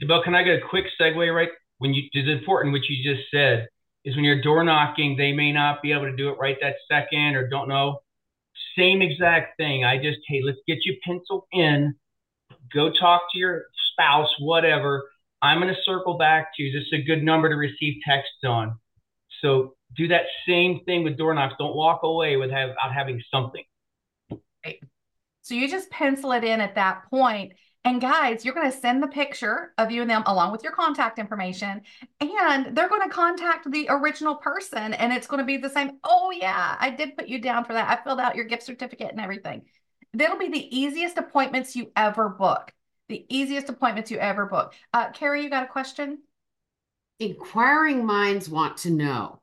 Bill, 0.07 0.23
can 0.23 0.35
I 0.35 0.43
get 0.43 0.63
a 0.63 0.67
quick 0.67 0.85
segue 0.99 1.35
right 1.35 1.49
when 1.77 1.93
you 1.93 2.03
is 2.13 2.27
important 2.27 2.73
what 2.73 2.87
you 2.89 3.03
just 3.03 3.29
said 3.31 3.67
is 4.03 4.15
when 4.15 4.25
you're 4.25 4.41
door 4.41 4.63
knocking, 4.63 5.15
they 5.15 5.31
may 5.31 5.51
not 5.51 5.81
be 5.81 5.91
able 5.91 6.05
to 6.05 6.15
do 6.15 6.29
it 6.29 6.37
right 6.39 6.57
that 6.61 6.75
second 6.89 7.35
or 7.35 7.47
don't 7.47 7.67
know. 7.67 7.99
Same 8.77 9.01
exact 9.01 9.57
thing. 9.57 9.83
I 9.83 9.97
just 9.97 10.19
hey, 10.27 10.41
let's 10.43 10.59
get 10.67 10.79
you 10.85 10.97
penciled 11.03 11.43
in 11.51 11.95
go 12.73 12.91
talk 12.91 13.23
to 13.31 13.37
your 13.37 13.65
spouse, 13.91 14.29
whatever. 14.39 15.09
I'm 15.41 15.59
going 15.59 15.73
to 15.73 15.81
circle 15.83 16.17
back 16.17 16.55
to 16.55 16.63
you. 16.63 16.71
This 16.71 16.87
is 16.87 16.99
a 16.99 17.03
good 17.03 17.23
number 17.23 17.49
to 17.49 17.55
receive 17.55 18.01
texts 18.07 18.43
on. 18.45 18.77
So 19.41 19.75
do 19.95 20.07
that 20.09 20.23
same 20.47 20.83
thing 20.85 21.03
with 21.03 21.17
door 21.17 21.33
knocks. 21.33 21.55
Don't 21.57 21.75
walk 21.75 22.01
away 22.03 22.37
without 22.37 22.75
having 22.93 23.21
something. 23.31 23.63
Right. 24.63 24.79
So 25.41 25.55
you 25.55 25.67
just 25.67 25.89
pencil 25.89 26.31
it 26.33 26.43
in 26.43 26.61
at 26.61 26.75
that 26.75 27.09
point. 27.09 27.53
And 27.83 27.99
guys, 27.99 28.45
you're 28.45 28.53
going 28.53 28.71
to 28.71 28.77
send 28.77 29.01
the 29.01 29.07
picture 29.07 29.73
of 29.79 29.89
you 29.89 30.01
and 30.01 30.09
them 30.09 30.21
along 30.27 30.51
with 30.51 30.63
your 30.63 30.71
contact 30.71 31.17
information, 31.17 31.81
and 32.19 32.77
they're 32.77 32.89
going 32.89 33.09
to 33.09 33.13
contact 33.13 33.71
the 33.71 33.87
original 33.89 34.35
person, 34.35 34.93
and 34.93 35.11
it's 35.11 35.25
going 35.25 35.39
to 35.39 35.45
be 35.45 35.57
the 35.57 35.69
same. 35.69 35.97
Oh, 36.03 36.31
yeah, 36.31 36.75
I 36.79 36.91
did 36.91 37.17
put 37.17 37.27
you 37.27 37.39
down 37.39 37.65
for 37.65 37.73
that. 37.73 37.89
I 37.89 38.03
filled 38.03 38.19
out 38.19 38.35
your 38.35 38.45
gift 38.45 38.63
certificate 38.63 39.09
and 39.09 39.19
everything 39.19 39.63
that'll 40.13 40.37
be 40.37 40.49
the 40.49 40.77
easiest 40.77 41.17
appointments 41.17 41.75
you 41.75 41.91
ever 41.95 42.29
book. 42.29 42.73
The 43.09 43.25
easiest 43.29 43.69
appointments 43.69 44.11
you 44.11 44.17
ever 44.17 44.45
book. 44.45 44.73
Uh, 44.93 45.11
Carrie, 45.11 45.43
you 45.43 45.49
got 45.49 45.63
a 45.63 45.67
question? 45.67 46.19
Inquiring 47.19 48.05
minds 48.05 48.49
want 48.49 48.77
to 48.77 48.89
know 48.89 49.40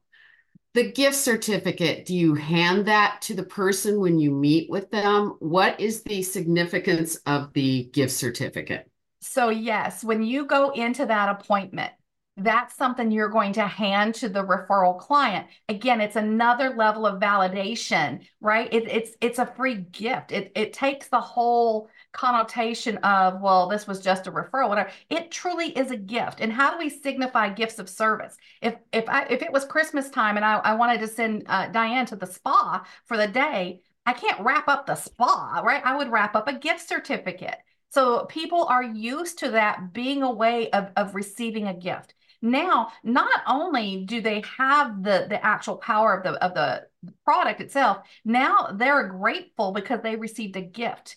the 0.78 0.92
gift 0.92 1.16
certificate, 1.16 2.06
do 2.06 2.14
you 2.14 2.34
hand 2.34 2.86
that 2.86 3.20
to 3.20 3.34
the 3.34 3.42
person 3.42 3.98
when 3.98 4.16
you 4.20 4.30
meet 4.30 4.70
with 4.70 4.88
them? 4.92 5.34
What 5.40 5.80
is 5.80 6.04
the 6.04 6.22
significance 6.22 7.16
of 7.26 7.52
the 7.52 7.90
gift 7.92 8.12
certificate? 8.12 8.88
So, 9.20 9.48
yes, 9.48 10.04
when 10.04 10.22
you 10.22 10.46
go 10.46 10.70
into 10.70 11.04
that 11.04 11.30
appointment, 11.30 11.90
that's 12.36 12.76
something 12.76 13.10
you're 13.10 13.28
going 13.28 13.54
to 13.54 13.66
hand 13.66 14.14
to 14.14 14.28
the 14.28 14.44
referral 14.44 14.96
client 14.96 15.48
again 15.68 16.00
it's 16.00 16.14
another 16.14 16.70
level 16.70 17.04
of 17.04 17.20
validation 17.20 18.24
right 18.40 18.72
it, 18.72 18.88
it's 18.88 19.10
it's 19.20 19.40
a 19.40 19.46
free 19.56 19.74
gift 19.74 20.30
it, 20.30 20.52
it 20.54 20.72
takes 20.72 21.08
the 21.08 21.20
whole 21.20 21.88
connotation 22.12 22.96
of 22.98 23.40
well 23.40 23.68
this 23.68 23.86
was 23.86 24.00
just 24.00 24.26
a 24.26 24.32
referral 24.32 24.68
whatever. 24.68 24.90
It 25.10 25.30
truly 25.30 25.76
is 25.76 25.90
a 25.90 25.96
gift. 25.96 26.40
And 26.40 26.52
how 26.52 26.70
do 26.70 26.78
we 26.78 26.90
signify 26.90 27.50
gifts 27.50 27.78
of 27.78 27.88
service? 27.88 28.36
If 28.62 28.76
if 28.92 29.08
i 29.08 29.24
if 29.28 29.42
it 29.42 29.52
was 29.52 29.64
christmas 29.64 30.10
time 30.10 30.36
and 30.36 30.44
i, 30.44 30.56
I 30.56 30.74
wanted 30.74 31.00
to 31.00 31.08
send 31.08 31.44
uh, 31.46 31.68
diane 31.68 32.06
to 32.06 32.16
the 32.16 32.26
spa 32.26 32.84
for 33.06 33.16
the 33.16 33.28
day 33.28 33.80
i 34.06 34.12
can't 34.12 34.40
wrap 34.40 34.68
up 34.68 34.86
the 34.86 34.94
spa 34.94 35.60
right? 35.64 35.82
I 35.84 35.96
would 35.96 36.10
wrap 36.10 36.34
up 36.34 36.48
a 36.48 36.58
gift 36.58 36.88
certificate. 36.88 37.56
So 37.90 38.26
people 38.26 38.64
are 38.64 38.82
used 38.82 39.38
to 39.40 39.50
that 39.50 39.92
being 39.92 40.22
a 40.22 40.30
way 40.30 40.70
of, 40.70 40.90
of 40.96 41.14
receiving 41.14 41.68
a 41.68 41.74
gift. 41.74 42.14
Now 42.40 42.92
not 43.02 43.42
only 43.46 44.04
do 44.04 44.20
they 44.20 44.42
have 44.56 45.02
the 45.02 45.26
the 45.28 45.44
actual 45.44 45.76
power 45.76 46.14
of 46.14 46.22
the 46.22 46.44
of 46.44 46.54
the 46.54 46.86
product 47.24 47.60
itself 47.60 47.98
now 48.24 48.70
they're 48.74 49.08
grateful 49.08 49.72
because 49.72 50.00
they 50.02 50.16
received 50.16 50.56
a 50.56 50.60
gift 50.60 51.16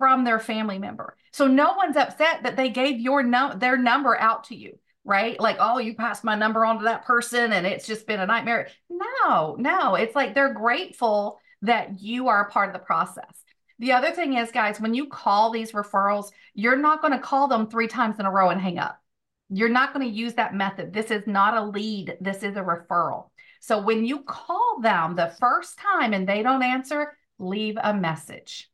from 0.00 0.24
their 0.24 0.40
family 0.40 0.78
member. 0.78 1.16
So 1.30 1.46
no 1.46 1.74
one's 1.74 1.96
upset 1.96 2.42
that 2.42 2.56
they 2.56 2.70
gave 2.70 2.98
your 2.98 3.22
num- 3.22 3.60
their 3.60 3.76
number 3.76 4.18
out 4.18 4.44
to 4.44 4.56
you 4.56 4.78
right? 5.04 5.40
Like 5.40 5.56
oh 5.58 5.78
you 5.78 5.94
passed 5.94 6.24
my 6.24 6.34
number 6.34 6.64
on 6.64 6.78
to 6.78 6.84
that 6.84 7.06
person 7.06 7.54
and 7.54 7.66
it's 7.66 7.86
just 7.86 8.06
been 8.06 8.20
a 8.20 8.26
nightmare. 8.26 8.68
No 8.90 9.56
no. 9.58 9.94
It's 9.94 10.14
like 10.14 10.34
they're 10.34 10.52
grateful 10.52 11.40
that 11.62 12.00
you 12.00 12.28
are 12.28 12.42
a 12.42 12.50
part 12.50 12.68
of 12.68 12.74
the 12.74 12.84
process. 12.84 13.42
The 13.78 13.92
other 13.92 14.10
thing 14.10 14.34
is 14.34 14.50
guys 14.50 14.78
when 14.78 14.92
you 14.92 15.08
call 15.08 15.50
these 15.50 15.72
referrals 15.72 16.30
you're 16.54 16.76
not 16.76 17.00
going 17.00 17.14
to 17.14 17.18
call 17.18 17.48
them 17.48 17.66
three 17.68 17.88
times 17.88 18.18
in 18.18 18.26
a 18.26 18.30
row 18.30 18.50
and 18.50 18.60
hang 18.60 18.78
up. 18.78 19.00
You're 19.48 19.68
not 19.68 19.94
going 19.94 20.06
to 20.06 20.14
use 20.14 20.34
that 20.34 20.54
method. 20.54 20.92
This 20.92 21.10
is 21.10 21.26
not 21.26 21.56
a 21.56 21.64
lead, 21.64 22.18
this 22.20 22.42
is 22.42 22.56
a 22.56 22.62
referral. 22.62 23.30
So 23.60 23.80
when 23.80 24.04
you 24.04 24.22
call 24.22 24.80
them 24.80 25.16
the 25.16 25.34
first 25.40 25.78
time 25.78 26.12
and 26.12 26.28
they 26.28 26.42
don't 26.42 26.62
answer, 26.62 27.16
leave 27.38 27.76
a 27.82 27.92
message. 27.92 28.70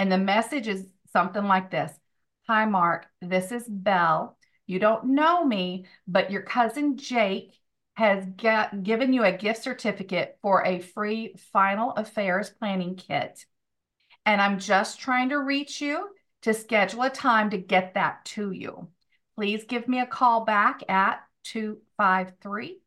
And 0.00 0.10
the 0.10 0.16
message 0.16 0.66
is 0.66 0.86
something 1.12 1.44
like 1.44 1.70
this 1.70 1.92
Hi, 2.46 2.64
Mark, 2.64 3.04
this 3.20 3.52
is 3.52 3.68
Belle. 3.68 4.38
You 4.66 4.78
don't 4.78 5.10
know 5.10 5.44
me, 5.44 5.84
but 6.08 6.30
your 6.30 6.40
cousin 6.40 6.96
Jake 6.96 7.52
has 7.94 8.24
given 8.82 9.12
you 9.12 9.24
a 9.24 9.36
gift 9.36 9.62
certificate 9.62 10.38
for 10.40 10.64
a 10.64 10.80
free 10.80 11.34
final 11.52 11.90
affairs 11.90 12.48
planning 12.48 12.96
kit. 12.96 13.44
And 14.24 14.40
I'm 14.40 14.58
just 14.58 15.00
trying 15.00 15.28
to 15.28 15.36
reach 15.36 15.82
you 15.82 16.08
to 16.42 16.54
schedule 16.54 17.02
a 17.02 17.10
time 17.10 17.50
to 17.50 17.58
get 17.58 17.92
that 17.92 18.24
to 18.36 18.52
you 18.52 18.88
please 19.40 19.64
give 19.64 19.88
me 19.88 20.00
a 20.00 20.06
call 20.06 20.44
back 20.44 20.82
at 20.86 21.22
253 21.44 22.78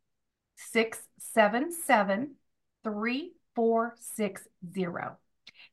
677 0.56 2.36
3460. 2.84 5.23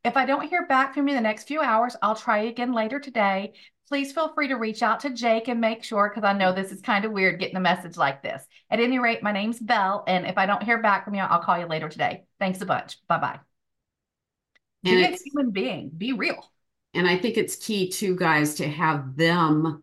If 0.03 0.17
I 0.17 0.25
don't 0.25 0.49
hear 0.49 0.67
back 0.67 0.95
from 0.95 1.09
you 1.09 1.15
in 1.15 1.23
the 1.23 1.29
next 1.29 1.47
few 1.47 1.61
hours, 1.61 1.95
I'll 2.01 2.15
try 2.15 2.39
again 2.45 2.73
later 2.73 2.99
today. 2.99 3.53
Please 3.89 4.13
feel 4.13 4.33
free 4.33 4.49
to 4.49 4.55
reach 4.55 4.83
out 4.83 5.01
to 5.01 5.11
Jake 5.11 5.49
and 5.49 5.61
make 5.61 5.85
sure, 5.85 6.09
because 6.09 6.27
I 6.27 6.33
know 6.33 6.53
this 6.53 6.73
is 6.73 6.81
kind 6.81 7.05
of 7.05 7.13
weird 7.13 7.39
getting 7.41 7.57
a 7.57 7.61
message 7.61 7.97
like 7.97 8.23
this. 8.23 8.43
At 8.71 8.81
any 8.81 8.99
rate, 8.99 9.23
my 9.23 9.33
name's 9.33 9.59
Belle, 9.59 10.05
and 10.07 10.27
if 10.27 10.39
I 10.39 10.47
don't 10.47 10.63
hear 10.63 10.81
back 10.81 11.05
from 11.05 11.15
you, 11.15 11.21
I'll 11.21 11.43
call 11.43 11.59
you 11.59 11.67
later 11.67 11.89
today. 11.89 12.25
Thanks 12.39 12.61
a 12.63 12.67
bunch. 12.67 12.99
Bye 13.09 13.19
bye. 13.19 13.41
Be 14.83 15.03
a 15.03 15.17
human 15.23 15.51
being, 15.51 15.91
be 15.91 16.15
real. 16.15 16.51
And 16.95 17.07
I 17.07 17.19
think 17.19 17.37
it's 17.37 17.57
key, 17.57 17.91
too, 17.91 18.17
guys, 18.17 18.55
to 18.55 18.69
have 18.69 19.17
them 19.17 19.83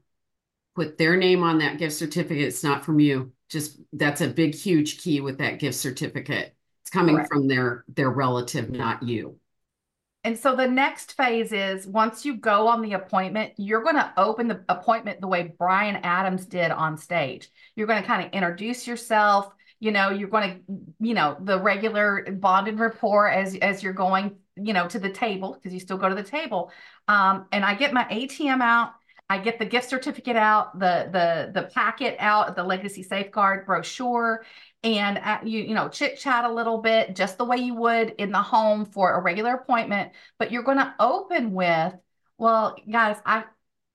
put 0.76 0.98
their 0.98 1.16
name 1.16 1.44
on 1.44 1.60
that 1.60 1.78
gift 1.78 1.96
certificate. 1.96 2.48
It's 2.48 2.64
not 2.64 2.84
from 2.84 3.00
you. 3.00 3.34
Just 3.50 3.80
that's 3.94 4.22
a 4.22 4.28
big, 4.28 4.56
huge 4.56 5.00
key 5.00 5.22
with 5.22 5.38
that 5.38 5.60
gift 5.60 5.78
certificate. 5.78 6.56
It's 6.82 6.90
coming 6.90 7.16
Correct. 7.16 7.32
from 7.32 7.48
their 7.48 7.86
their 7.88 8.10
relative, 8.10 8.72
not 8.72 9.04
you. 9.04 9.38
And 10.28 10.38
so 10.38 10.58
the 10.58 10.68
next 10.68 11.14
phase 11.14 11.54
is 11.54 11.88
once 11.88 12.26
you 12.26 12.36
go 12.36 12.68
on 12.68 12.82
the 12.82 12.92
appointment, 12.92 13.54
you're 13.56 13.82
going 13.82 13.96
to 13.96 14.12
open 14.18 14.50
the 14.50 14.62
appointment 14.68 15.22
the 15.22 15.28
way 15.28 15.56
Bryan 15.58 15.96
Adams 16.04 16.46
did 16.46 16.70
on 16.70 16.98
stage. 16.98 17.50
You're 17.78 17.88
going 17.88 18.02
to 18.02 18.06
kind 18.06 18.26
of 18.26 18.34
introduce 18.34 18.86
yourself. 18.86 19.54
You 19.80 19.94
know, 19.94 20.10
you're 20.10 20.28
going 20.28 20.66
to, 20.68 20.76
you 21.00 21.14
know, 21.14 21.38
the 21.40 21.58
regular 21.58 22.26
bonded 22.30 22.78
rapport 22.78 23.30
as 23.30 23.56
as 23.56 23.82
you're 23.82 23.94
going, 23.94 24.36
you 24.58 24.74
know, 24.74 24.86
to 24.90 25.00
the 25.00 25.10
table 25.10 25.54
because 25.54 25.74
you 25.74 25.80
still 25.80 25.98
go 25.98 26.10
to 26.10 26.16
the 26.16 26.24
table. 26.24 26.74
Um, 27.08 27.46
and 27.54 27.64
I 27.64 27.76
get 27.76 27.94
my 27.94 28.04
ATM 28.12 28.62
out 28.62 28.96
I 29.30 29.40
get 29.40 29.60
the 29.60 29.66
gift 29.66 29.90
certificate 29.90 30.38
out, 30.38 30.80
the 30.80 31.10
the 31.12 31.52
the 31.54 31.68
packet 31.68 32.16
out, 32.20 32.56
the 32.56 32.64
Legacy 32.64 33.04
Safeguard 33.04 33.66
brochure, 33.66 34.46
and 34.84 35.18
uh, 35.18 35.40
you 35.44 35.62
you 35.62 35.74
know 35.74 35.90
chit 35.90 36.18
chat 36.18 36.46
a 36.46 36.52
little 36.52 36.82
bit, 36.82 37.16
just 37.16 37.38
the 37.38 37.46
way 37.46 37.58
you 37.58 37.76
would 37.76 38.12
in 38.18 38.32
the 38.32 38.42
home 38.42 38.86
for 38.86 39.14
a 39.14 39.22
regular 39.22 39.54
appointment. 39.54 40.12
But 40.40 40.52
you're 40.52 40.64
going 40.64 40.78
to 40.78 40.94
open 41.00 41.52
with, 41.52 41.94
well, 42.38 42.76
guys, 42.90 43.18
I 43.26 43.46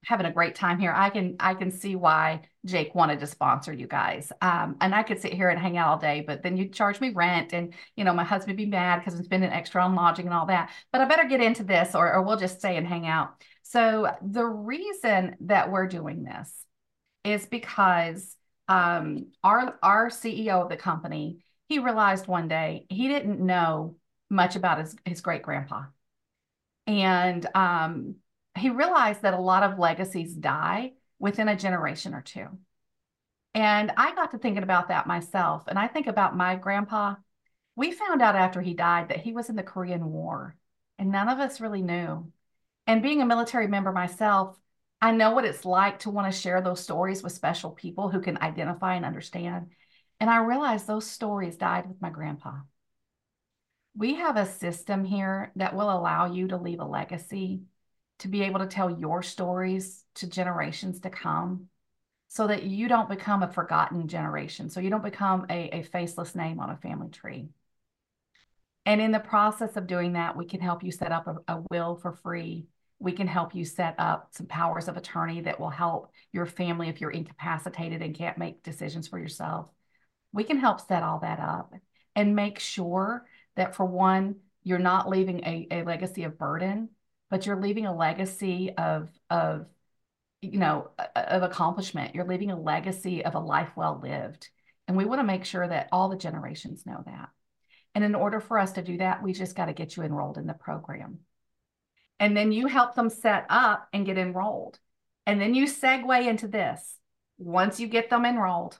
having 0.04 0.26
a 0.26 0.32
great 0.32 0.54
time 0.54 0.78
here. 0.78 0.92
I 0.94 1.10
can 1.10 1.36
I 1.38 1.54
can 1.54 1.70
see 1.70 1.94
why 1.94 2.42
Jake 2.64 2.94
wanted 2.94 3.20
to 3.20 3.26
sponsor 3.26 3.72
you 3.72 3.86
guys. 3.86 4.32
Um, 4.40 4.76
and 4.80 4.94
I 4.94 5.02
could 5.02 5.20
sit 5.20 5.32
here 5.32 5.48
and 5.48 5.58
hang 5.58 5.76
out 5.76 5.88
all 5.88 5.98
day, 5.98 6.24
but 6.26 6.42
then 6.42 6.56
you'd 6.56 6.72
charge 6.72 7.00
me 7.00 7.10
rent, 7.10 7.52
and 7.52 7.74
you 7.96 8.04
know 8.04 8.12
my 8.12 8.24
husband 8.24 8.56
be 8.56 8.66
mad 8.66 8.98
because 8.98 9.14
I'm 9.14 9.24
spending 9.24 9.50
extra 9.50 9.82
on 9.82 9.94
lodging 9.94 10.26
and 10.26 10.34
all 10.34 10.46
that. 10.46 10.70
But 10.90 11.00
I 11.00 11.04
better 11.06 11.28
get 11.28 11.42
into 11.42 11.64
this, 11.64 11.94
or 11.94 12.12
or 12.12 12.22
we'll 12.22 12.36
just 12.36 12.58
stay 12.58 12.76
and 12.76 12.86
hang 12.86 13.06
out. 13.06 13.42
So 13.62 14.10
the 14.22 14.44
reason 14.44 15.36
that 15.42 15.70
we're 15.70 15.86
doing 15.86 16.24
this 16.24 16.52
is 17.24 17.46
because 17.46 18.36
um, 18.68 19.26
our 19.42 19.78
our 19.82 20.08
CEO 20.08 20.62
of 20.62 20.68
the 20.68 20.76
company 20.76 21.44
he 21.72 21.78
realized 21.78 22.26
one 22.26 22.48
day 22.48 22.86
he 22.90 23.08
didn't 23.08 23.40
know 23.40 23.96
much 24.28 24.56
about 24.56 24.78
his 24.78 24.94
his 25.04 25.20
great 25.22 25.42
grandpa, 25.42 25.84
and 26.86 27.46
um, 27.54 28.16
he 28.56 28.68
realized 28.68 29.22
that 29.22 29.34
a 29.34 29.40
lot 29.40 29.62
of 29.62 29.78
legacies 29.78 30.34
die 30.34 30.92
within 31.18 31.48
a 31.48 31.56
generation 31.56 32.14
or 32.14 32.20
two. 32.20 32.46
And 33.54 33.92
I 33.96 34.14
got 34.14 34.32
to 34.32 34.38
thinking 34.38 34.62
about 34.62 34.88
that 34.88 35.06
myself, 35.06 35.64
and 35.66 35.78
I 35.78 35.86
think 35.88 36.06
about 36.06 36.36
my 36.36 36.56
grandpa. 36.56 37.16
We 37.74 37.90
found 37.90 38.20
out 38.20 38.36
after 38.36 38.60
he 38.60 38.74
died 38.74 39.08
that 39.08 39.20
he 39.22 39.32
was 39.32 39.48
in 39.48 39.56
the 39.56 39.62
Korean 39.62 40.10
War, 40.10 40.56
and 40.98 41.10
none 41.10 41.28
of 41.30 41.38
us 41.38 41.60
really 41.60 41.82
knew. 41.82 42.30
And 42.86 43.02
being 43.02 43.22
a 43.22 43.26
military 43.26 43.66
member 43.66 43.92
myself, 43.92 44.58
I 45.02 45.10
know 45.10 45.32
what 45.32 45.44
it's 45.44 45.64
like 45.64 45.98
to 46.00 46.10
want 46.10 46.32
to 46.32 46.40
share 46.40 46.62
those 46.62 46.80
stories 46.80 47.24
with 47.24 47.32
special 47.32 47.72
people 47.72 48.08
who 48.08 48.20
can 48.20 48.38
identify 48.40 48.94
and 48.94 49.04
understand. 49.04 49.70
And 50.20 50.30
I 50.30 50.44
realized 50.44 50.86
those 50.86 51.10
stories 51.10 51.56
died 51.56 51.88
with 51.88 52.00
my 52.00 52.08
grandpa. 52.08 52.52
We 53.96 54.14
have 54.14 54.36
a 54.36 54.46
system 54.46 55.04
here 55.04 55.50
that 55.56 55.74
will 55.74 55.90
allow 55.90 56.32
you 56.32 56.46
to 56.48 56.56
leave 56.56 56.78
a 56.78 56.84
legacy, 56.84 57.62
to 58.20 58.28
be 58.28 58.42
able 58.42 58.60
to 58.60 58.66
tell 58.66 58.96
your 58.96 59.24
stories 59.24 60.04
to 60.14 60.28
generations 60.28 61.00
to 61.00 61.10
come 61.10 61.66
so 62.28 62.46
that 62.46 62.62
you 62.62 62.86
don't 62.86 63.08
become 63.08 63.42
a 63.42 63.52
forgotten 63.52 64.06
generation. 64.06 64.70
So 64.70 64.78
you 64.78 64.88
don't 64.88 65.02
become 65.02 65.46
a, 65.50 65.80
a 65.80 65.82
faceless 65.82 66.36
name 66.36 66.60
on 66.60 66.70
a 66.70 66.76
family 66.76 67.08
tree. 67.08 67.48
And 68.86 69.00
in 69.00 69.10
the 69.10 69.18
process 69.18 69.76
of 69.76 69.88
doing 69.88 70.12
that, 70.12 70.36
we 70.36 70.46
can 70.46 70.60
help 70.60 70.84
you 70.84 70.92
set 70.92 71.10
up 71.10 71.26
a, 71.26 71.54
a 71.54 71.62
will 71.72 71.96
for 71.96 72.12
free. 72.12 72.66
We 73.02 73.12
can 73.12 73.26
help 73.26 73.54
you 73.54 73.64
set 73.64 73.96
up 73.98 74.28
some 74.30 74.46
powers 74.46 74.86
of 74.86 74.96
attorney 74.96 75.40
that 75.40 75.58
will 75.58 75.70
help 75.70 76.12
your 76.32 76.46
family 76.46 76.88
if 76.88 77.00
you're 77.00 77.10
incapacitated 77.10 78.00
and 78.00 78.14
can't 78.14 78.38
make 78.38 78.62
decisions 78.62 79.08
for 79.08 79.18
yourself. 79.18 79.68
We 80.32 80.44
can 80.44 80.56
help 80.56 80.80
set 80.80 81.02
all 81.02 81.18
that 81.18 81.40
up 81.40 81.74
and 82.14 82.36
make 82.36 82.60
sure 82.60 83.26
that, 83.56 83.74
for 83.74 83.84
one, 83.84 84.36
you're 84.62 84.78
not 84.78 85.08
leaving 85.08 85.40
a, 85.40 85.66
a 85.72 85.82
legacy 85.82 86.22
of 86.22 86.38
burden, 86.38 86.90
but 87.28 87.44
you're 87.44 87.60
leaving 87.60 87.86
a 87.86 87.94
legacy 87.94 88.72
of, 88.78 89.10
of 89.28 89.66
you 90.40 90.58
know, 90.58 90.90
of 91.16 91.42
accomplishment. 91.42 92.14
You're 92.14 92.24
leaving 92.24 92.52
a 92.52 92.60
legacy 92.60 93.24
of 93.24 93.34
a 93.34 93.40
life 93.40 93.70
well 93.74 94.00
lived. 94.00 94.48
And 94.86 94.96
we 94.96 95.04
want 95.04 95.18
to 95.20 95.26
make 95.26 95.44
sure 95.44 95.66
that 95.66 95.88
all 95.90 96.08
the 96.08 96.16
generations 96.16 96.86
know 96.86 97.02
that. 97.06 97.30
And 97.96 98.04
in 98.04 98.14
order 98.14 98.40
for 98.40 98.58
us 98.58 98.72
to 98.72 98.82
do 98.82 98.98
that, 98.98 99.22
we 99.22 99.32
just 99.32 99.56
got 99.56 99.66
to 99.66 99.72
get 99.72 99.96
you 99.96 100.04
enrolled 100.04 100.38
in 100.38 100.46
the 100.46 100.54
program. 100.54 101.18
And 102.22 102.36
then 102.36 102.52
you 102.52 102.68
help 102.68 102.94
them 102.94 103.10
set 103.10 103.46
up 103.50 103.88
and 103.92 104.06
get 104.06 104.16
enrolled. 104.16 104.78
And 105.26 105.40
then 105.40 105.56
you 105.56 105.66
segue 105.66 106.24
into 106.24 106.46
this. 106.46 106.96
Once 107.36 107.80
you 107.80 107.88
get 107.88 108.10
them 108.10 108.24
enrolled, 108.24 108.78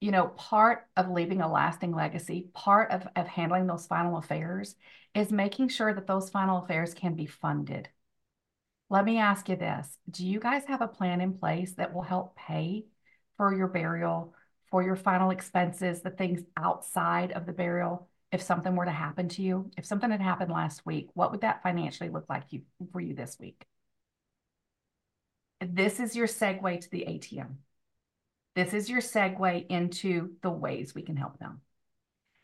you 0.00 0.10
know, 0.10 0.26
part 0.26 0.88
of 0.96 1.08
leaving 1.08 1.40
a 1.40 1.48
lasting 1.48 1.94
legacy, 1.94 2.48
part 2.54 2.90
of, 2.90 3.06
of 3.14 3.28
handling 3.28 3.68
those 3.68 3.86
final 3.86 4.18
affairs 4.18 4.74
is 5.14 5.30
making 5.30 5.68
sure 5.68 5.94
that 5.94 6.08
those 6.08 6.30
final 6.30 6.64
affairs 6.64 6.94
can 6.94 7.14
be 7.14 7.26
funded. 7.26 7.88
Let 8.90 9.04
me 9.04 9.18
ask 9.18 9.48
you 9.48 9.54
this 9.54 9.96
Do 10.10 10.26
you 10.26 10.40
guys 10.40 10.64
have 10.66 10.82
a 10.82 10.88
plan 10.88 11.20
in 11.20 11.34
place 11.34 11.74
that 11.74 11.94
will 11.94 12.02
help 12.02 12.34
pay 12.34 12.86
for 13.36 13.54
your 13.54 13.68
burial, 13.68 14.34
for 14.68 14.82
your 14.82 14.96
final 14.96 15.30
expenses, 15.30 16.02
the 16.02 16.10
things 16.10 16.40
outside 16.56 17.30
of 17.30 17.46
the 17.46 17.52
burial. 17.52 18.08
If 18.30 18.42
something 18.42 18.76
were 18.76 18.84
to 18.84 18.90
happen 18.90 19.28
to 19.30 19.42
you, 19.42 19.70
if 19.76 19.86
something 19.86 20.10
had 20.10 20.20
happened 20.20 20.52
last 20.52 20.84
week, 20.84 21.08
what 21.14 21.30
would 21.30 21.40
that 21.40 21.62
financially 21.62 22.10
look 22.10 22.26
like 22.28 22.44
you, 22.50 22.62
for 22.92 23.00
you 23.00 23.14
this 23.14 23.38
week? 23.40 23.64
This 25.60 25.98
is 25.98 26.14
your 26.14 26.26
segue 26.26 26.80
to 26.80 26.90
the 26.90 27.06
ATM. 27.08 27.56
This 28.54 28.74
is 28.74 28.90
your 28.90 29.00
segue 29.00 29.66
into 29.68 30.32
the 30.42 30.50
ways 30.50 30.94
we 30.94 31.02
can 31.02 31.16
help 31.16 31.38
them. 31.38 31.60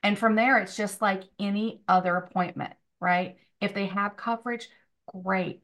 And 0.02 0.18
from 0.18 0.34
there, 0.34 0.58
it's 0.58 0.76
just 0.76 1.02
like 1.02 1.24
any 1.38 1.80
other 1.88 2.16
appointment, 2.16 2.72
right? 3.00 3.36
If 3.60 3.74
they 3.74 3.86
have 3.86 4.16
coverage, 4.16 4.68
great. 5.06 5.62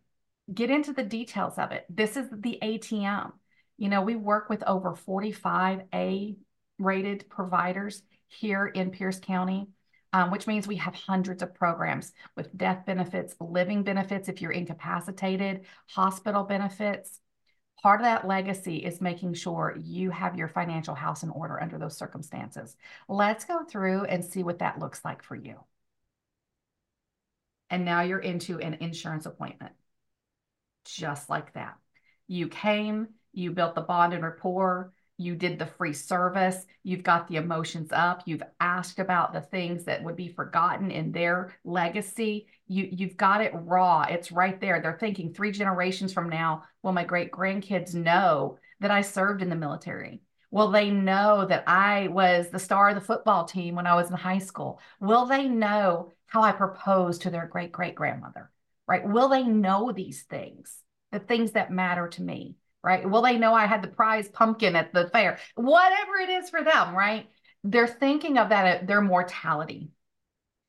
Get 0.52 0.70
into 0.70 0.92
the 0.92 1.02
details 1.02 1.58
of 1.58 1.72
it. 1.72 1.86
This 1.88 2.16
is 2.16 2.26
the 2.30 2.58
ATM. 2.62 3.32
You 3.78 3.88
know, 3.88 4.02
we 4.02 4.16
work 4.16 4.48
with 4.48 4.62
over 4.64 4.94
45 4.94 5.82
A 5.94 6.36
rated 6.78 7.28
providers 7.28 8.02
here 8.28 8.66
in 8.66 8.90
Pierce 8.90 9.20
County. 9.20 9.68
Um, 10.12 10.32
which 10.32 10.48
means 10.48 10.66
we 10.66 10.76
have 10.76 10.94
hundreds 10.96 11.40
of 11.40 11.54
programs 11.54 12.12
with 12.36 12.56
death 12.56 12.84
benefits, 12.84 13.36
living 13.38 13.84
benefits 13.84 14.28
if 14.28 14.42
you're 14.42 14.50
incapacitated, 14.50 15.66
hospital 15.86 16.42
benefits, 16.42 17.20
Part 17.82 18.00
of 18.00 18.04
that 18.04 18.26
legacy 18.26 18.76
is 18.76 19.00
making 19.00 19.34
sure 19.34 19.74
you 19.80 20.10
have 20.10 20.36
your 20.36 20.48
financial 20.48 20.94
house 20.94 21.22
in 21.22 21.30
order 21.30 21.60
under 21.62 21.78
those 21.78 21.96
circumstances. 21.96 22.76
Let's 23.08 23.46
go 23.46 23.64
through 23.64 24.04
and 24.04 24.22
see 24.22 24.42
what 24.42 24.58
that 24.58 24.78
looks 24.78 25.02
like 25.02 25.22
for 25.22 25.34
you. 25.34 25.64
And 27.70 27.86
now 27.86 28.02
you're 28.02 28.18
into 28.18 28.58
an 28.58 28.74
insurance 28.80 29.24
appointment. 29.24 29.72
Just 30.84 31.30
like 31.30 31.54
that. 31.54 31.78
You 32.26 32.48
came, 32.48 33.08
you 33.32 33.52
built 33.52 33.74
the 33.74 33.80
bond 33.80 34.12
and 34.12 34.22
rapport, 34.22 34.92
you 35.20 35.36
did 35.36 35.58
the 35.58 35.66
free 35.66 35.92
service, 35.92 36.64
you've 36.82 37.02
got 37.02 37.28
the 37.28 37.36
emotions 37.36 37.90
up, 37.92 38.22
you've 38.24 38.42
asked 38.58 38.98
about 38.98 39.34
the 39.34 39.42
things 39.42 39.84
that 39.84 40.02
would 40.02 40.16
be 40.16 40.28
forgotten 40.28 40.90
in 40.90 41.12
their 41.12 41.54
legacy. 41.62 42.46
You 42.68 42.88
you've 42.90 43.18
got 43.18 43.42
it 43.42 43.52
raw. 43.54 44.06
It's 44.08 44.32
right 44.32 44.58
there. 44.58 44.80
They're 44.80 44.96
thinking 44.98 45.34
3 45.34 45.52
generations 45.52 46.14
from 46.14 46.30
now, 46.30 46.64
will 46.82 46.92
my 46.92 47.04
great 47.04 47.30
grandkids 47.30 47.94
know 47.94 48.58
that 48.80 48.90
I 48.90 49.02
served 49.02 49.42
in 49.42 49.50
the 49.50 49.56
military? 49.56 50.22
Will 50.50 50.70
they 50.70 50.90
know 50.90 51.44
that 51.44 51.64
I 51.66 52.08
was 52.08 52.48
the 52.48 52.58
star 52.58 52.88
of 52.88 52.94
the 52.94 53.00
football 53.02 53.44
team 53.44 53.74
when 53.74 53.86
I 53.86 53.94
was 53.96 54.08
in 54.08 54.16
high 54.16 54.38
school? 54.38 54.80
Will 55.00 55.26
they 55.26 55.46
know 55.46 56.12
how 56.26 56.40
I 56.42 56.52
proposed 56.52 57.22
to 57.22 57.30
their 57.30 57.46
great 57.46 57.72
great 57.72 57.94
grandmother? 57.94 58.50
Right? 58.88 59.06
Will 59.06 59.28
they 59.28 59.44
know 59.44 59.92
these 59.92 60.22
things, 60.22 60.82
the 61.12 61.18
things 61.18 61.52
that 61.52 61.70
matter 61.70 62.08
to 62.08 62.22
me? 62.22 62.56
Right? 62.82 63.08
Well, 63.08 63.22
they 63.22 63.38
know 63.38 63.54
I 63.54 63.66
had 63.66 63.82
the 63.82 63.88
prize 63.88 64.28
pumpkin 64.28 64.76
at 64.76 64.92
the 64.92 65.08
fair, 65.08 65.38
whatever 65.54 66.16
it 66.16 66.28
is 66.28 66.50
for 66.50 66.62
them, 66.62 66.94
right? 66.94 67.28
They're 67.64 67.86
thinking 67.86 68.38
of 68.38 68.48
that 68.50 68.86
their 68.86 69.02
mortality. 69.02 69.90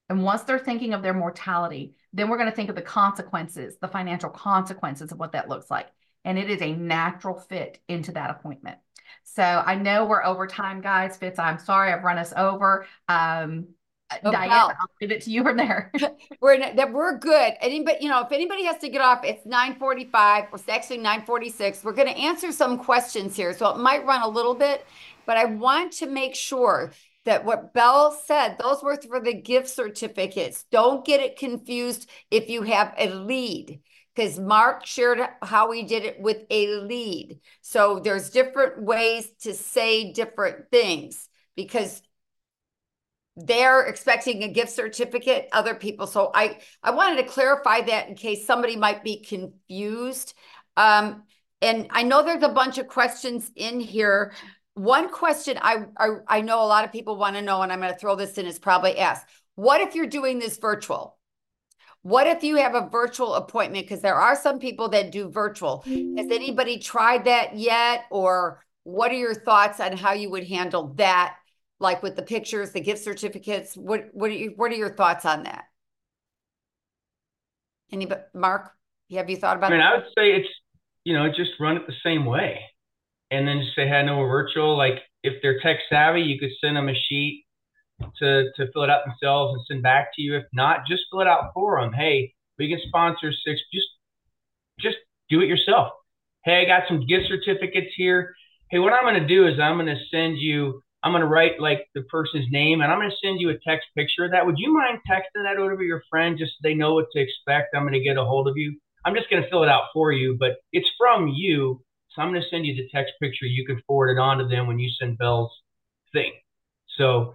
And 0.09 0.23
once 0.23 0.41
they're 0.41 0.59
thinking 0.59 0.93
of 0.93 1.01
their 1.01 1.13
mortality, 1.13 1.95
then 2.11 2.27
we're 2.27 2.37
going 2.37 2.49
to 2.49 2.55
think 2.55 2.69
of 2.69 2.75
the 2.75 2.81
consequences, 2.81 3.77
the 3.79 3.87
financial 3.87 4.29
consequences 4.29 5.11
of 5.11 5.19
what 5.19 5.31
that 5.31 5.47
looks 5.47 5.71
like. 5.71 5.87
And 6.25 6.37
it 6.37 6.49
is 6.49 6.61
a 6.61 6.75
natural 6.75 7.39
fit 7.39 7.79
into 7.87 8.11
that 8.11 8.29
appointment. 8.29 8.77
So 9.23 9.43
I 9.43 9.75
know 9.75 10.05
we're 10.05 10.23
over 10.23 10.47
time, 10.47 10.81
guys. 10.81 11.17
Fitz, 11.17 11.39
I'm 11.39 11.59
sorry 11.59 11.93
I've 11.93 12.03
run 12.03 12.17
us 12.17 12.33
over. 12.35 12.85
Um, 13.07 13.67
Uh, 14.11 14.17
oh, 14.25 14.31
Diane, 14.31 14.51
I'll 14.51 14.75
leave 14.99 15.11
it 15.11 15.21
to 15.23 15.31
you 15.31 15.43
from 15.43 15.57
there. 15.57 15.91
we're 16.41 16.57
that 16.59 16.91
we're 16.91 17.17
good. 17.17 17.53
Anybody, 17.61 17.97
you 18.01 18.09
know, 18.09 18.21
if 18.21 18.31
anybody 18.31 18.65
has 18.65 18.77
to 18.79 18.89
get 18.89 19.01
off, 19.01 19.23
it's 19.23 19.45
945. 19.45 20.45
It's 20.53 20.69
actually 20.69 20.97
946. 20.97 21.83
We're 21.83 21.93
going 21.93 22.07
to 22.07 22.17
answer 22.17 22.51
some 22.51 22.77
questions 22.77 23.35
here. 23.35 23.53
So 23.53 23.69
it 23.69 23.77
might 23.77 24.05
run 24.05 24.21
a 24.21 24.27
little 24.27 24.55
bit, 24.55 24.85
but 25.25 25.37
I 25.37 25.45
want 25.45 25.93
to 25.93 26.07
make 26.07 26.35
sure 26.35 26.91
that 27.25 27.45
what 27.45 27.73
Belle 27.73 28.11
said, 28.11 28.57
those 28.57 28.81
were 28.81 28.99
for 29.07 29.19
the 29.19 29.33
gift 29.33 29.69
certificates. 29.69 30.65
Don't 30.71 31.05
get 31.05 31.21
it 31.21 31.37
confused 31.37 32.09
if 32.31 32.49
you 32.49 32.63
have 32.63 32.93
a 32.97 33.09
lead 33.09 33.79
because 34.15 34.39
Mark 34.39 34.85
shared 34.85 35.19
how 35.41 35.71
he 35.71 35.83
did 35.83 36.03
it 36.03 36.19
with 36.19 36.43
a 36.49 36.67
lead. 36.79 37.39
So 37.61 37.99
there's 37.99 38.29
different 38.29 38.81
ways 38.81 39.29
to 39.41 39.53
say 39.53 40.11
different 40.11 40.69
things 40.71 41.29
because 41.55 42.01
they're 43.37 43.83
expecting 43.85 44.43
a 44.43 44.47
gift 44.49 44.71
certificate 44.71 45.47
other 45.51 45.75
people. 45.75 46.07
So 46.07 46.31
i 46.33 46.59
i 46.83 46.91
wanted 46.91 47.17
to 47.17 47.29
clarify 47.29 47.81
that 47.81 48.09
in 48.09 48.15
case 48.15 48.45
somebody 48.45 48.75
might 48.75 49.03
be 49.03 49.23
confused. 49.23 50.33
Um 50.77 51.23
and 51.61 51.87
i 51.91 52.03
know 52.03 52.23
there's 52.23 52.43
a 52.43 52.49
bunch 52.49 52.77
of 52.77 52.87
questions 52.87 53.51
in 53.55 53.79
here. 53.79 54.33
One 54.73 55.09
question 55.09 55.57
i 55.61 55.85
i, 55.97 56.09
I 56.27 56.41
know 56.41 56.61
a 56.63 56.67
lot 56.67 56.85
of 56.85 56.91
people 56.91 57.17
want 57.17 57.35
to 57.35 57.41
know 57.41 57.61
and 57.61 57.71
i'm 57.71 57.79
going 57.79 57.93
to 57.93 57.99
throw 57.99 58.15
this 58.15 58.37
in 58.37 58.45
is 58.45 58.59
probably 58.59 58.97
asked. 58.97 59.27
What 59.55 59.81
if 59.81 59.95
you're 59.95 60.07
doing 60.07 60.39
this 60.39 60.57
virtual? 60.57 61.17
What 62.03 62.25
if 62.25 62.43
you 62.43 62.55
have 62.55 62.73
a 62.73 62.89
virtual 62.89 63.35
appointment? 63.35 63.85
Because 63.85 64.01
there 64.01 64.15
are 64.15 64.35
some 64.35 64.57
people 64.59 64.89
that 64.89 65.11
do 65.11 65.29
virtual. 65.29 65.83
Has 65.85 66.31
anybody 66.31 66.79
tried 66.79 67.25
that 67.25 67.55
yet? 67.55 68.05
Or 68.09 68.63
what 68.83 69.11
are 69.11 69.15
your 69.15 69.35
thoughts 69.35 69.79
on 69.79 69.95
how 69.95 70.13
you 70.13 70.31
would 70.31 70.47
handle 70.47 70.93
that 70.95 71.35
like 71.81 72.03
with 72.03 72.15
the 72.15 72.21
pictures, 72.21 72.71
the 72.71 72.79
gift 72.79 73.03
certificates. 73.03 73.75
What 73.75 74.09
what 74.13 74.29
are 74.29 74.33
you, 74.33 74.53
what 74.55 74.71
are 74.71 74.75
your 74.75 74.93
thoughts 74.93 75.25
on 75.25 75.43
that? 75.43 75.65
Anybody, 77.91 78.21
Mark, 78.33 78.71
have 79.11 79.29
you 79.29 79.37
thought 79.37 79.57
about? 79.57 79.71
I 79.71 79.75
mean, 79.75 79.83
I 79.83 79.95
would 79.95 80.05
say 80.17 80.31
it's 80.33 80.49
you 81.03 81.13
know 81.13 81.27
just 81.27 81.51
run 81.59 81.75
it 81.75 81.87
the 81.87 81.93
same 82.03 82.25
way, 82.25 82.61
and 83.31 83.47
then 83.47 83.61
just 83.61 83.75
say, 83.75 83.87
"Hey, 83.87 84.03
no, 84.05 84.19
we're 84.19 84.29
virtual." 84.29 84.77
Like 84.77 85.01
if 85.23 85.41
they're 85.41 85.59
tech 85.59 85.77
savvy, 85.89 86.21
you 86.21 86.39
could 86.39 86.51
send 86.61 86.77
them 86.77 86.87
a 86.87 86.93
sheet 86.93 87.45
to 88.19 88.51
to 88.55 88.71
fill 88.71 88.83
it 88.83 88.89
out 88.89 89.01
themselves 89.05 89.55
and 89.55 89.65
send 89.67 89.83
back 89.83 90.11
to 90.15 90.21
you. 90.21 90.37
If 90.37 90.45
not, 90.53 90.85
just 90.87 91.03
fill 91.11 91.21
it 91.21 91.27
out 91.27 91.51
for 91.53 91.81
them. 91.81 91.91
Hey, 91.91 92.33
we 92.57 92.69
can 92.69 92.79
sponsor 92.87 93.31
six. 93.31 93.59
Just 93.73 93.87
just 94.79 94.97
do 95.29 95.41
it 95.41 95.47
yourself. 95.47 95.93
Hey, 96.45 96.61
I 96.61 96.65
got 96.65 96.87
some 96.87 97.05
gift 97.05 97.27
certificates 97.27 97.93
here. 97.95 98.35
Hey, 98.69 98.79
what 98.79 98.93
I'm 98.93 99.03
going 99.03 99.21
to 99.21 99.27
do 99.27 99.47
is 99.47 99.59
I'm 99.59 99.75
going 99.75 99.87
to 99.87 100.01
send 100.09 100.37
you 100.37 100.81
I'm 101.03 101.11
going 101.11 101.21
to 101.21 101.27
write 101.27 101.59
like 101.59 101.87
the 101.95 102.03
person's 102.03 102.45
name 102.51 102.81
and 102.81 102.91
I'm 102.91 102.99
going 102.99 103.09
to 103.09 103.15
send 103.25 103.39
you 103.39 103.49
a 103.49 103.57
text 103.67 103.87
picture 103.97 104.25
of 104.25 104.31
that. 104.31 104.45
Would 104.45 104.59
you 104.59 104.73
mind 104.73 104.99
texting 105.09 105.43
that 105.43 105.57
over 105.57 105.75
to 105.75 105.83
your 105.83 106.03
friend 106.09 106.37
just 106.37 106.51
so 106.51 106.57
they 106.63 106.75
know 106.75 106.93
what 106.93 107.07
to 107.13 107.19
expect? 107.19 107.75
I'm 107.75 107.83
going 107.83 107.93
to 107.93 108.03
get 108.03 108.17
a 108.17 108.25
hold 108.25 108.47
of 108.47 108.55
you. 108.55 108.79
I'm 109.03 109.15
just 109.15 109.29
going 109.29 109.41
to 109.41 109.49
fill 109.49 109.63
it 109.63 109.69
out 109.69 109.85
for 109.93 110.11
you, 110.11 110.37
but 110.39 110.57
it's 110.71 110.89
from 110.97 111.27
you. 111.27 111.81
So 112.09 112.21
I'm 112.21 112.29
going 112.29 112.41
to 112.41 112.47
send 112.49 112.65
you 112.65 112.75
the 112.75 112.89
text 112.93 113.13
picture. 113.21 113.45
You 113.45 113.65
can 113.65 113.81
forward 113.87 114.11
it 114.11 114.19
on 114.19 114.37
to 114.37 114.47
them 114.47 114.67
when 114.67 114.77
you 114.77 114.91
send 114.99 115.17
Belle's 115.17 115.51
thing. 116.13 116.33
So, 116.97 117.33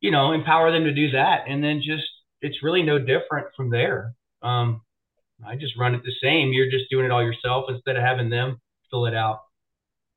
you 0.00 0.10
know, 0.10 0.32
empower 0.32 0.70
them 0.70 0.84
to 0.84 0.92
do 0.92 1.12
that. 1.12 1.44
And 1.48 1.64
then 1.64 1.80
just, 1.80 2.06
it's 2.42 2.62
really 2.62 2.82
no 2.82 2.98
different 2.98 3.46
from 3.56 3.70
there. 3.70 4.14
Um, 4.42 4.82
I 5.46 5.56
just 5.56 5.78
run 5.78 5.94
it 5.94 6.02
the 6.04 6.12
same. 6.22 6.52
You're 6.52 6.70
just 6.70 6.90
doing 6.90 7.06
it 7.06 7.12
all 7.12 7.22
yourself 7.22 7.66
instead 7.68 7.96
of 7.96 8.02
having 8.02 8.28
them 8.28 8.60
fill 8.90 9.06
it 9.06 9.14
out. 9.14 9.40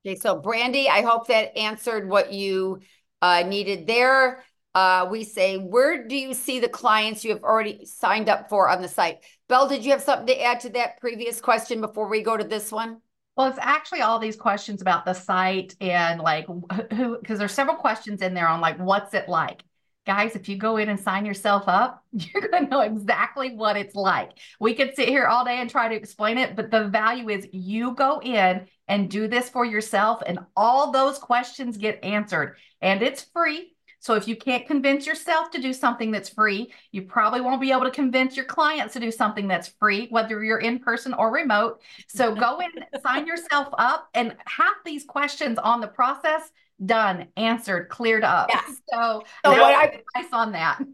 Okay, 0.04 0.16
so 0.16 0.38
Brandy, 0.38 0.88
I 0.88 1.02
hope 1.02 1.28
that 1.28 1.56
answered 1.58 2.08
what 2.08 2.32
you 2.32 2.80
uh, 3.20 3.42
needed 3.46 3.86
there. 3.86 4.44
Uh, 4.74 5.08
we 5.10 5.24
say, 5.24 5.58
where 5.58 6.06
do 6.06 6.16
you 6.16 6.32
see 6.32 6.60
the 6.60 6.68
clients 6.68 7.24
you 7.24 7.32
have 7.32 7.42
already 7.42 7.84
signed 7.84 8.28
up 8.28 8.48
for 8.48 8.68
on 8.68 8.80
the 8.80 8.88
site? 8.88 9.18
Belle, 9.48 9.68
did 9.68 9.84
you 9.84 9.90
have 9.90 10.00
something 10.00 10.28
to 10.28 10.42
add 10.42 10.60
to 10.60 10.70
that 10.70 11.00
previous 11.00 11.40
question 11.40 11.80
before 11.80 12.08
we 12.08 12.22
go 12.22 12.36
to 12.36 12.44
this 12.44 12.70
one? 12.70 12.98
Well, 13.36 13.48
it's 13.48 13.58
actually 13.60 14.00
all 14.00 14.18
these 14.18 14.36
questions 14.36 14.80
about 14.80 15.04
the 15.04 15.12
site 15.12 15.74
and 15.80 16.20
like 16.20 16.46
who, 16.46 17.18
because 17.20 17.38
there's 17.38 17.52
several 17.52 17.76
questions 17.76 18.22
in 18.22 18.32
there 18.32 18.48
on 18.48 18.60
like, 18.60 18.78
what's 18.78 19.12
it 19.12 19.28
like? 19.28 19.62
Guys, 20.10 20.34
if 20.34 20.48
you 20.48 20.56
go 20.56 20.76
in 20.76 20.88
and 20.88 20.98
sign 20.98 21.24
yourself 21.24 21.68
up, 21.68 22.02
you're 22.12 22.48
going 22.48 22.64
to 22.64 22.68
know 22.68 22.80
exactly 22.80 23.54
what 23.54 23.76
it's 23.76 23.94
like. 23.94 24.32
We 24.58 24.74
could 24.74 24.96
sit 24.96 25.08
here 25.08 25.26
all 25.26 25.44
day 25.44 25.60
and 25.60 25.70
try 25.70 25.86
to 25.86 25.94
explain 25.94 26.36
it, 26.36 26.56
but 26.56 26.72
the 26.72 26.88
value 26.88 27.28
is 27.28 27.46
you 27.52 27.94
go 27.94 28.20
in 28.20 28.66
and 28.88 29.08
do 29.08 29.28
this 29.28 29.48
for 29.48 29.64
yourself, 29.64 30.20
and 30.26 30.40
all 30.56 30.90
those 30.90 31.16
questions 31.18 31.76
get 31.76 32.02
answered. 32.02 32.56
And 32.82 33.04
it's 33.04 33.22
free. 33.22 33.76
So 34.00 34.16
if 34.16 34.26
you 34.26 34.34
can't 34.34 34.66
convince 34.66 35.06
yourself 35.06 35.52
to 35.52 35.62
do 35.62 35.72
something 35.72 36.10
that's 36.10 36.30
free, 36.30 36.72
you 36.90 37.02
probably 37.02 37.40
won't 37.40 37.60
be 37.60 37.70
able 37.70 37.84
to 37.84 37.92
convince 37.92 38.34
your 38.34 38.46
clients 38.46 38.94
to 38.94 39.00
do 39.00 39.12
something 39.12 39.46
that's 39.46 39.68
free, 39.78 40.08
whether 40.10 40.42
you're 40.42 40.58
in 40.58 40.80
person 40.80 41.14
or 41.14 41.32
remote. 41.32 41.82
So 42.08 42.34
go 42.34 42.58
in, 42.58 42.70
sign 43.00 43.28
yourself 43.28 43.68
up, 43.78 44.08
and 44.14 44.34
have 44.46 44.74
these 44.84 45.04
questions 45.04 45.56
on 45.56 45.80
the 45.80 45.86
process 45.86 46.50
done, 46.84 47.28
answered, 47.36 47.88
cleared 47.88 48.24
up. 48.24 48.48
Yeah. 48.50 48.62
So, 48.92 49.22
so 49.44 49.50
what 49.50 49.74
I 49.74 49.84
advice 49.84 50.32
on 50.32 50.52
that. 50.52 50.80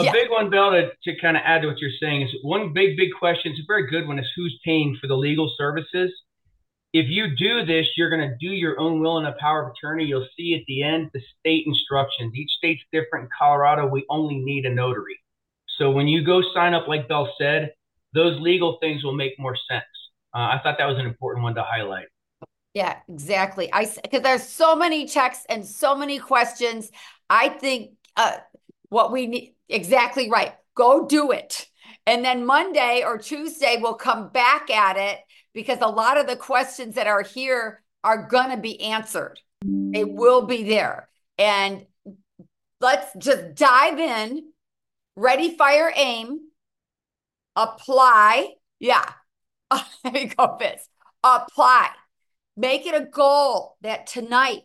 A 0.00 0.04
yeah. 0.04 0.12
big 0.12 0.30
one, 0.30 0.50
Belle, 0.50 0.70
to, 0.70 0.90
to 1.04 1.20
kind 1.20 1.36
of 1.36 1.42
add 1.44 1.62
to 1.62 1.68
what 1.68 1.78
you're 1.78 1.90
saying 2.00 2.22
is 2.22 2.30
one 2.42 2.72
big, 2.72 2.96
big 2.96 3.10
question. 3.18 3.52
It's 3.52 3.60
a 3.60 3.64
very 3.66 3.88
good 3.88 4.08
one. 4.08 4.18
Is 4.18 4.26
who's 4.34 4.58
paying 4.64 4.96
for 5.00 5.06
the 5.06 5.16
legal 5.16 5.52
services? 5.56 6.12
if 6.92 7.06
you 7.08 7.36
do 7.36 7.66
this, 7.66 7.86
you're 7.96 8.08
going 8.08 8.28
to 8.28 8.36
do 8.40 8.52
your 8.52 8.78
own 8.80 9.00
will 9.00 9.18
and 9.18 9.26
a 9.26 9.34
power 9.38 9.64
of 9.64 9.72
attorney. 9.72 10.04
You'll 10.04 10.26
see 10.36 10.54
at 10.54 10.62
the 10.66 10.82
end 10.82 11.10
the 11.12 11.20
state 11.38 11.64
instructions. 11.66 12.34
Each 12.34 12.50
state's 12.52 12.82
different. 12.92 13.24
In 13.24 13.30
Colorado, 13.38 13.86
we 13.86 14.06
only 14.08 14.38
need 14.38 14.64
a 14.64 14.70
notary. 14.70 15.18
So 15.78 15.90
when 15.90 16.08
you 16.08 16.24
go 16.24 16.42
sign 16.54 16.74
up, 16.74 16.88
like 16.88 17.06
Belle 17.06 17.32
said, 17.38 17.72
those 18.14 18.40
legal 18.40 18.78
things 18.80 19.04
will 19.04 19.14
make 19.14 19.38
more 19.38 19.56
sense. 19.70 19.84
Uh, 20.34 20.38
I 20.38 20.60
thought 20.62 20.76
that 20.78 20.86
was 20.86 20.98
an 20.98 21.06
important 21.06 21.44
one 21.44 21.54
to 21.56 21.62
highlight. 21.62 22.06
Yeah, 22.78 22.98
exactly. 23.08 23.68
I 23.72 23.90
because 24.00 24.22
there's 24.22 24.44
so 24.44 24.76
many 24.76 25.06
checks 25.06 25.44
and 25.48 25.66
so 25.66 25.96
many 25.96 26.20
questions. 26.20 26.92
I 27.28 27.48
think 27.48 27.90
uh, 28.16 28.36
what 28.88 29.10
we 29.10 29.26
need 29.26 29.54
exactly 29.68 30.30
right. 30.30 30.54
Go 30.76 31.04
do 31.04 31.32
it. 31.32 31.66
And 32.06 32.24
then 32.24 32.46
Monday 32.46 33.02
or 33.04 33.18
Tuesday 33.18 33.78
we'll 33.82 33.94
come 33.94 34.28
back 34.28 34.70
at 34.70 34.96
it 34.96 35.18
because 35.52 35.78
a 35.80 35.88
lot 35.88 36.18
of 36.18 36.28
the 36.28 36.36
questions 36.36 36.94
that 36.94 37.08
are 37.08 37.22
here 37.22 37.82
are 38.04 38.28
to 38.30 38.56
be 38.56 38.80
answered. 38.80 39.40
They 39.64 40.04
will 40.04 40.42
be 40.42 40.62
there. 40.62 41.08
And 41.36 41.84
let's 42.80 43.10
just 43.18 43.56
dive 43.56 43.98
in. 43.98 44.52
Ready, 45.16 45.56
fire, 45.56 45.92
aim. 45.96 46.38
Apply. 47.56 48.50
Yeah. 48.78 49.14
go, 50.36 50.56
Fitz. 50.60 50.88
Apply. 51.24 51.88
Make 52.58 52.86
it 52.86 53.00
a 53.00 53.06
goal 53.06 53.76
that 53.82 54.08
tonight, 54.08 54.62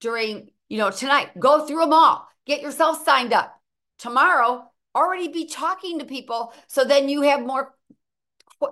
during, 0.00 0.50
you 0.68 0.78
know, 0.78 0.90
tonight, 0.90 1.36
go 1.38 1.66
through 1.66 1.80
them 1.80 1.92
all. 1.92 2.28
Get 2.46 2.62
yourself 2.62 3.04
signed 3.04 3.32
up. 3.32 3.52
Tomorrow, 3.98 4.70
already 4.94 5.26
be 5.26 5.46
talking 5.46 5.98
to 5.98 6.04
people. 6.04 6.54
So 6.68 6.84
then 6.84 7.08
you 7.08 7.22
have 7.22 7.44
more 7.44 7.74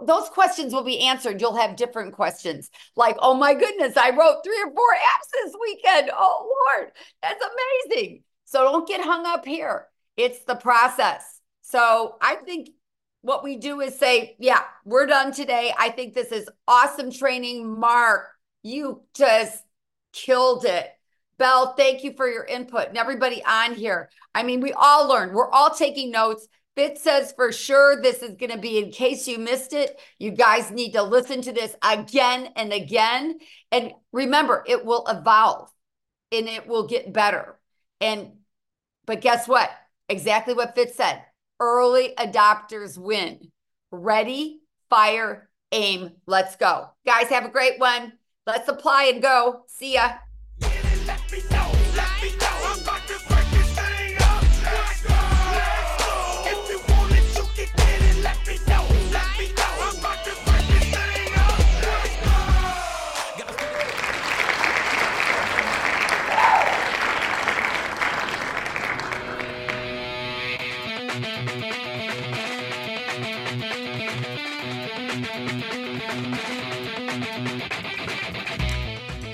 those 0.07 0.29
questions 0.29 0.73
will 0.73 0.85
be 0.85 1.01
answered. 1.01 1.41
You'll 1.41 1.57
have 1.57 1.75
different 1.75 2.15
questions 2.15 2.71
like, 2.95 3.17
oh 3.19 3.35
my 3.35 3.55
goodness, 3.55 3.97
I 3.97 4.11
wrote 4.11 4.45
three 4.45 4.63
or 4.63 4.71
four 4.73 4.95
apps 4.95 5.31
this 5.33 5.55
weekend. 5.61 6.13
Oh 6.15 6.57
Lord, 6.77 6.93
that's 7.23 7.43
amazing. 7.91 8.23
So 8.45 8.63
don't 8.63 8.87
get 8.87 9.01
hung 9.01 9.27
up 9.27 9.45
here. 9.45 9.87
It's 10.17 10.45
the 10.45 10.55
process. 10.55 11.41
So 11.63 12.19
I 12.21 12.37
think 12.37 12.69
what 13.23 13.43
we 13.43 13.57
do 13.57 13.81
is 13.81 13.99
say, 13.99 14.37
yeah, 14.39 14.63
we're 14.85 15.07
done 15.07 15.33
today. 15.33 15.73
I 15.77 15.91
think 15.91 16.15
this 16.15 16.31
is 16.31 16.49
awesome 16.69 17.11
training. 17.11 17.79
Mark, 17.81 18.27
you 18.63 19.03
just 19.15 19.65
killed 20.13 20.65
it. 20.65 20.91
Belle, 21.39 21.75
thank 21.75 22.05
you 22.05 22.13
for 22.15 22.29
your 22.29 22.45
input 22.45 22.89
and 22.89 22.99
everybody 22.99 23.43
on 23.45 23.75
here. 23.75 24.11
I 24.35 24.43
mean, 24.43 24.61
we 24.61 24.73
all 24.73 25.09
learned, 25.09 25.33
we're 25.33 25.51
all 25.51 25.71
taking 25.71 26.11
notes. 26.11 26.47
Fitz 26.77 27.03
says 27.03 27.33
for 27.33 27.51
sure 27.51 28.01
this 28.01 28.23
is 28.23 28.37
going 28.37 28.53
to 28.53 28.59
be 28.59 28.79
in 28.79 28.91
case 28.91 29.27
you 29.27 29.39
missed 29.39 29.73
it. 29.73 29.99
You 30.19 30.31
guys 30.31 30.71
need 30.71 30.93
to 30.93 31.03
listen 31.03 31.43
to 31.43 31.53
this 31.53 31.75
again 31.83 32.51
and 32.57 32.73
again. 32.73 33.39
And 33.73 33.93
remember, 34.13 34.63
it 34.67 34.85
will 34.85 35.05
evolve 35.09 35.71
and 36.31 36.49
it 36.49 36.67
will 36.67 36.87
get 36.87 37.13
better. 37.13 37.59
And, 38.01 38.33
but 39.07 39.21
guess 39.21 39.49
what? 39.49 39.71
Exactly 40.09 40.55
what 40.55 40.75
Fitz 40.75 40.97
said 40.97 41.23
early 41.61 42.15
adopters 42.19 42.99
win. 42.99 43.53
Ready, 43.93 44.61
fire, 44.89 45.49
aim. 45.71 46.13
Let's 46.27 46.57
go. 46.57 46.89
Guys, 47.07 47.29
have 47.29 47.45
a 47.45 47.51
great 47.51 47.79
one. 47.79 48.13
Let's 48.51 48.69
apply 48.69 49.05
and 49.05 49.23
go. 49.23 49.65
See 49.69 49.95
ya. 49.95 50.15